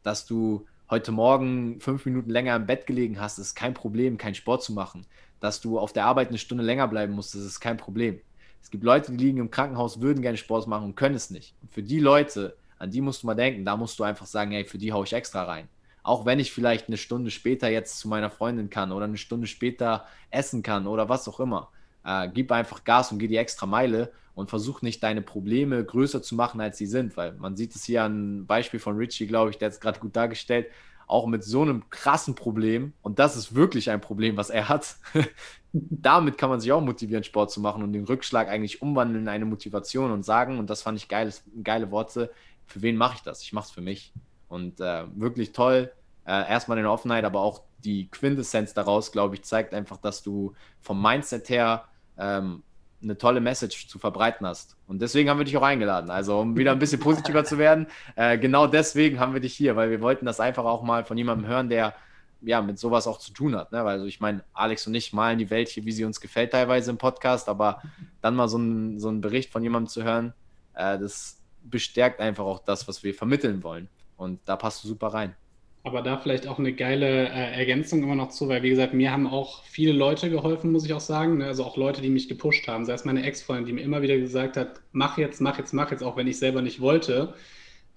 Dass 0.02 0.26
du 0.26 0.66
heute 0.92 1.14
Morgen 1.14 1.80
fünf 1.80 2.06
Minuten 2.06 2.30
länger 2.30 2.54
im 2.58 2.66
Bett 2.66 2.86
gelegen 2.86 3.20
hast, 3.20 3.40
ist 3.40 3.56
kein 3.56 3.74
Problem, 3.74 4.18
keinen 4.18 4.36
Sport 4.36 4.62
zu 4.62 4.74
machen. 4.74 5.06
Dass 5.40 5.62
du 5.62 5.80
auf 5.80 5.94
der 5.94 6.06
Arbeit 6.06 6.28
eine 6.28 6.38
Stunde 6.38 6.66
länger 6.66 6.88
bleiben 6.90 7.14
musst, 7.14 7.34
das 7.34 7.44
ist 7.44 7.62
kein 7.62 7.78
Problem. 7.78 8.20
Es 8.62 8.70
gibt 8.70 8.84
Leute, 8.84 9.14
die 9.14 9.18
liegen 9.18 9.40
im 9.40 9.50
Krankenhaus, 9.50 10.02
würden 10.02 10.22
gerne 10.22 10.38
Sport 10.38 10.68
machen 10.68 10.84
und 10.84 10.96
können 10.96 11.16
es 11.16 11.32
nicht. 11.32 11.56
Und 11.62 11.72
für 11.72 11.82
die 11.82 12.00
Leute, 12.00 12.58
an 12.78 12.92
die 12.92 13.00
musst 13.00 13.24
du 13.24 13.28
mal 13.28 13.36
denken, 13.36 13.64
da 13.64 13.78
musst 13.78 13.98
du 13.98 14.04
einfach 14.04 14.26
sagen, 14.26 14.52
hey, 14.52 14.66
für 14.66 14.78
die 14.78 14.92
haue 14.92 15.06
ich 15.06 15.14
extra 15.14 15.46
rein. 15.46 15.70
Auch 16.04 16.26
wenn 16.26 16.40
ich 16.40 16.52
vielleicht 16.52 16.88
eine 16.88 16.98
Stunde 16.98 17.32
später 17.32 17.70
jetzt 17.70 17.98
zu 17.98 18.10
meiner 18.10 18.30
Freundin 18.30 18.70
kann 18.70 18.92
oder 18.92 19.06
eine 19.06 19.18
Stunde 19.18 19.48
später 19.48 20.06
essen 20.30 20.62
kann 20.62 20.88
oder 20.88 21.08
was 21.08 21.28
auch 21.28 21.40
immer. 21.40 21.70
Äh, 22.04 22.30
gib 22.34 22.52
einfach 22.52 22.84
Gas 22.84 23.12
und 23.12 23.20
geh 23.20 23.28
die 23.28 23.38
extra 23.38 23.66
Meile 23.66 24.12
und 24.34 24.50
versuch 24.50 24.82
nicht 24.82 25.04
deine 25.04 25.22
Probleme 25.22 25.84
größer 25.84 26.22
zu 26.22 26.36
machen, 26.36 26.62
als 26.62 26.78
sie 26.78 26.86
sind, 26.86 27.18
weil 27.18 27.34
man 27.34 27.56
sieht 27.56 27.76
es 27.76 27.84
hier 27.84 28.04
an 28.04 28.46
Beispiel 28.46 28.80
von 28.80 28.98
Richie, 28.98 29.28
glaube 29.28 29.52
ich, 29.52 29.58
der 29.58 29.68
hat 29.68 29.74
es 29.74 29.80
gerade 29.80 30.00
gut 30.00 30.16
dargestellt, 30.16 30.68
auch 31.08 31.28
mit 31.28 31.44
so 31.44 31.62
einem 31.62 31.90
krassen 31.90 32.36
Problem, 32.36 32.94
und 33.02 33.20
das 33.20 33.36
ist 33.36 33.54
wirklich 33.54 33.90
ein 33.90 34.00
Problem, 34.00 34.38
was 34.38 34.50
er 34.50 34.70
hat, 34.70 34.96
damit 35.74 36.38
kann 36.38 36.50
man 36.50 36.62
sich 36.62 36.72
auch 36.72 36.82
motivieren, 36.82 37.24
Sport 37.24 37.52
zu 37.52 37.60
machen 37.60 37.84
und 37.84 37.92
den 37.94 38.06
Rückschlag 38.06 38.48
eigentlich 38.48 38.82
umwandeln 38.82 39.24
in 39.24 39.30
eine 39.30 39.46
Motivation 39.46 40.12
und 40.12 40.24
sagen, 40.24 40.58
und 40.58 40.70
das 40.70 40.82
fand 40.82 40.98
ich 40.98 41.10
geil, 41.10 41.34
geile 41.64 41.92
Worte, 41.92 42.32
für 42.66 42.82
wen 42.82 42.96
mache 42.96 43.16
ich 43.16 43.22
das? 43.22 43.42
Ich 43.44 43.52
mache 43.52 43.66
es 43.66 43.72
für 43.72 43.82
mich. 43.82 44.14
Und 44.48 44.80
äh, 44.80 45.04
wirklich 45.16 45.52
toll, 45.52 45.92
äh, 46.26 46.50
erstmal 46.50 46.78
in 46.78 46.84
der 46.86 46.92
Offenheit, 46.92 47.26
aber 47.26 47.42
auch 47.42 47.62
die 47.84 48.10
Quintessenz 48.10 48.74
daraus, 48.74 49.12
glaube 49.12 49.36
ich, 49.36 49.44
zeigt 49.44 49.74
einfach, 49.74 49.98
dass 49.98 50.24
du 50.24 50.54
vom 50.80 51.02
Mindset 51.02 51.50
her 51.50 51.86
ähm, 52.18 52.64
eine 53.04 53.18
tolle 53.18 53.42
Message 53.42 53.88
zu 53.88 54.00
verbreiten 54.00 54.46
hast. 54.46 54.76
Und 54.88 55.02
deswegen 55.02 55.30
haben 55.30 55.40
wir 55.40 55.46
dich 55.46 55.58
auch 55.58 55.64
eingeladen. 55.64 56.10
Also, 56.10 56.40
um 56.40 56.56
wieder 56.58 56.72
ein 56.72 56.80
bisschen 56.80 57.00
positiver 57.02 57.44
zu 57.44 57.58
werden, 57.58 57.88
äh, 58.16 58.38
genau 58.38 58.68
deswegen 58.68 59.20
haben 59.20 59.34
wir 59.34 59.42
dich 59.42 59.54
hier, 59.54 59.76
weil 59.76 59.90
wir 59.90 60.02
wollten 60.02 60.26
das 60.26 60.40
einfach 60.40 60.66
auch 60.66 60.84
mal 60.84 61.04
von 61.04 61.18
jemandem 61.18 61.48
hören, 61.48 61.70
der 61.70 61.96
ja 62.42 62.62
mit 62.62 62.80
sowas 62.80 63.08
auch 63.08 63.20
zu 63.20 63.34
tun 63.34 63.56
hat. 63.56 63.72
Ne? 63.72 63.80
Weil 63.86 63.94
also 63.94 64.06
ich 64.06 64.20
meine, 64.20 64.44
Alex 64.54 64.88
und 64.88 64.96
ich 64.96 65.14
malen 65.14 65.38
die 65.38 65.50
Welt 65.50 65.70
hier, 65.70 65.86
wie 65.86 65.92
sie 65.92 66.06
uns 66.06 66.20
gefällt, 66.20 66.52
teilweise 66.52 66.92
im 66.92 66.98
Podcast, 66.98 67.50
aber 67.50 67.82
dann 68.22 68.36
mal 68.36 68.48
so 68.48 68.58
ein, 68.58 69.00
so 69.00 69.10
einen 69.10 69.22
Bericht 69.22 69.52
von 69.52 69.64
jemandem 69.64 69.90
zu 69.90 70.04
hören, 70.04 70.34
äh, 70.74 70.98
das 70.98 71.40
bestärkt 71.64 72.20
einfach 72.20 72.44
auch 72.44 72.60
das, 72.60 72.88
was 72.88 73.04
wir 73.04 73.14
vermitteln 73.14 73.64
wollen. 73.64 73.88
Und 74.18 74.40
da 74.46 74.56
passt 74.56 74.84
du 74.84 74.88
super 74.88 75.08
rein. 75.08 75.36
Aber 75.84 76.04
da 76.04 76.18
vielleicht 76.18 76.48
auch 76.48 76.60
eine 76.60 76.74
geile 76.74 77.30
äh, 77.30 77.58
Ergänzung 77.58 78.04
immer 78.04 78.16
noch 78.16 78.30
zu, 78.30 78.48
weil 78.48 78.62
wie 78.62 78.70
gesagt, 78.70 78.94
mir 78.94 79.12
haben 79.12 79.26
auch 79.26 79.64
viele 79.64 79.94
Leute 79.94 80.30
geholfen, 80.30 80.72
muss 80.72 80.86
ich 80.86 80.94
auch 80.94 81.00
sagen. 81.00 81.40
Ne? 81.40 81.48
Also 81.48 81.64
auch 81.64 81.76
Leute, 81.76 82.02
die 82.02 82.10
mich 82.10 82.28
gepusht 82.28 82.68
haben. 82.68 82.86
Sei 82.86 82.94
es 82.94 83.04
meine 83.04 83.24
Ex-Freundin, 83.24 83.66
die 83.66 83.74
mir 83.74 83.82
immer 83.82 84.04
wieder 84.04 84.18
gesagt 84.18 84.58
hat, 84.58 84.82
mach 84.92 85.18
jetzt, 85.18 85.42
mach 85.42 85.58
jetzt, 85.58 85.74
mach 85.74 85.90
jetzt, 85.90 86.04
auch 86.04 86.18
wenn 86.18 86.28
ich 86.28 86.38
selber 86.38 86.62
nicht 86.62 86.82
wollte. 86.82 87.34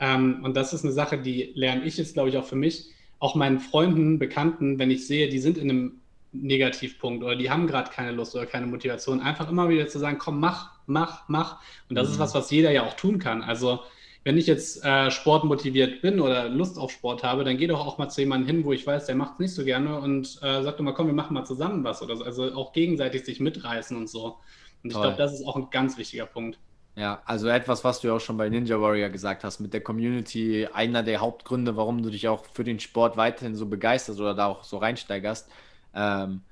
Ähm, 0.01 0.41
und 0.43 0.57
das 0.57 0.73
ist 0.73 0.85
eine 0.85 0.93
Sache, 0.93 1.19
die 1.19 1.53
lerne 1.55 1.85
ich 1.85 1.99
jetzt, 1.99 2.15
glaube 2.15 2.31
ich, 2.31 2.39
auch 2.39 2.47
für 2.47 2.57
mich. 2.57 2.87
Auch 3.19 3.35
meinen 3.35 3.61
Freunden, 3.61 4.19
Bekannten, 4.19 4.79
wenn 4.79 4.91
ich 4.91 5.07
sehe, 5.07 5.29
die 5.29 5.39
sind 5.39 5.59
in 5.59 5.71
einem 5.71 6.01
Negativpunkt 6.33 7.23
oder 7.23 7.37
die 7.37 7.51
haben 7.51 7.67
gerade 7.67 7.91
keine 7.91 8.13
Lust 8.13 8.35
oder 8.35 8.47
keine 8.47 8.67
Motivation, 8.67 9.21
einfach 9.21 9.49
immer 9.49 9.69
wieder 9.69 9.87
zu 9.89 9.99
sagen, 9.99 10.19
komm, 10.19 10.41
mach, 10.41 10.73
mach, 10.87 11.29
mach. 11.29 11.61
Und 11.89 11.97
das 11.97 12.09
mhm. 12.09 12.15
ist 12.15 12.19
was, 12.19 12.35
was 12.35 12.51
jeder 12.51 12.71
ja 12.71 12.85
auch 12.85 12.95
tun 12.95 13.19
kann. 13.19 13.43
Also 13.43 13.81
wenn 14.25 14.39
ich 14.39 14.47
jetzt 14.47 14.83
äh, 14.83 15.11
sportmotiviert 15.11 16.01
bin 16.01 16.19
oder 16.19 16.49
Lust 16.49 16.79
auf 16.79 16.91
Sport 16.91 17.23
habe, 17.23 17.45
dann 17.45 17.59
geh 17.59 17.67
doch 17.67 17.87
auch 17.87 17.99
mal 17.99 18.09
zu 18.09 18.23
jemandem 18.23 18.57
hin, 18.57 18.65
wo 18.65 18.73
ich 18.73 18.87
weiß, 18.87 19.05
der 19.07 19.15
macht 19.15 19.35
es 19.35 19.39
nicht 19.39 19.55
so 19.55 19.65
gerne 19.65 20.01
und 20.01 20.39
äh, 20.43 20.63
sag 20.63 20.79
doch 20.79 20.85
mal, 20.85 20.95
komm, 20.95 21.09
wir 21.09 21.15
machen 21.15 21.35
mal 21.35 21.45
zusammen 21.45 21.85
was 21.85 22.03
oder 22.03 22.17
so. 22.17 22.25
Also 22.25 22.55
auch 22.55 22.73
gegenseitig 22.73 23.25
sich 23.25 23.39
mitreißen 23.39 23.95
und 23.97 24.09
so. 24.09 24.39
Und 24.83 24.91
ich 24.91 24.97
glaube, 24.97 25.17
das 25.17 25.35
ist 25.35 25.47
auch 25.47 25.57
ein 25.57 25.69
ganz 25.71 25.99
wichtiger 25.99 26.27
Punkt. 26.27 26.59
Ja, 26.97 27.23
also 27.25 27.49
etwas, 27.49 27.85
was 27.85 28.01
du 28.01 28.09
ja 28.09 28.15
auch 28.15 28.21
schon 28.21 28.37
bei 28.37 28.49
Ninja 28.49 28.81
Warrior 28.81 29.09
gesagt 29.09 29.45
hast, 29.45 29.61
mit 29.61 29.75
der 29.75 29.81
Community, 29.83 30.69
einer 30.73 31.03
der 31.03 31.21
Hauptgründe, 31.21 31.77
warum 31.77 32.03
du 32.03 32.11
dich 32.11 32.29
auch 32.29 32.45
für 32.47 32.65
den 32.65 32.79
Sport 32.81 33.17
weiterhin 33.17 33.57
so 33.57 33.67
begeisterst 33.67 34.21
oder 34.21 34.35
da 34.35 34.47
auch 34.47 34.65
so 34.65 34.79
reinsteigerst. 34.79 35.51
Ähm, 35.95 36.43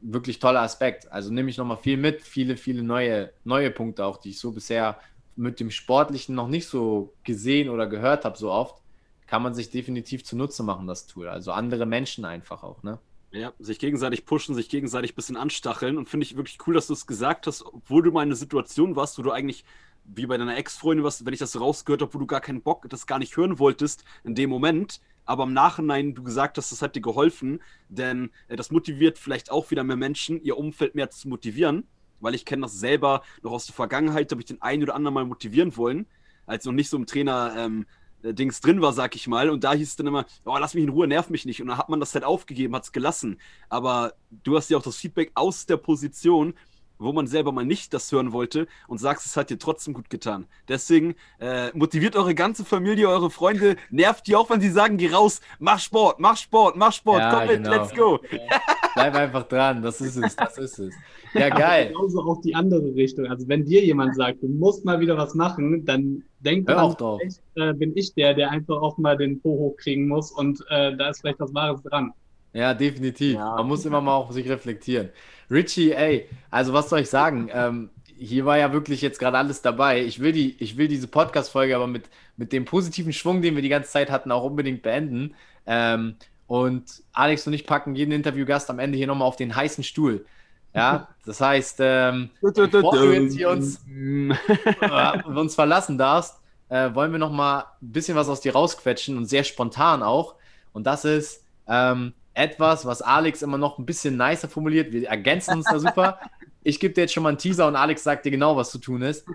wirklich 0.00 0.38
toller 0.38 0.62
Aspekt. 0.62 1.10
Also 1.10 1.32
nehme 1.32 1.50
ich 1.50 1.56
nochmal 1.56 1.76
viel 1.76 1.96
mit, 1.96 2.22
viele, 2.22 2.56
viele 2.56 2.82
neue, 2.82 3.32
neue 3.44 3.70
Punkte 3.70 4.04
auch, 4.04 4.16
die 4.16 4.30
ich 4.30 4.38
so 4.38 4.52
bisher 4.52 4.98
mit 5.36 5.60
dem 5.60 5.70
Sportlichen 5.70 6.34
noch 6.34 6.48
nicht 6.48 6.66
so 6.68 7.12
gesehen 7.24 7.68
oder 7.68 7.86
gehört 7.86 8.24
habe 8.24 8.36
so 8.36 8.50
oft, 8.50 8.82
kann 9.26 9.42
man 9.42 9.54
sich 9.54 9.70
definitiv 9.70 10.24
zunutze 10.24 10.62
machen, 10.62 10.86
das 10.86 11.06
Tool. 11.06 11.28
Also 11.28 11.52
andere 11.52 11.86
Menschen 11.86 12.24
einfach 12.24 12.62
auch, 12.62 12.82
ne? 12.82 12.98
Ja, 13.30 13.54
sich 13.58 13.78
gegenseitig 13.78 14.26
pushen, 14.26 14.54
sich 14.54 14.68
gegenseitig 14.68 15.12
ein 15.12 15.14
bisschen 15.14 15.38
anstacheln 15.38 15.96
und 15.96 16.06
finde 16.06 16.24
ich 16.24 16.36
wirklich 16.36 16.58
cool, 16.66 16.74
dass 16.74 16.88
du 16.88 16.92
es 16.92 17.06
gesagt 17.06 17.46
hast, 17.46 17.64
obwohl 17.64 18.02
du 18.02 18.12
mal 18.12 18.22
in 18.22 18.28
einer 18.28 18.36
Situation 18.36 18.94
warst, 18.94 19.18
wo 19.18 19.22
du 19.22 19.30
eigentlich, 19.30 19.64
wie 20.04 20.26
bei 20.26 20.36
deiner 20.36 20.54
Ex-Freundin, 20.58 21.02
was, 21.02 21.24
wenn 21.24 21.32
ich 21.32 21.38
das 21.38 21.58
rausgehört 21.58 22.02
habe, 22.02 22.12
wo 22.12 22.18
du 22.18 22.26
gar 22.26 22.42
keinen 22.42 22.60
Bock, 22.60 22.86
das 22.90 23.06
gar 23.06 23.18
nicht 23.18 23.34
hören 23.34 23.58
wolltest 23.58 24.04
in 24.22 24.34
dem 24.34 24.50
Moment, 24.50 25.00
aber 25.24 25.44
im 25.44 25.54
Nachhinein 25.54 26.14
du 26.14 26.22
gesagt 26.22 26.58
hast, 26.58 26.72
das 26.72 26.82
hat 26.82 26.94
dir 26.94 27.00
geholfen, 27.00 27.62
denn 27.88 28.30
äh, 28.48 28.56
das 28.56 28.70
motiviert 28.70 29.16
vielleicht 29.16 29.50
auch 29.50 29.70
wieder 29.70 29.82
mehr 29.82 29.96
Menschen, 29.96 30.42
ihr 30.42 30.58
Umfeld 30.58 30.94
mehr 30.94 31.08
zu 31.08 31.26
motivieren 31.28 31.84
weil 32.22 32.34
ich 32.34 32.44
kenne 32.46 32.62
das 32.62 32.78
selber 32.78 33.22
noch 33.42 33.52
aus 33.52 33.66
der 33.66 33.74
Vergangenheit, 33.74 34.30
habe 34.30 34.40
ich 34.40 34.46
den 34.46 34.62
einen 34.62 34.82
oder 34.82 34.94
anderen 34.94 35.14
mal 35.14 35.24
motivieren 35.26 35.76
wollen, 35.76 36.06
als 36.46 36.64
noch 36.64 36.72
nicht 36.72 36.88
so 36.88 36.96
im 36.96 37.06
Trainer 37.06 37.54
ähm, 37.56 37.86
äh, 38.22 38.32
Dings 38.32 38.60
drin 38.60 38.80
war, 38.80 38.92
sag 38.92 39.14
ich 39.16 39.26
mal. 39.26 39.50
Und 39.50 39.64
da 39.64 39.74
hieß 39.74 39.88
es 39.88 39.96
dann 39.96 40.06
immer, 40.06 40.24
oh, 40.44 40.56
lass 40.58 40.74
mich 40.74 40.84
in 40.84 40.90
Ruhe, 40.90 41.06
nerv 41.06 41.28
mich 41.28 41.44
nicht. 41.44 41.60
Und 41.60 41.68
dann 41.68 41.78
hat 41.78 41.88
man 41.88 42.00
das 42.00 42.14
halt 42.14 42.24
aufgegeben, 42.24 42.74
hat 42.74 42.84
es 42.84 42.92
gelassen. 42.92 43.38
Aber 43.68 44.14
du 44.30 44.56
hast 44.56 44.70
ja 44.70 44.78
auch 44.78 44.82
das 44.82 44.96
Feedback 44.96 45.32
aus 45.34 45.66
der 45.66 45.76
Position, 45.76 46.54
wo 46.98 47.12
man 47.12 47.26
selber 47.26 47.52
mal 47.52 47.64
nicht 47.64 47.92
das 47.94 48.10
hören 48.12 48.32
wollte 48.32 48.68
und 48.86 48.98
sagst, 48.98 49.26
es 49.26 49.36
hat 49.36 49.50
dir 49.50 49.58
trotzdem 49.58 49.92
gut 49.92 50.08
getan. 50.08 50.46
Deswegen 50.68 51.14
äh, 51.40 51.70
motiviert 51.76 52.16
eure 52.16 52.34
ganze 52.34 52.64
Familie, 52.64 53.08
eure 53.08 53.30
Freunde, 53.30 53.76
nervt 53.90 54.26
die 54.26 54.36
auch, 54.36 54.50
wenn 54.50 54.60
sie 54.60 54.70
sagen, 54.70 54.98
geh 54.98 55.10
raus, 55.10 55.40
mach 55.58 55.80
Sport, 55.80 56.20
mach 56.20 56.36
Sport, 56.36 56.76
mach 56.76 56.92
Sport, 56.92 57.20
ja, 57.20 57.34
komm 57.34 57.46
mit, 57.48 57.64
genau. 57.64 57.70
let's 57.70 57.94
go. 57.94 58.20
Ja. 58.30 58.60
Bleib 58.94 59.14
einfach 59.14 59.44
dran, 59.44 59.82
das 59.82 60.00
ist 60.00 60.16
es, 60.16 60.36
das 60.36 60.58
ist 60.58 60.78
es. 60.78 60.94
Ja, 61.34 61.48
geil. 61.48 61.88
genauso 61.88 62.20
auch 62.22 62.40
die 62.42 62.54
andere 62.54 62.94
Richtung. 62.94 63.26
Also 63.26 63.48
wenn 63.48 63.64
dir 63.64 63.82
jemand 63.84 64.14
sagt, 64.14 64.42
du 64.42 64.48
musst 64.48 64.84
mal 64.84 65.00
wieder 65.00 65.16
was 65.16 65.34
machen, 65.34 65.84
dann 65.84 66.22
denk 66.40 66.68
Hör 66.68 66.82
auch 66.82 66.94
drauf. 66.94 67.20
Echt, 67.24 67.40
äh, 67.54 67.72
bin 67.72 67.96
ich 67.96 68.14
der, 68.14 68.34
der 68.34 68.50
einfach 68.50 68.80
auch 68.80 68.98
mal 68.98 69.16
den 69.16 69.40
Po 69.40 69.50
hochkriegen 69.50 70.08
muss 70.08 70.30
und 70.30 70.62
äh, 70.68 70.96
da 70.96 71.10
ist 71.10 71.20
vielleicht 71.20 71.40
was 71.40 71.54
Wahres 71.54 71.82
dran. 71.82 72.12
Ja, 72.52 72.74
definitiv. 72.74 73.34
Ja. 73.34 73.56
Man 73.56 73.66
muss 73.66 73.86
immer 73.86 74.00
mal 74.00 74.14
auf 74.14 74.32
sich 74.32 74.48
reflektieren. 74.48 75.08
Richie, 75.50 75.92
ey, 75.92 76.28
also 76.50 76.72
was 76.72 76.90
soll 76.90 77.00
ich 77.00 77.08
sagen? 77.08 77.48
Ähm, 77.52 77.90
hier 78.22 78.44
war 78.44 78.58
ja 78.58 78.72
wirklich 78.72 79.00
jetzt 79.00 79.18
gerade 79.18 79.38
alles 79.38 79.62
dabei. 79.62 80.04
Ich 80.04 80.20
will, 80.20 80.32
die, 80.32 80.56
ich 80.58 80.76
will 80.76 80.88
diese 80.88 81.08
Podcast-Folge 81.08 81.74
aber 81.74 81.86
mit, 81.86 82.04
mit 82.36 82.52
dem 82.52 82.64
positiven 82.64 83.12
Schwung, 83.12 83.42
den 83.42 83.54
wir 83.54 83.62
die 83.62 83.68
ganze 83.68 83.90
Zeit 83.90 84.10
hatten, 84.10 84.30
auch 84.30 84.44
unbedingt 84.44 84.82
beenden. 84.82 85.34
Ähm, 85.66 86.16
und 86.46 87.02
Alex 87.12 87.46
und 87.46 87.52
ich 87.52 87.66
packen 87.66 87.94
jeden 87.94 88.12
Interviewgast 88.12 88.70
am 88.70 88.78
Ende 88.78 88.98
hier 88.98 89.06
nochmal 89.06 89.28
auf 89.28 89.36
den 89.36 89.54
heißen 89.54 89.84
Stuhl. 89.84 90.26
Ja, 90.74 91.08
das 91.24 91.40
heißt, 91.40 91.78
ähm, 91.80 92.30
bevor 92.40 92.96
du 92.96 93.12
jetzt 93.12 93.34
hier 93.34 93.50
uns, 93.50 93.80
äh, 93.88 95.22
uns 95.24 95.54
verlassen 95.54 95.98
darfst, 95.98 96.40
äh, 96.68 96.94
wollen 96.94 97.12
wir 97.12 97.18
noch 97.18 97.32
mal 97.32 97.66
ein 97.82 97.92
bisschen 97.92 98.16
was 98.16 98.28
aus 98.28 98.40
dir 98.40 98.52
rausquetschen 98.52 99.16
und 99.16 99.26
sehr 99.26 99.44
spontan 99.44 100.02
auch. 100.02 100.36
Und 100.72 100.86
das 100.86 101.04
ist 101.04 101.44
ähm, 101.68 102.14
etwas, 102.34 102.86
was 102.86 103.02
Alex 103.02 103.42
immer 103.42 103.58
noch 103.58 103.78
ein 103.78 103.86
bisschen 103.86 104.16
nicer 104.16 104.48
formuliert. 104.48 104.92
Wir 104.92 105.08
ergänzen 105.08 105.58
uns 105.58 105.66
da 105.66 105.78
super. 105.78 106.18
Ich 106.64 106.78
gebe 106.78 106.94
dir 106.94 107.00
jetzt 107.00 107.12
schon 107.12 107.24
mal 107.24 107.30
einen 107.30 107.38
Teaser 107.38 107.66
und 107.66 107.74
Alex 107.74 108.04
sagt 108.04 108.24
dir 108.24 108.30
genau, 108.30 108.56
was 108.56 108.70
zu 108.70 108.78
tun 108.78 109.02
ist. 109.02 109.26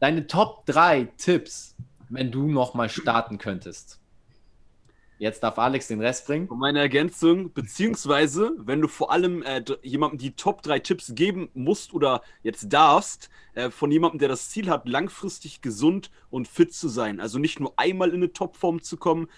Deine 0.00 0.26
Top 0.26 0.66
3 0.66 1.08
Tipps, 1.16 1.74
wenn 2.10 2.30
du 2.30 2.46
noch 2.46 2.74
mal 2.74 2.90
starten 2.90 3.38
könntest. 3.38 4.01
Jetzt 5.18 5.42
darf 5.42 5.58
Alex 5.58 5.88
den 5.88 6.00
Rest 6.00 6.26
bringen. 6.26 6.48
Meine 6.50 6.80
Ergänzung, 6.80 7.52
beziehungsweise, 7.52 8.52
wenn 8.58 8.80
du 8.80 8.88
vor 8.88 9.12
allem 9.12 9.42
äh, 9.42 9.62
jemandem 9.82 10.18
die 10.18 10.34
Top 10.34 10.62
3 10.62 10.80
Tipps 10.80 11.14
geben 11.14 11.48
musst 11.54 11.94
oder 11.94 12.22
jetzt 12.42 12.72
darfst, 12.72 13.30
äh, 13.54 13.70
von 13.70 13.90
jemandem, 13.92 14.18
der 14.18 14.28
das 14.28 14.50
Ziel 14.50 14.68
hat, 14.68 14.88
langfristig 14.88 15.60
gesund 15.60 16.10
und 16.30 16.48
fit 16.48 16.74
zu 16.74 16.88
sein. 16.88 17.20
Also 17.20 17.38
nicht 17.38 17.60
nur 17.60 17.72
einmal 17.76 18.08
in 18.08 18.16
eine 18.16 18.32
Topform 18.32 18.82
zu 18.82 18.96
kommen, 18.96 19.28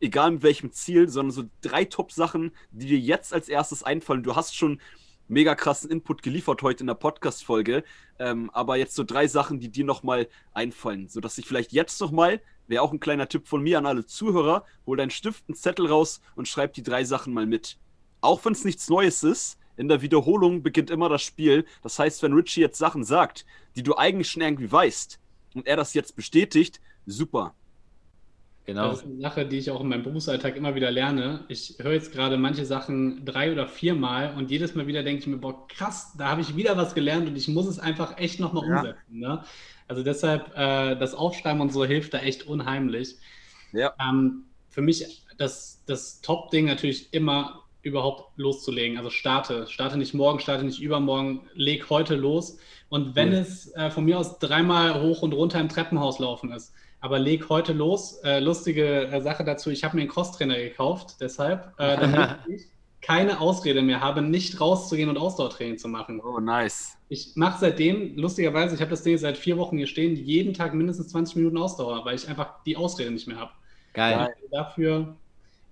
egal 0.00 0.32
mit 0.32 0.42
welchem 0.42 0.72
Ziel, 0.72 1.08
sondern 1.08 1.32
so 1.32 1.44
drei 1.60 1.84
Top-Sachen, 1.84 2.52
die 2.70 2.86
dir 2.86 2.98
jetzt 2.98 3.32
als 3.32 3.48
erstes 3.48 3.82
einfallen. 3.82 4.22
Du 4.22 4.34
hast 4.34 4.56
schon 4.56 4.80
mega 5.28 5.54
krassen 5.54 5.90
Input 5.90 6.22
geliefert 6.22 6.62
heute 6.62 6.82
in 6.82 6.86
der 6.86 6.94
Podcast-Folge, 6.94 7.84
ähm, 8.18 8.50
aber 8.52 8.76
jetzt 8.76 8.94
so 8.94 9.04
drei 9.04 9.28
Sachen, 9.28 9.60
die 9.60 9.70
dir 9.70 9.84
nochmal 9.84 10.28
einfallen, 10.52 11.08
sodass 11.08 11.38
ich 11.38 11.46
vielleicht 11.46 11.72
jetzt 11.72 12.00
nochmal 12.00 12.40
Wäre 12.68 12.82
auch 12.82 12.92
ein 12.92 13.00
kleiner 13.00 13.28
Tipp 13.28 13.48
von 13.48 13.62
mir 13.62 13.78
an 13.78 13.86
alle 13.86 14.06
Zuhörer. 14.06 14.64
Hol 14.86 14.96
deinen 14.96 15.10
Stift, 15.10 15.44
einen 15.48 15.56
Zettel 15.56 15.86
raus 15.86 16.20
und 16.36 16.46
schreib 16.46 16.74
die 16.74 16.82
drei 16.82 17.02
Sachen 17.02 17.32
mal 17.32 17.46
mit. 17.46 17.78
Auch 18.20 18.44
wenn 18.44 18.52
es 18.52 18.64
nichts 18.64 18.88
Neues 18.88 19.24
ist, 19.24 19.58
in 19.76 19.88
der 19.88 20.02
Wiederholung 20.02 20.62
beginnt 20.62 20.90
immer 20.90 21.08
das 21.08 21.22
Spiel. 21.22 21.64
Das 21.82 21.98
heißt, 21.98 22.22
wenn 22.22 22.32
Richie 22.34 22.60
jetzt 22.60 22.78
Sachen 22.78 23.04
sagt, 23.04 23.46
die 23.74 23.82
du 23.82 23.96
eigentlich 23.96 24.30
schon 24.30 24.42
irgendwie 24.42 24.70
weißt 24.70 25.18
und 25.54 25.66
er 25.66 25.76
das 25.76 25.94
jetzt 25.94 26.14
bestätigt, 26.14 26.80
super. 27.06 27.54
Genau. 28.68 28.90
Das 28.90 28.98
ist 28.98 29.06
eine 29.06 29.20
Sache, 29.22 29.46
die 29.46 29.56
ich 29.56 29.70
auch 29.70 29.80
in 29.80 29.88
meinem 29.88 30.02
Berufsalltag 30.02 30.54
immer 30.54 30.74
wieder 30.74 30.90
lerne. 30.90 31.42
Ich 31.48 31.76
höre 31.78 31.94
jetzt 31.94 32.12
gerade 32.12 32.36
manche 32.36 32.66
Sachen 32.66 33.24
drei 33.24 33.50
oder 33.50 33.66
viermal 33.66 34.34
und 34.36 34.50
jedes 34.50 34.74
Mal 34.74 34.86
wieder 34.86 35.02
denke 35.02 35.20
ich 35.20 35.26
mir, 35.26 35.38
boah, 35.38 35.66
krass, 35.68 36.12
da 36.18 36.28
habe 36.28 36.42
ich 36.42 36.54
wieder 36.54 36.76
was 36.76 36.94
gelernt 36.94 37.26
und 37.26 37.34
ich 37.34 37.48
muss 37.48 37.66
es 37.66 37.78
einfach 37.78 38.18
echt 38.18 38.40
nochmal 38.40 38.68
ja. 38.68 38.76
umsetzen. 38.76 39.20
Ne? 39.20 39.42
Also 39.88 40.02
deshalb, 40.02 40.54
äh, 40.54 40.96
das 40.96 41.14
Aufschreiben 41.14 41.62
und 41.62 41.72
so 41.72 41.82
hilft 41.86 42.12
da 42.12 42.18
echt 42.18 42.46
unheimlich. 42.46 43.16
Ja. 43.72 43.94
Ähm, 43.98 44.42
für 44.68 44.82
mich 44.82 45.24
das, 45.38 45.82
das 45.86 46.20
Top-Ding 46.20 46.66
natürlich 46.66 47.14
immer 47.14 47.62
überhaupt 47.80 48.36
loszulegen. 48.36 48.98
Also 48.98 49.08
starte. 49.08 49.66
Starte 49.66 49.96
nicht 49.96 50.12
morgen, 50.12 50.40
starte 50.40 50.66
nicht 50.66 50.82
übermorgen, 50.82 51.48
leg 51.54 51.88
heute 51.88 52.16
los. 52.16 52.58
Und 52.90 53.16
wenn 53.16 53.30
mhm. 53.30 53.36
es 53.36 53.74
äh, 53.76 53.90
von 53.90 54.04
mir 54.04 54.18
aus 54.18 54.38
dreimal 54.38 55.00
hoch 55.00 55.22
und 55.22 55.32
runter 55.32 55.58
im 55.58 55.70
Treppenhaus 55.70 56.18
laufen 56.18 56.52
ist, 56.52 56.74
aber 57.00 57.18
leg 57.18 57.48
heute 57.48 57.72
los. 57.72 58.14
Äh, 58.24 58.40
lustige 58.40 59.08
äh, 59.08 59.20
Sache 59.20 59.44
dazu, 59.44 59.70
ich 59.70 59.84
habe 59.84 59.96
mir 59.96 60.02
einen 60.02 60.10
Crosstrainer 60.10 60.56
gekauft, 60.56 61.16
deshalb, 61.20 61.72
äh, 61.78 61.96
damit 61.96 62.38
ich 62.48 62.62
keine 63.00 63.40
Ausrede 63.40 63.82
mehr 63.82 64.00
habe, 64.00 64.22
nicht 64.22 64.60
rauszugehen 64.60 65.08
und 65.08 65.16
Ausdauertraining 65.16 65.78
zu 65.78 65.88
machen. 65.88 66.20
Oh, 66.20 66.40
nice. 66.40 66.96
Ich 67.08 67.36
mache 67.36 67.60
seitdem, 67.60 68.16
lustigerweise, 68.16 68.74
ich 68.74 68.80
habe 68.80 68.90
das 68.90 69.02
Ding 69.02 69.16
seit 69.16 69.38
vier 69.38 69.56
Wochen 69.56 69.76
hier 69.78 69.86
stehen, 69.86 70.16
jeden 70.16 70.52
Tag 70.52 70.74
mindestens 70.74 71.08
20 71.08 71.36
Minuten 71.36 71.58
Ausdauer, 71.58 72.04
weil 72.04 72.16
ich 72.16 72.28
einfach 72.28 72.62
die 72.64 72.76
Ausrede 72.76 73.10
nicht 73.10 73.28
mehr 73.28 73.38
habe. 73.38 73.52
Geil. 73.94 74.14
Also 74.14 74.32
dafür 74.50 75.16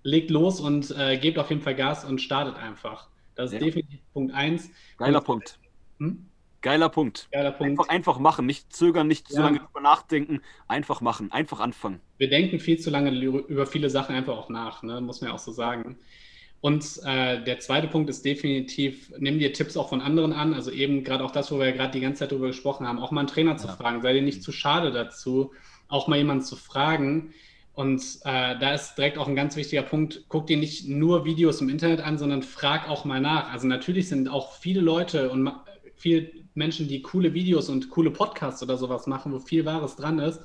legt 0.02 0.30
los 0.30 0.60
und 0.60 0.94
äh, 0.96 1.18
gebt 1.18 1.38
auf 1.38 1.50
jeden 1.50 1.62
Fall 1.62 1.74
Gas 1.74 2.04
und 2.04 2.20
startet 2.20 2.56
einfach. 2.56 3.08
Das 3.34 3.52
ist 3.52 3.54
ja. 3.54 3.66
definitiv 3.66 4.00
Punkt 4.12 4.32
1. 4.32 4.70
Geiler 4.96 5.18
und, 5.18 5.24
Punkt. 5.24 5.58
Hm? 5.98 6.26
Geiler 6.62 6.88
Punkt. 6.88 7.28
Geiler 7.30 7.52
Punkt. 7.52 7.80
Einfach, 7.80 7.88
einfach 7.88 8.18
machen, 8.18 8.46
nicht 8.46 8.72
zögern, 8.72 9.06
nicht 9.06 9.28
ja. 9.30 9.36
zu 9.36 9.42
lange 9.42 9.58
drüber 9.58 9.80
nachdenken, 9.80 10.40
einfach 10.68 11.00
machen, 11.00 11.32
einfach 11.32 11.60
anfangen. 11.60 12.00
Wir 12.18 12.28
denken 12.28 12.58
viel 12.58 12.78
zu 12.78 12.90
lange 12.90 13.10
über 13.12 13.66
viele 13.66 13.90
Sachen 13.90 14.14
einfach 14.14 14.36
auch 14.36 14.48
nach, 14.48 14.82
ne? 14.82 15.00
muss 15.00 15.20
man 15.20 15.30
ja 15.30 15.34
auch 15.34 15.40
so 15.40 15.52
sagen. 15.52 15.98
Und 16.60 17.00
äh, 17.04 17.44
der 17.44 17.60
zweite 17.60 17.86
Punkt 17.86 18.10
ist 18.10 18.24
definitiv, 18.24 19.12
nimm 19.18 19.38
dir 19.38 19.52
Tipps 19.52 19.76
auch 19.76 19.88
von 19.88 20.00
anderen 20.00 20.32
an. 20.32 20.54
Also 20.54 20.70
eben 20.70 21.04
gerade 21.04 21.22
auch 21.24 21.30
das, 21.30 21.52
wo 21.52 21.58
wir 21.58 21.72
gerade 21.72 21.92
die 21.92 22.00
ganze 22.00 22.20
Zeit 22.20 22.32
drüber 22.32 22.48
gesprochen 22.48 22.86
haben, 22.86 22.98
auch 22.98 23.10
mal 23.10 23.20
einen 23.20 23.28
Trainer 23.28 23.56
zu 23.56 23.68
ja. 23.68 23.74
fragen. 23.74 24.02
Sei 24.02 24.14
dir 24.14 24.22
nicht 24.22 24.42
zu 24.42 24.52
schade 24.52 24.90
dazu, 24.90 25.52
auch 25.88 26.08
mal 26.08 26.16
jemanden 26.16 26.44
zu 26.44 26.56
fragen. 26.56 27.34
Und 27.74 28.02
äh, 28.24 28.58
da 28.58 28.72
ist 28.72 28.94
direkt 28.96 29.18
auch 29.18 29.28
ein 29.28 29.36
ganz 29.36 29.54
wichtiger 29.54 29.82
Punkt, 29.82 30.24
guck 30.28 30.46
dir 30.46 30.56
nicht 30.56 30.88
nur 30.88 31.26
Videos 31.26 31.60
im 31.60 31.68
Internet 31.68 32.00
an, 32.00 32.16
sondern 32.16 32.42
frag 32.42 32.88
auch 32.88 33.04
mal 33.04 33.20
nach. 33.20 33.52
Also 33.52 33.66
natürlich 33.66 34.08
sind 34.08 34.28
auch 34.28 34.56
viele 34.56 34.80
Leute 34.80 35.30
und 35.30 35.52
viele 35.94 36.30
Menschen, 36.56 36.88
die 36.88 37.02
coole 37.02 37.34
Videos 37.34 37.68
und 37.68 37.90
coole 37.90 38.10
Podcasts 38.10 38.62
oder 38.62 38.76
sowas 38.76 39.06
machen, 39.06 39.32
wo 39.32 39.38
viel 39.38 39.64
Wahres 39.64 39.96
dran 39.96 40.18
ist. 40.18 40.40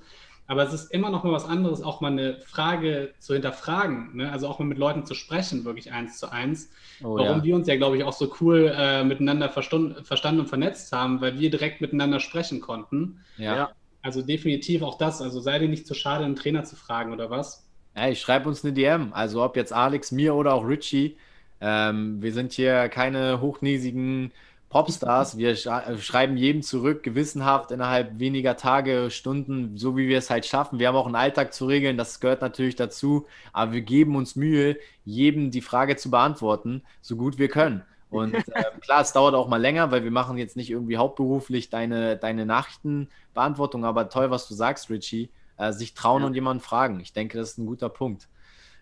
Aber 0.48 0.64
es 0.64 0.74
ist 0.74 0.92
immer 0.92 1.10
noch 1.10 1.24
mal 1.24 1.32
was 1.32 1.46
anderes, 1.46 1.82
auch 1.82 2.02
mal 2.02 2.12
eine 2.12 2.42
Frage 2.42 3.14
zu 3.20 3.34
hinterfragen, 3.34 4.18
ne? 4.18 4.32
also 4.32 4.50
auch 4.50 4.60
mal 4.60 4.66
mit 4.66 4.78
Leuten 4.78 5.06
zu 5.06 5.14
sprechen, 5.14 5.64
wirklich 5.64 5.94
eins 5.94 6.18
zu 6.18 6.30
eins. 6.30 6.70
Oh, 7.02 7.16
Warum 7.16 7.38
ja. 7.38 7.44
wir 7.44 7.56
uns 7.56 7.68
ja, 7.68 7.78
glaube 7.78 7.96
ich, 7.96 8.04
auch 8.04 8.12
so 8.12 8.34
cool 8.42 8.74
äh, 8.76 9.06
miteinander 9.06 9.48
verstanden 9.48 10.40
und 10.40 10.50
vernetzt 10.50 10.92
haben, 10.92 11.22
weil 11.22 11.40
wir 11.40 11.50
direkt 11.50 11.80
miteinander 11.80 12.20
sprechen 12.20 12.60
konnten. 12.60 13.22
Ja. 13.38 13.72
Also 14.02 14.22
definitiv 14.22 14.82
auch 14.82 14.98
das. 14.98 15.22
Also 15.22 15.40
sei 15.40 15.60
dir 15.60 15.70
nicht 15.70 15.88
zu 15.88 15.94
schade, 15.94 16.26
einen 16.26 16.36
Trainer 16.36 16.66
zu 16.66 16.76
fragen 16.76 17.14
oder 17.14 17.30
was. 17.30 17.66
Hey, 17.94 18.16
schreib 18.16 18.46
uns 18.46 18.64
eine 18.64 18.74
DM. 18.74 19.14
Also 19.14 19.44
ob 19.44 19.56
jetzt 19.56 19.72
Alex, 19.72 20.12
mir 20.12 20.36
oder 20.36 20.54
auch 20.54 20.68
Richie. 20.68 21.18
Ähm, 21.62 22.22
wir 22.22 22.34
sind 22.34 22.52
hier 22.54 22.90
keine 22.90 23.40
hochnäsigen 23.40 24.32
Popstars. 24.72 25.38
Wir 25.38 25.52
äh, 25.52 25.98
schreiben 26.00 26.38
jedem 26.38 26.64
zurück, 26.64 27.04
gewissenhaft 27.04 27.72
innerhalb 27.72 28.20
weniger 28.20 28.58
Tage, 28.58 29.12
Stunden, 29.12 29.78
so 29.78 29.96
wie 29.98 30.08
wir 30.08 30.18
es 30.18 30.30
halt 30.30 30.46
schaffen. 30.46 30.80
Wir 30.80 30.88
haben 30.88 30.96
auch 30.96 31.06
einen 31.06 31.16
Alltag 31.16 31.54
zu 31.54 31.66
regeln, 31.66 31.98
das 31.98 32.20
gehört 32.20 32.42
natürlich 32.42 32.76
dazu. 32.76 33.28
Aber 33.54 33.74
wir 33.74 33.82
geben 33.82 34.16
uns 34.16 34.36
Mühe, 34.36 34.78
jedem 35.06 35.52
die 35.52 35.62
Frage 35.62 35.98
zu 35.98 36.10
beantworten, 36.10 36.84
so 37.02 37.16
gut 37.16 37.38
wir 37.38 37.50
können. 37.50 37.84
Und 38.10 38.34
äh, 38.56 38.64
klar, 38.82 39.02
es 39.02 39.14
dauert 39.14 39.36
auch 39.36 39.48
mal 39.48 39.62
länger, 39.62 39.92
weil 39.92 40.04
wir 40.04 40.12
machen 40.12 40.38
jetzt 40.38 40.56
nicht 40.56 40.72
irgendwie 40.72 40.98
hauptberuflich 40.98 41.70
deine, 41.70 42.18
deine 42.18 42.46
Nachrichtenbeantwortung, 42.46 43.86
aber 43.86 44.10
toll, 44.10 44.32
was 44.32 44.48
du 44.48 44.56
sagst, 44.56 44.90
Richie. 44.90 45.30
Äh, 45.58 45.74
sich 45.74 45.94
trauen 45.94 46.24
ja. 46.24 46.28
und 46.28 46.34
jemanden 46.34 46.64
fragen. 46.64 47.00
Ich 47.02 47.14
denke, 47.14 47.38
das 47.38 47.52
ist 47.52 47.58
ein 47.60 47.68
guter 47.68 47.90
Punkt. 47.90 48.28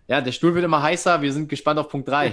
Ja, 0.07 0.21
der 0.21 0.31
Stuhl 0.31 0.55
wird 0.55 0.63
immer 0.63 0.81
heißer. 0.81 1.21
Wir 1.21 1.33
sind 1.33 1.49
gespannt 1.49 1.77
auf 1.77 1.89
Punkt 1.89 2.07
3. 2.07 2.31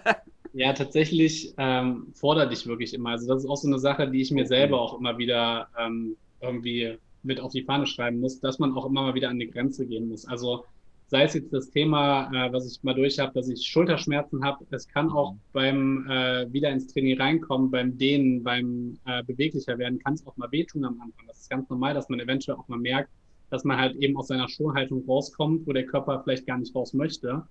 Ja, 0.54 0.72
tatsächlich 0.74 1.54
ähm, 1.56 2.12
fordert 2.14 2.52
dich 2.52 2.66
wirklich 2.66 2.92
immer. 2.92 3.10
Also 3.10 3.26
das 3.26 3.44
ist 3.44 3.48
auch 3.48 3.56
so 3.56 3.68
eine 3.68 3.78
Sache, 3.78 4.10
die 4.10 4.20
ich 4.20 4.30
mir 4.30 4.46
selber 4.46 4.80
auch 4.80 4.98
immer 4.98 5.16
wieder 5.16 5.68
ähm, 5.78 6.16
irgendwie 6.40 6.98
mit 7.22 7.40
auf 7.40 7.52
die 7.52 7.62
Fahne 7.62 7.86
schreiben 7.86 8.20
muss, 8.20 8.40
dass 8.40 8.58
man 8.58 8.74
auch 8.74 8.84
immer 8.86 9.02
mal 9.02 9.14
wieder 9.14 9.30
an 9.30 9.38
die 9.38 9.50
Grenze 9.50 9.86
gehen 9.86 10.08
muss. 10.08 10.26
Also 10.26 10.64
sei 11.06 11.24
es 11.24 11.34
jetzt 11.34 11.52
das 11.52 11.70
Thema, 11.70 12.30
äh, 12.32 12.52
was 12.52 12.66
ich 12.70 12.82
mal 12.82 12.94
durch 12.94 13.18
habe, 13.18 13.32
dass 13.34 13.48
ich 13.48 13.66
Schulterschmerzen 13.66 14.44
habe. 14.44 14.66
Es 14.70 14.88
kann 14.88 15.10
auch 15.10 15.36
beim 15.52 16.06
äh, 16.10 16.52
wieder 16.52 16.70
ins 16.70 16.86
Training 16.86 17.18
reinkommen, 17.18 17.70
beim 17.70 17.96
Dehnen, 17.96 18.42
beim 18.42 18.98
äh, 19.06 19.22
beweglicher 19.24 19.78
werden, 19.78 19.98
kann 20.00 20.14
es 20.14 20.26
auch 20.26 20.36
mal 20.36 20.50
wehtun 20.52 20.84
am 20.84 21.00
Anfang. 21.00 21.26
Das 21.28 21.40
ist 21.40 21.50
ganz 21.50 21.68
normal, 21.70 21.94
dass 21.94 22.08
man 22.10 22.20
eventuell 22.20 22.58
auch 22.58 22.68
mal 22.68 22.78
merkt, 22.78 23.10
dass 23.50 23.64
man 23.64 23.78
halt 23.78 23.96
eben 23.96 24.16
aus 24.16 24.28
seiner 24.28 24.48
Schulhaltung 24.48 25.04
rauskommt, 25.06 25.66
wo 25.66 25.72
der 25.72 25.86
Körper 25.86 26.22
vielleicht 26.24 26.46
gar 26.46 26.58
nicht 26.58 26.74
raus 26.74 26.92
möchte. 26.94 27.46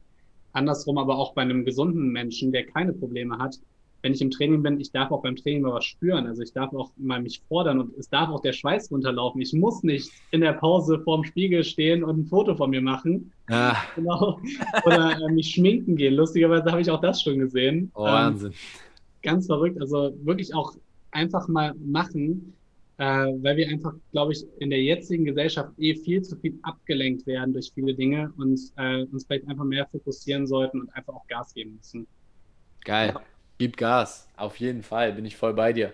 Andersrum 0.53 0.97
aber 0.97 1.17
auch 1.17 1.33
bei 1.33 1.41
einem 1.41 1.65
gesunden 1.65 2.09
Menschen, 2.09 2.51
der 2.51 2.65
keine 2.65 2.93
Probleme 2.93 3.37
hat, 3.37 3.59
wenn 4.01 4.13
ich 4.13 4.21
im 4.21 4.31
Training 4.31 4.63
bin, 4.63 4.79
ich 4.79 4.91
darf 4.91 5.11
auch 5.11 5.21
beim 5.21 5.35
Training 5.35 5.61
mal 5.61 5.73
was 5.73 5.85
spüren. 5.85 6.25
Also 6.25 6.41
ich 6.41 6.53
darf 6.53 6.73
auch 6.73 6.91
mal 6.97 7.21
mich 7.21 7.41
fordern 7.47 7.79
und 7.79 7.95
es 7.97 8.09
darf 8.09 8.29
auch 8.29 8.41
der 8.41 8.53
Schweiß 8.53 8.91
runterlaufen. 8.91 9.41
Ich 9.41 9.53
muss 9.53 9.83
nicht 9.83 10.11
in 10.31 10.41
der 10.41 10.53
Pause 10.53 10.99
vorm 10.99 11.23
Spiegel 11.23 11.63
stehen 11.63 12.03
und 12.03 12.19
ein 12.19 12.25
Foto 12.25 12.55
von 12.55 12.69
mir 12.69 12.81
machen. 12.81 13.31
Ah. 13.49 13.75
Genau. 13.95 14.39
Oder 14.85 15.19
äh, 15.21 15.31
mich 15.31 15.51
schminken 15.51 15.95
gehen. 15.95 16.15
Lustigerweise 16.15 16.71
habe 16.71 16.81
ich 16.81 16.89
auch 16.89 17.01
das 17.01 17.21
schon 17.21 17.37
gesehen. 17.39 17.91
Oh, 17.93 18.03
Wahnsinn. 18.03 18.51
Ähm, 18.51 18.57
ganz 19.21 19.45
verrückt. 19.45 19.79
Also 19.79 20.13
wirklich 20.23 20.53
auch 20.55 20.73
einfach 21.11 21.47
mal 21.47 21.73
machen 21.75 22.53
weil 23.03 23.57
wir 23.57 23.67
einfach, 23.67 23.93
glaube 24.11 24.33
ich, 24.33 24.45
in 24.59 24.69
der 24.69 24.81
jetzigen 24.81 25.25
Gesellschaft 25.25 25.71
eh 25.79 25.95
viel 25.95 26.21
zu 26.21 26.35
viel 26.35 26.59
abgelenkt 26.61 27.25
werden 27.25 27.53
durch 27.53 27.71
viele 27.73 27.95
Dinge 27.95 28.31
und 28.37 28.59
äh, 28.77 29.03
uns 29.05 29.25
vielleicht 29.25 29.47
einfach 29.47 29.63
mehr 29.63 29.87
fokussieren 29.87 30.45
sollten 30.45 30.81
und 30.81 30.89
einfach 30.95 31.13
auch 31.13 31.25
Gas 31.27 31.53
geben 31.53 31.77
müssen. 31.77 32.05
Geil. 32.83 33.15
Gib 33.57 33.77
Gas. 33.77 34.27
Auf 34.37 34.57
jeden 34.57 34.83
Fall. 34.83 35.13
Bin 35.13 35.25
ich 35.25 35.35
voll 35.35 35.53
bei 35.53 35.73
dir. 35.73 35.93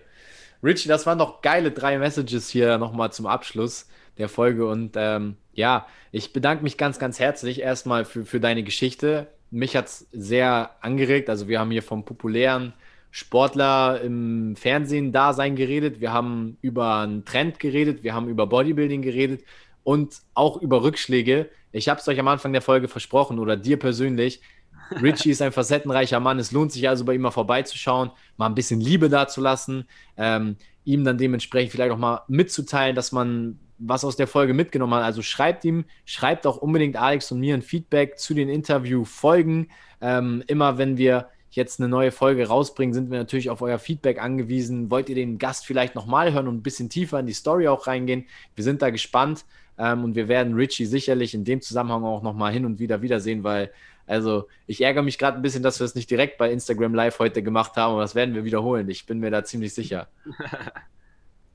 Richie, 0.62 0.88
das 0.88 1.06
waren 1.06 1.18
doch 1.18 1.40
geile 1.40 1.70
drei 1.70 1.98
Messages 1.98 2.50
hier 2.50 2.76
nochmal 2.78 3.12
zum 3.12 3.26
Abschluss 3.26 3.88
der 4.18 4.28
Folge. 4.28 4.66
Und 4.66 4.92
ähm, 4.96 5.36
ja, 5.52 5.86
ich 6.12 6.32
bedanke 6.32 6.62
mich 6.62 6.76
ganz, 6.76 6.98
ganz 6.98 7.18
herzlich 7.18 7.60
erstmal 7.60 8.04
für, 8.04 8.26
für 8.26 8.40
deine 8.40 8.64
Geschichte. 8.64 9.28
Mich 9.50 9.76
hat 9.76 9.86
es 9.86 10.08
sehr 10.12 10.76
angeregt. 10.80 11.30
Also 11.30 11.48
wir 11.48 11.60
haben 11.60 11.70
hier 11.70 11.82
vom 11.82 12.04
populären 12.04 12.74
Sportler 13.18 14.00
im 14.00 14.54
Fernsehen 14.54 15.10
Dasein 15.10 15.56
geredet, 15.56 16.00
wir 16.00 16.12
haben 16.12 16.56
über 16.62 17.00
einen 17.00 17.24
Trend 17.24 17.58
geredet, 17.58 18.04
wir 18.04 18.14
haben 18.14 18.28
über 18.28 18.46
Bodybuilding 18.46 19.02
geredet 19.02 19.42
und 19.82 20.20
auch 20.34 20.56
über 20.62 20.84
Rückschläge. 20.84 21.50
Ich 21.72 21.88
habe 21.88 22.00
es 22.00 22.06
euch 22.06 22.20
am 22.20 22.28
Anfang 22.28 22.52
der 22.52 22.62
Folge 22.62 22.86
versprochen 22.86 23.40
oder 23.40 23.56
dir 23.56 23.76
persönlich. 23.76 24.40
Richie 25.02 25.30
ist 25.30 25.42
ein 25.42 25.50
facettenreicher 25.50 26.20
Mann. 26.20 26.38
Es 26.38 26.52
lohnt 26.52 26.70
sich 26.70 26.88
also 26.88 27.04
bei 27.04 27.14
ihm 27.14 27.22
mal 27.22 27.32
vorbeizuschauen, 27.32 28.12
mal 28.36 28.46
ein 28.46 28.54
bisschen 28.54 28.80
Liebe 28.80 29.08
dazulassen, 29.08 29.88
ähm, 30.16 30.56
ihm 30.84 31.02
dann 31.04 31.18
dementsprechend 31.18 31.72
vielleicht 31.72 31.90
auch 31.90 31.98
mal 31.98 32.22
mitzuteilen, 32.28 32.94
dass 32.94 33.10
man 33.10 33.58
was 33.78 34.04
aus 34.04 34.16
der 34.16 34.28
Folge 34.28 34.54
mitgenommen 34.54 34.94
hat. 34.94 35.02
Also 35.02 35.22
schreibt 35.22 35.64
ihm, 35.64 35.86
schreibt 36.04 36.46
auch 36.46 36.56
unbedingt 36.56 36.96
Alex 36.96 37.32
und 37.32 37.40
mir 37.40 37.54
ein 37.54 37.62
Feedback 37.62 38.18
zu 38.18 38.32
den 38.32 38.48
Interviewfolgen. 38.48 39.70
Ähm, 40.00 40.44
immer 40.46 40.78
wenn 40.78 40.96
wir 40.96 41.28
jetzt 41.50 41.80
eine 41.80 41.88
neue 41.88 42.10
Folge 42.10 42.46
rausbringen, 42.46 42.94
sind 42.94 43.10
wir 43.10 43.18
natürlich 43.18 43.50
auf 43.50 43.62
euer 43.62 43.78
Feedback 43.78 44.20
angewiesen. 44.20 44.90
Wollt 44.90 45.08
ihr 45.08 45.14
den 45.14 45.38
Gast 45.38 45.66
vielleicht 45.66 45.94
nochmal 45.94 46.32
hören 46.32 46.48
und 46.48 46.56
ein 46.56 46.62
bisschen 46.62 46.90
tiefer 46.90 47.20
in 47.20 47.26
die 47.26 47.32
Story 47.32 47.68
auch 47.68 47.86
reingehen? 47.86 48.26
Wir 48.54 48.64
sind 48.64 48.82
da 48.82 48.90
gespannt 48.90 49.44
ähm, 49.78 50.04
und 50.04 50.14
wir 50.14 50.28
werden 50.28 50.54
Richie 50.54 50.86
sicherlich 50.86 51.34
in 51.34 51.44
dem 51.44 51.60
Zusammenhang 51.60 52.04
auch 52.04 52.22
nochmal 52.22 52.52
hin 52.52 52.64
und 52.64 52.78
wieder 52.78 53.02
wiedersehen, 53.02 53.44
weil 53.44 53.70
also 54.06 54.48
ich 54.66 54.80
ärgere 54.80 55.02
mich 55.02 55.18
gerade 55.18 55.36
ein 55.36 55.42
bisschen, 55.42 55.62
dass 55.62 55.80
wir 55.80 55.84
es 55.84 55.94
nicht 55.94 56.10
direkt 56.10 56.38
bei 56.38 56.50
Instagram 56.50 56.94
Live 56.94 57.18
heute 57.18 57.42
gemacht 57.42 57.76
haben, 57.76 57.92
aber 57.92 58.00
das 58.00 58.14
werden 58.14 58.34
wir 58.34 58.44
wiederholen. 58.44 58.88
Ich 58.88 59.04
bin 59.04 59.18
mir 59.18 59.30
da 59.30 59.44
ziemlich 59.44 59.74
sicher. 59.74 60.08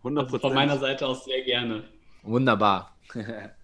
100%. 0.03 0.19
Also 0.23 0.37
von 0.39 0.53
meiner 0.53 0.77
Seite 0.77 1.07
aus 1.07 1.25
sehr 1.25 1.41
gerne. 1.43 1.85
Wunderbar. 2.23 2.95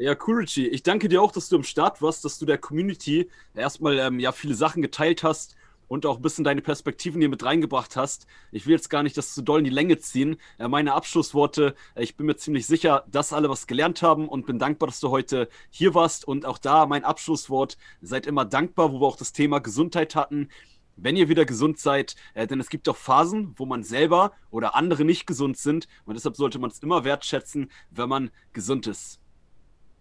Ja, 0.00 0.14
cool, 0.28 0.36
Richie. 0.36 0.68
Ich 0.68 0.84
danke 0.84 1.08
dir 1.08 1.20
auch, 1.20 1.32
dass 1.32 1.48
du 1.48 1.56
im 1.56 1.64
Start 1.64 2.00
warst, 2.00 2.24
dass 2.24 2.38
du 2.38 2.46
der 2.46 2.56
Community 2.58 3.28
erstmal 3.52 3.98
ähm, 3.98 4.20
ja, 4.20 4.30
viele 4.30 4.54
Sachen 4.54 4.80
geteilt 4.80 5.24
hast 5.24 5.56
und 5.88 6.06
auch 6.06 6.18
ein 6.18 6.22
bisschen 6.22 6.44
deine 6.44 6.62
Perspektiven 6.62 7.20
hier 7.20 7.28
mit 7.28 7.44
reingebracht 7.44 7.96
hast. 7.96 8.28
Ich 8.52 8.66
will 8.66 8.74
jetzt 8.74 8.90
gar 8.90 9.02
nicht 9.02 9.16
das 9.16 9.34
zu 9.34 9.42
doll 9.42 9.58
in 9.58 9.64
die 9.64 9.70
Länge 9.72 9.98
ziehen. 9.98 10.36
Äh, 10.58 10.68
meine 10.68 10.94
Abschlussworte, 10.94 11.74
äh, 11.96 12.04
ich 12.04 12.16
bin 12.16 12.26
mir 12.26 12.36
ziemlich 12.36 12.68
sicher, 12.68 13.06
dass 13.10 13.32
alle 13.32 13.48
was 13.48 13.66
gelernt 13.66 14.00
haben 14.00 14.28
und 14.28 14.46
bin 14.46 14.60
dankbar, 14.60 14.86
dass 14.86 15.00
du 15.00 15.10
heute 15.10 15.48
hier 15.68 15.94
warst. 15.94 16.28
Und 16.28 16.46
auch 16.46 16.58
da 16.58 16.86
mein 16.86 17.02
Abschlusswort, 17.02 17.76
seid 18.00 18.28
immer 18.28 18.44
dankbar, 18.44 18.92
wo 18.92 19.00
wir 19.00 19.06
auch 19.06 19.16
das 19.16 19.32
Thema 19.32 19.58
Gesundheit 19.58 20.14
hatten. 20.14 20.48
Wenn 20.94 21.16
ihr 21.16 21.28
wieder 21.28 21.44
gesund 21.44 21.80
seid, 21.80 22.14
äh, 22.34 22.46
denn 22.46 22.60
es 22.60 22.70
gibt 22.70 22.88
auch 22.88 22.96
Phasen, 22.96 23.54
wo 23.56 23.66
man 23.66 23.82
selber 23.82 24.30
oder 24.52 24.76
andere 24.76 25.04
nicht 25.04 25.26
gesund 25.26 25.56
sind. 25.56 25.88
Und 26.04 26.14
deshalb 26.14 26.36
sollte 26.36 26.60
man 26.60 26.70
es 26.70 26.78
immer 26.78 27.02
wertschätzen, 27.02 27.72
wenn 27.90 28.08
man 28.08 28.30
gesund 28.52 28.86
ist. 28.86 29.18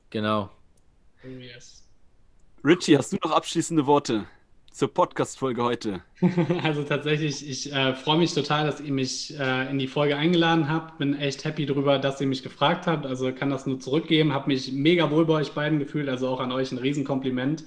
Genau. 0.09 0.49
Oh 1.23 1.27
yes. 1.27 1.83
Richie, 2.63 2.97
hast 2.97 3.13
du 3.13 3.17
noch 3.23 3.31
abschließende 3.31 3.85
Worte 3.85 4.25
zur 4.71 4.93
Podcast-Folge 4.93 5.63
heute? 5.63 6.01
Also 6.63 6.83
tatsächlich, 6.83 7.47
ich 7.47 7.73
äh, 7.73 7.95
freue 7.95 8.17
mich 8.17 8.33
total, 8.33 8.65
dass 8.65 8.79
ihr 8.79 8.91
mich 8.91 9.37
äh, 9.39 9.69
in 9.69 9.79
die 9.79 9.87
Folge 9.87 10.15
eingeladen 10.15 10.69
habt. 10.69 10.97
Bin 10.97 11.15
echt 11.15 11.45
happy 11.45 11.65
darüber, 11.65 11.99
dass 11.99 12.21
ihr 12.21 12.27
mich 12.27 12.43
gefragt 12.43 12.87
habt. 12.87 13.05
Also 13.05 13.31
kann 13.33 13.49
das 13.49 13.65
nur 13.65 13.79
zurückgeben. 13.79 14.33
Habe 14.33 14.47
mich 14.47 14.71
mega 14.71 15.09
wohl 15.11 15.25
bei 15.25 15.35
euch 15.35 15.51
beiden 15.51 15.79
gefühlt. 15.79 16.09
Also 16.09 16.27
auch 16.27 16.39
an 16.39 16.51
euch 16.51 16.71
ein 16.71 16.77
Riesenkompliment. 16.77 17.63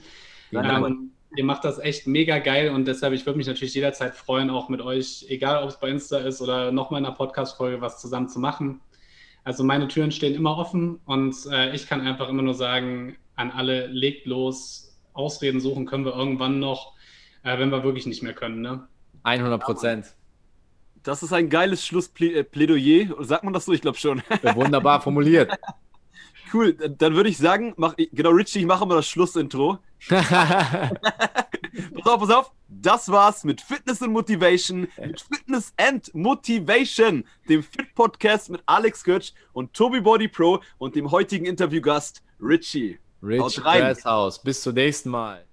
Ja, 0.51 0.87
ähm, 0.87 1.11
ihr 1.37 1.45
macht 1.45 1.65
das 1.65 1.79
echt 1.79 2.07
mega 2.07 2.39
geil 2.39 2.71
und 2.71 2.87
deshalb, 2.87 3.13
ich 3.13 3.25
würde 3.27 3.37
mich 3.37 3.47
natürlich 3.47 3.75
jederzeit 3.75 4.15
freuen, 4.15 4.51
auch 4.51 4.69
mit 4.69 4.81
euch, 4.81 5.27
egal 5.29 5.63
ob 5.63 5.71
es 5.71 5.79
bei 5.79 5.89
Insta 5.89 6.19
ist 6.19 6.41
oder 6.41 6.73
nochmal 6.73 7.01
in 7.01 7.07
einer 7.07 7.15
Podcast-Folge 7.15 7.81
was 7.81 8.01
zusammen 8.01 8.29
zu 8.29 8.41
machen. 8.41 8.81
Also 9.45 9.65
meine 9.65 9.89
Türen 9.89 10.13
stehen 10.13 10.35
immer 10.35 10.57
offen 10.57 11.01
und 11.07 11.35
äh, 11.51 11.75
ich 11.75 11.87
kann 11.87 12.01
einfach 12.01 12.29
immer 12.29 12.43
nur 12.43 12.55
sagen, 12.55 13.17
an 13.37 13.51
alle, 13.51 13.87
legt 13.87 14.27
los, 14.27 14.99
Ausreden 15.13 15.61
suchen 15.61 15.87
können 15.87 16.05
wir 16.05 16.15
irgendwann 16.15 16.59
noch, 16.59 16.95
äh, 17.43 17.59
wenn 17.59 17.71
wir 17.71 17.83
wirklich 17.83 18.07
nicht 18.07 18.23
mehr 18.23 18.35
können. 18.35 18.61
Ne? 18.61 18.87
100 19.23 19.61
Prozent. 19.61 20.15
Das 21.03 21.23
ist 21.23 21.33
ein 21.33 21.49
geiles 21.49 21.85
Schlussplädoyer. 21.87 23.25
Sagt 23.25 23.45
man 23.45 23.55
das 23.55 23.65
so? 23.65 23.73
Ich 23.73 23.81
glaube 23.81 23.97
schon. 23.97 24.23
Wunderbar 24.43 25.01
formuliert. 25.01 25.51
Cool, 26.53 26.73
dann 26.75 27.15
würde 27.15 27.29
ich 27.29 27.39
sagen, 27.39 27.75
mach, 27.77 27.95
genau, 27.97 28.31
Richie, 28.31 28.61
ich 28.61 28.67
mache 28.67 28.87
mal 28.87 28.97
das 28.97 29.09
Schlussintro. 29.09 29.79
pass 30.09 30.31
auf, 32.05 32.21
pass 32.21 32.31
auf. 32.31 32.53
Das 32.69 33.09
war's 33.11 33.45
mit 33.45 33.61
Fitness 33.61 34.03
and 34.03 34.13
Motivation, 34.13 34.89
mit 34.99 35.21
Fitness 35.21 35.73
and 35.77 36.15
Motivation, 36.15 37.25
dem 37.49 37.63
Fit 37.63 37.95
Podcast 37.95 38.51
mit 38.51 38.63
Alex 38.67 39.05
Götsch 39.05 39.33
und 39.53 39.75
Toby 39.75 40.01
Body 40.01 40.29
Pro 40.29 40.61
und 40.79 40.95
dem 40.95 41.11
heutigen 41.11 41.47
Interviewgast 41.47 42.23
Richie. 42.41 42.99
Rich 43.23 43.43
Haus. 44.05 44.43
Bis 44.43 44.63
zum 44.63 44.75
nächsten 44.75 45.11
Mal. 45.11 45.45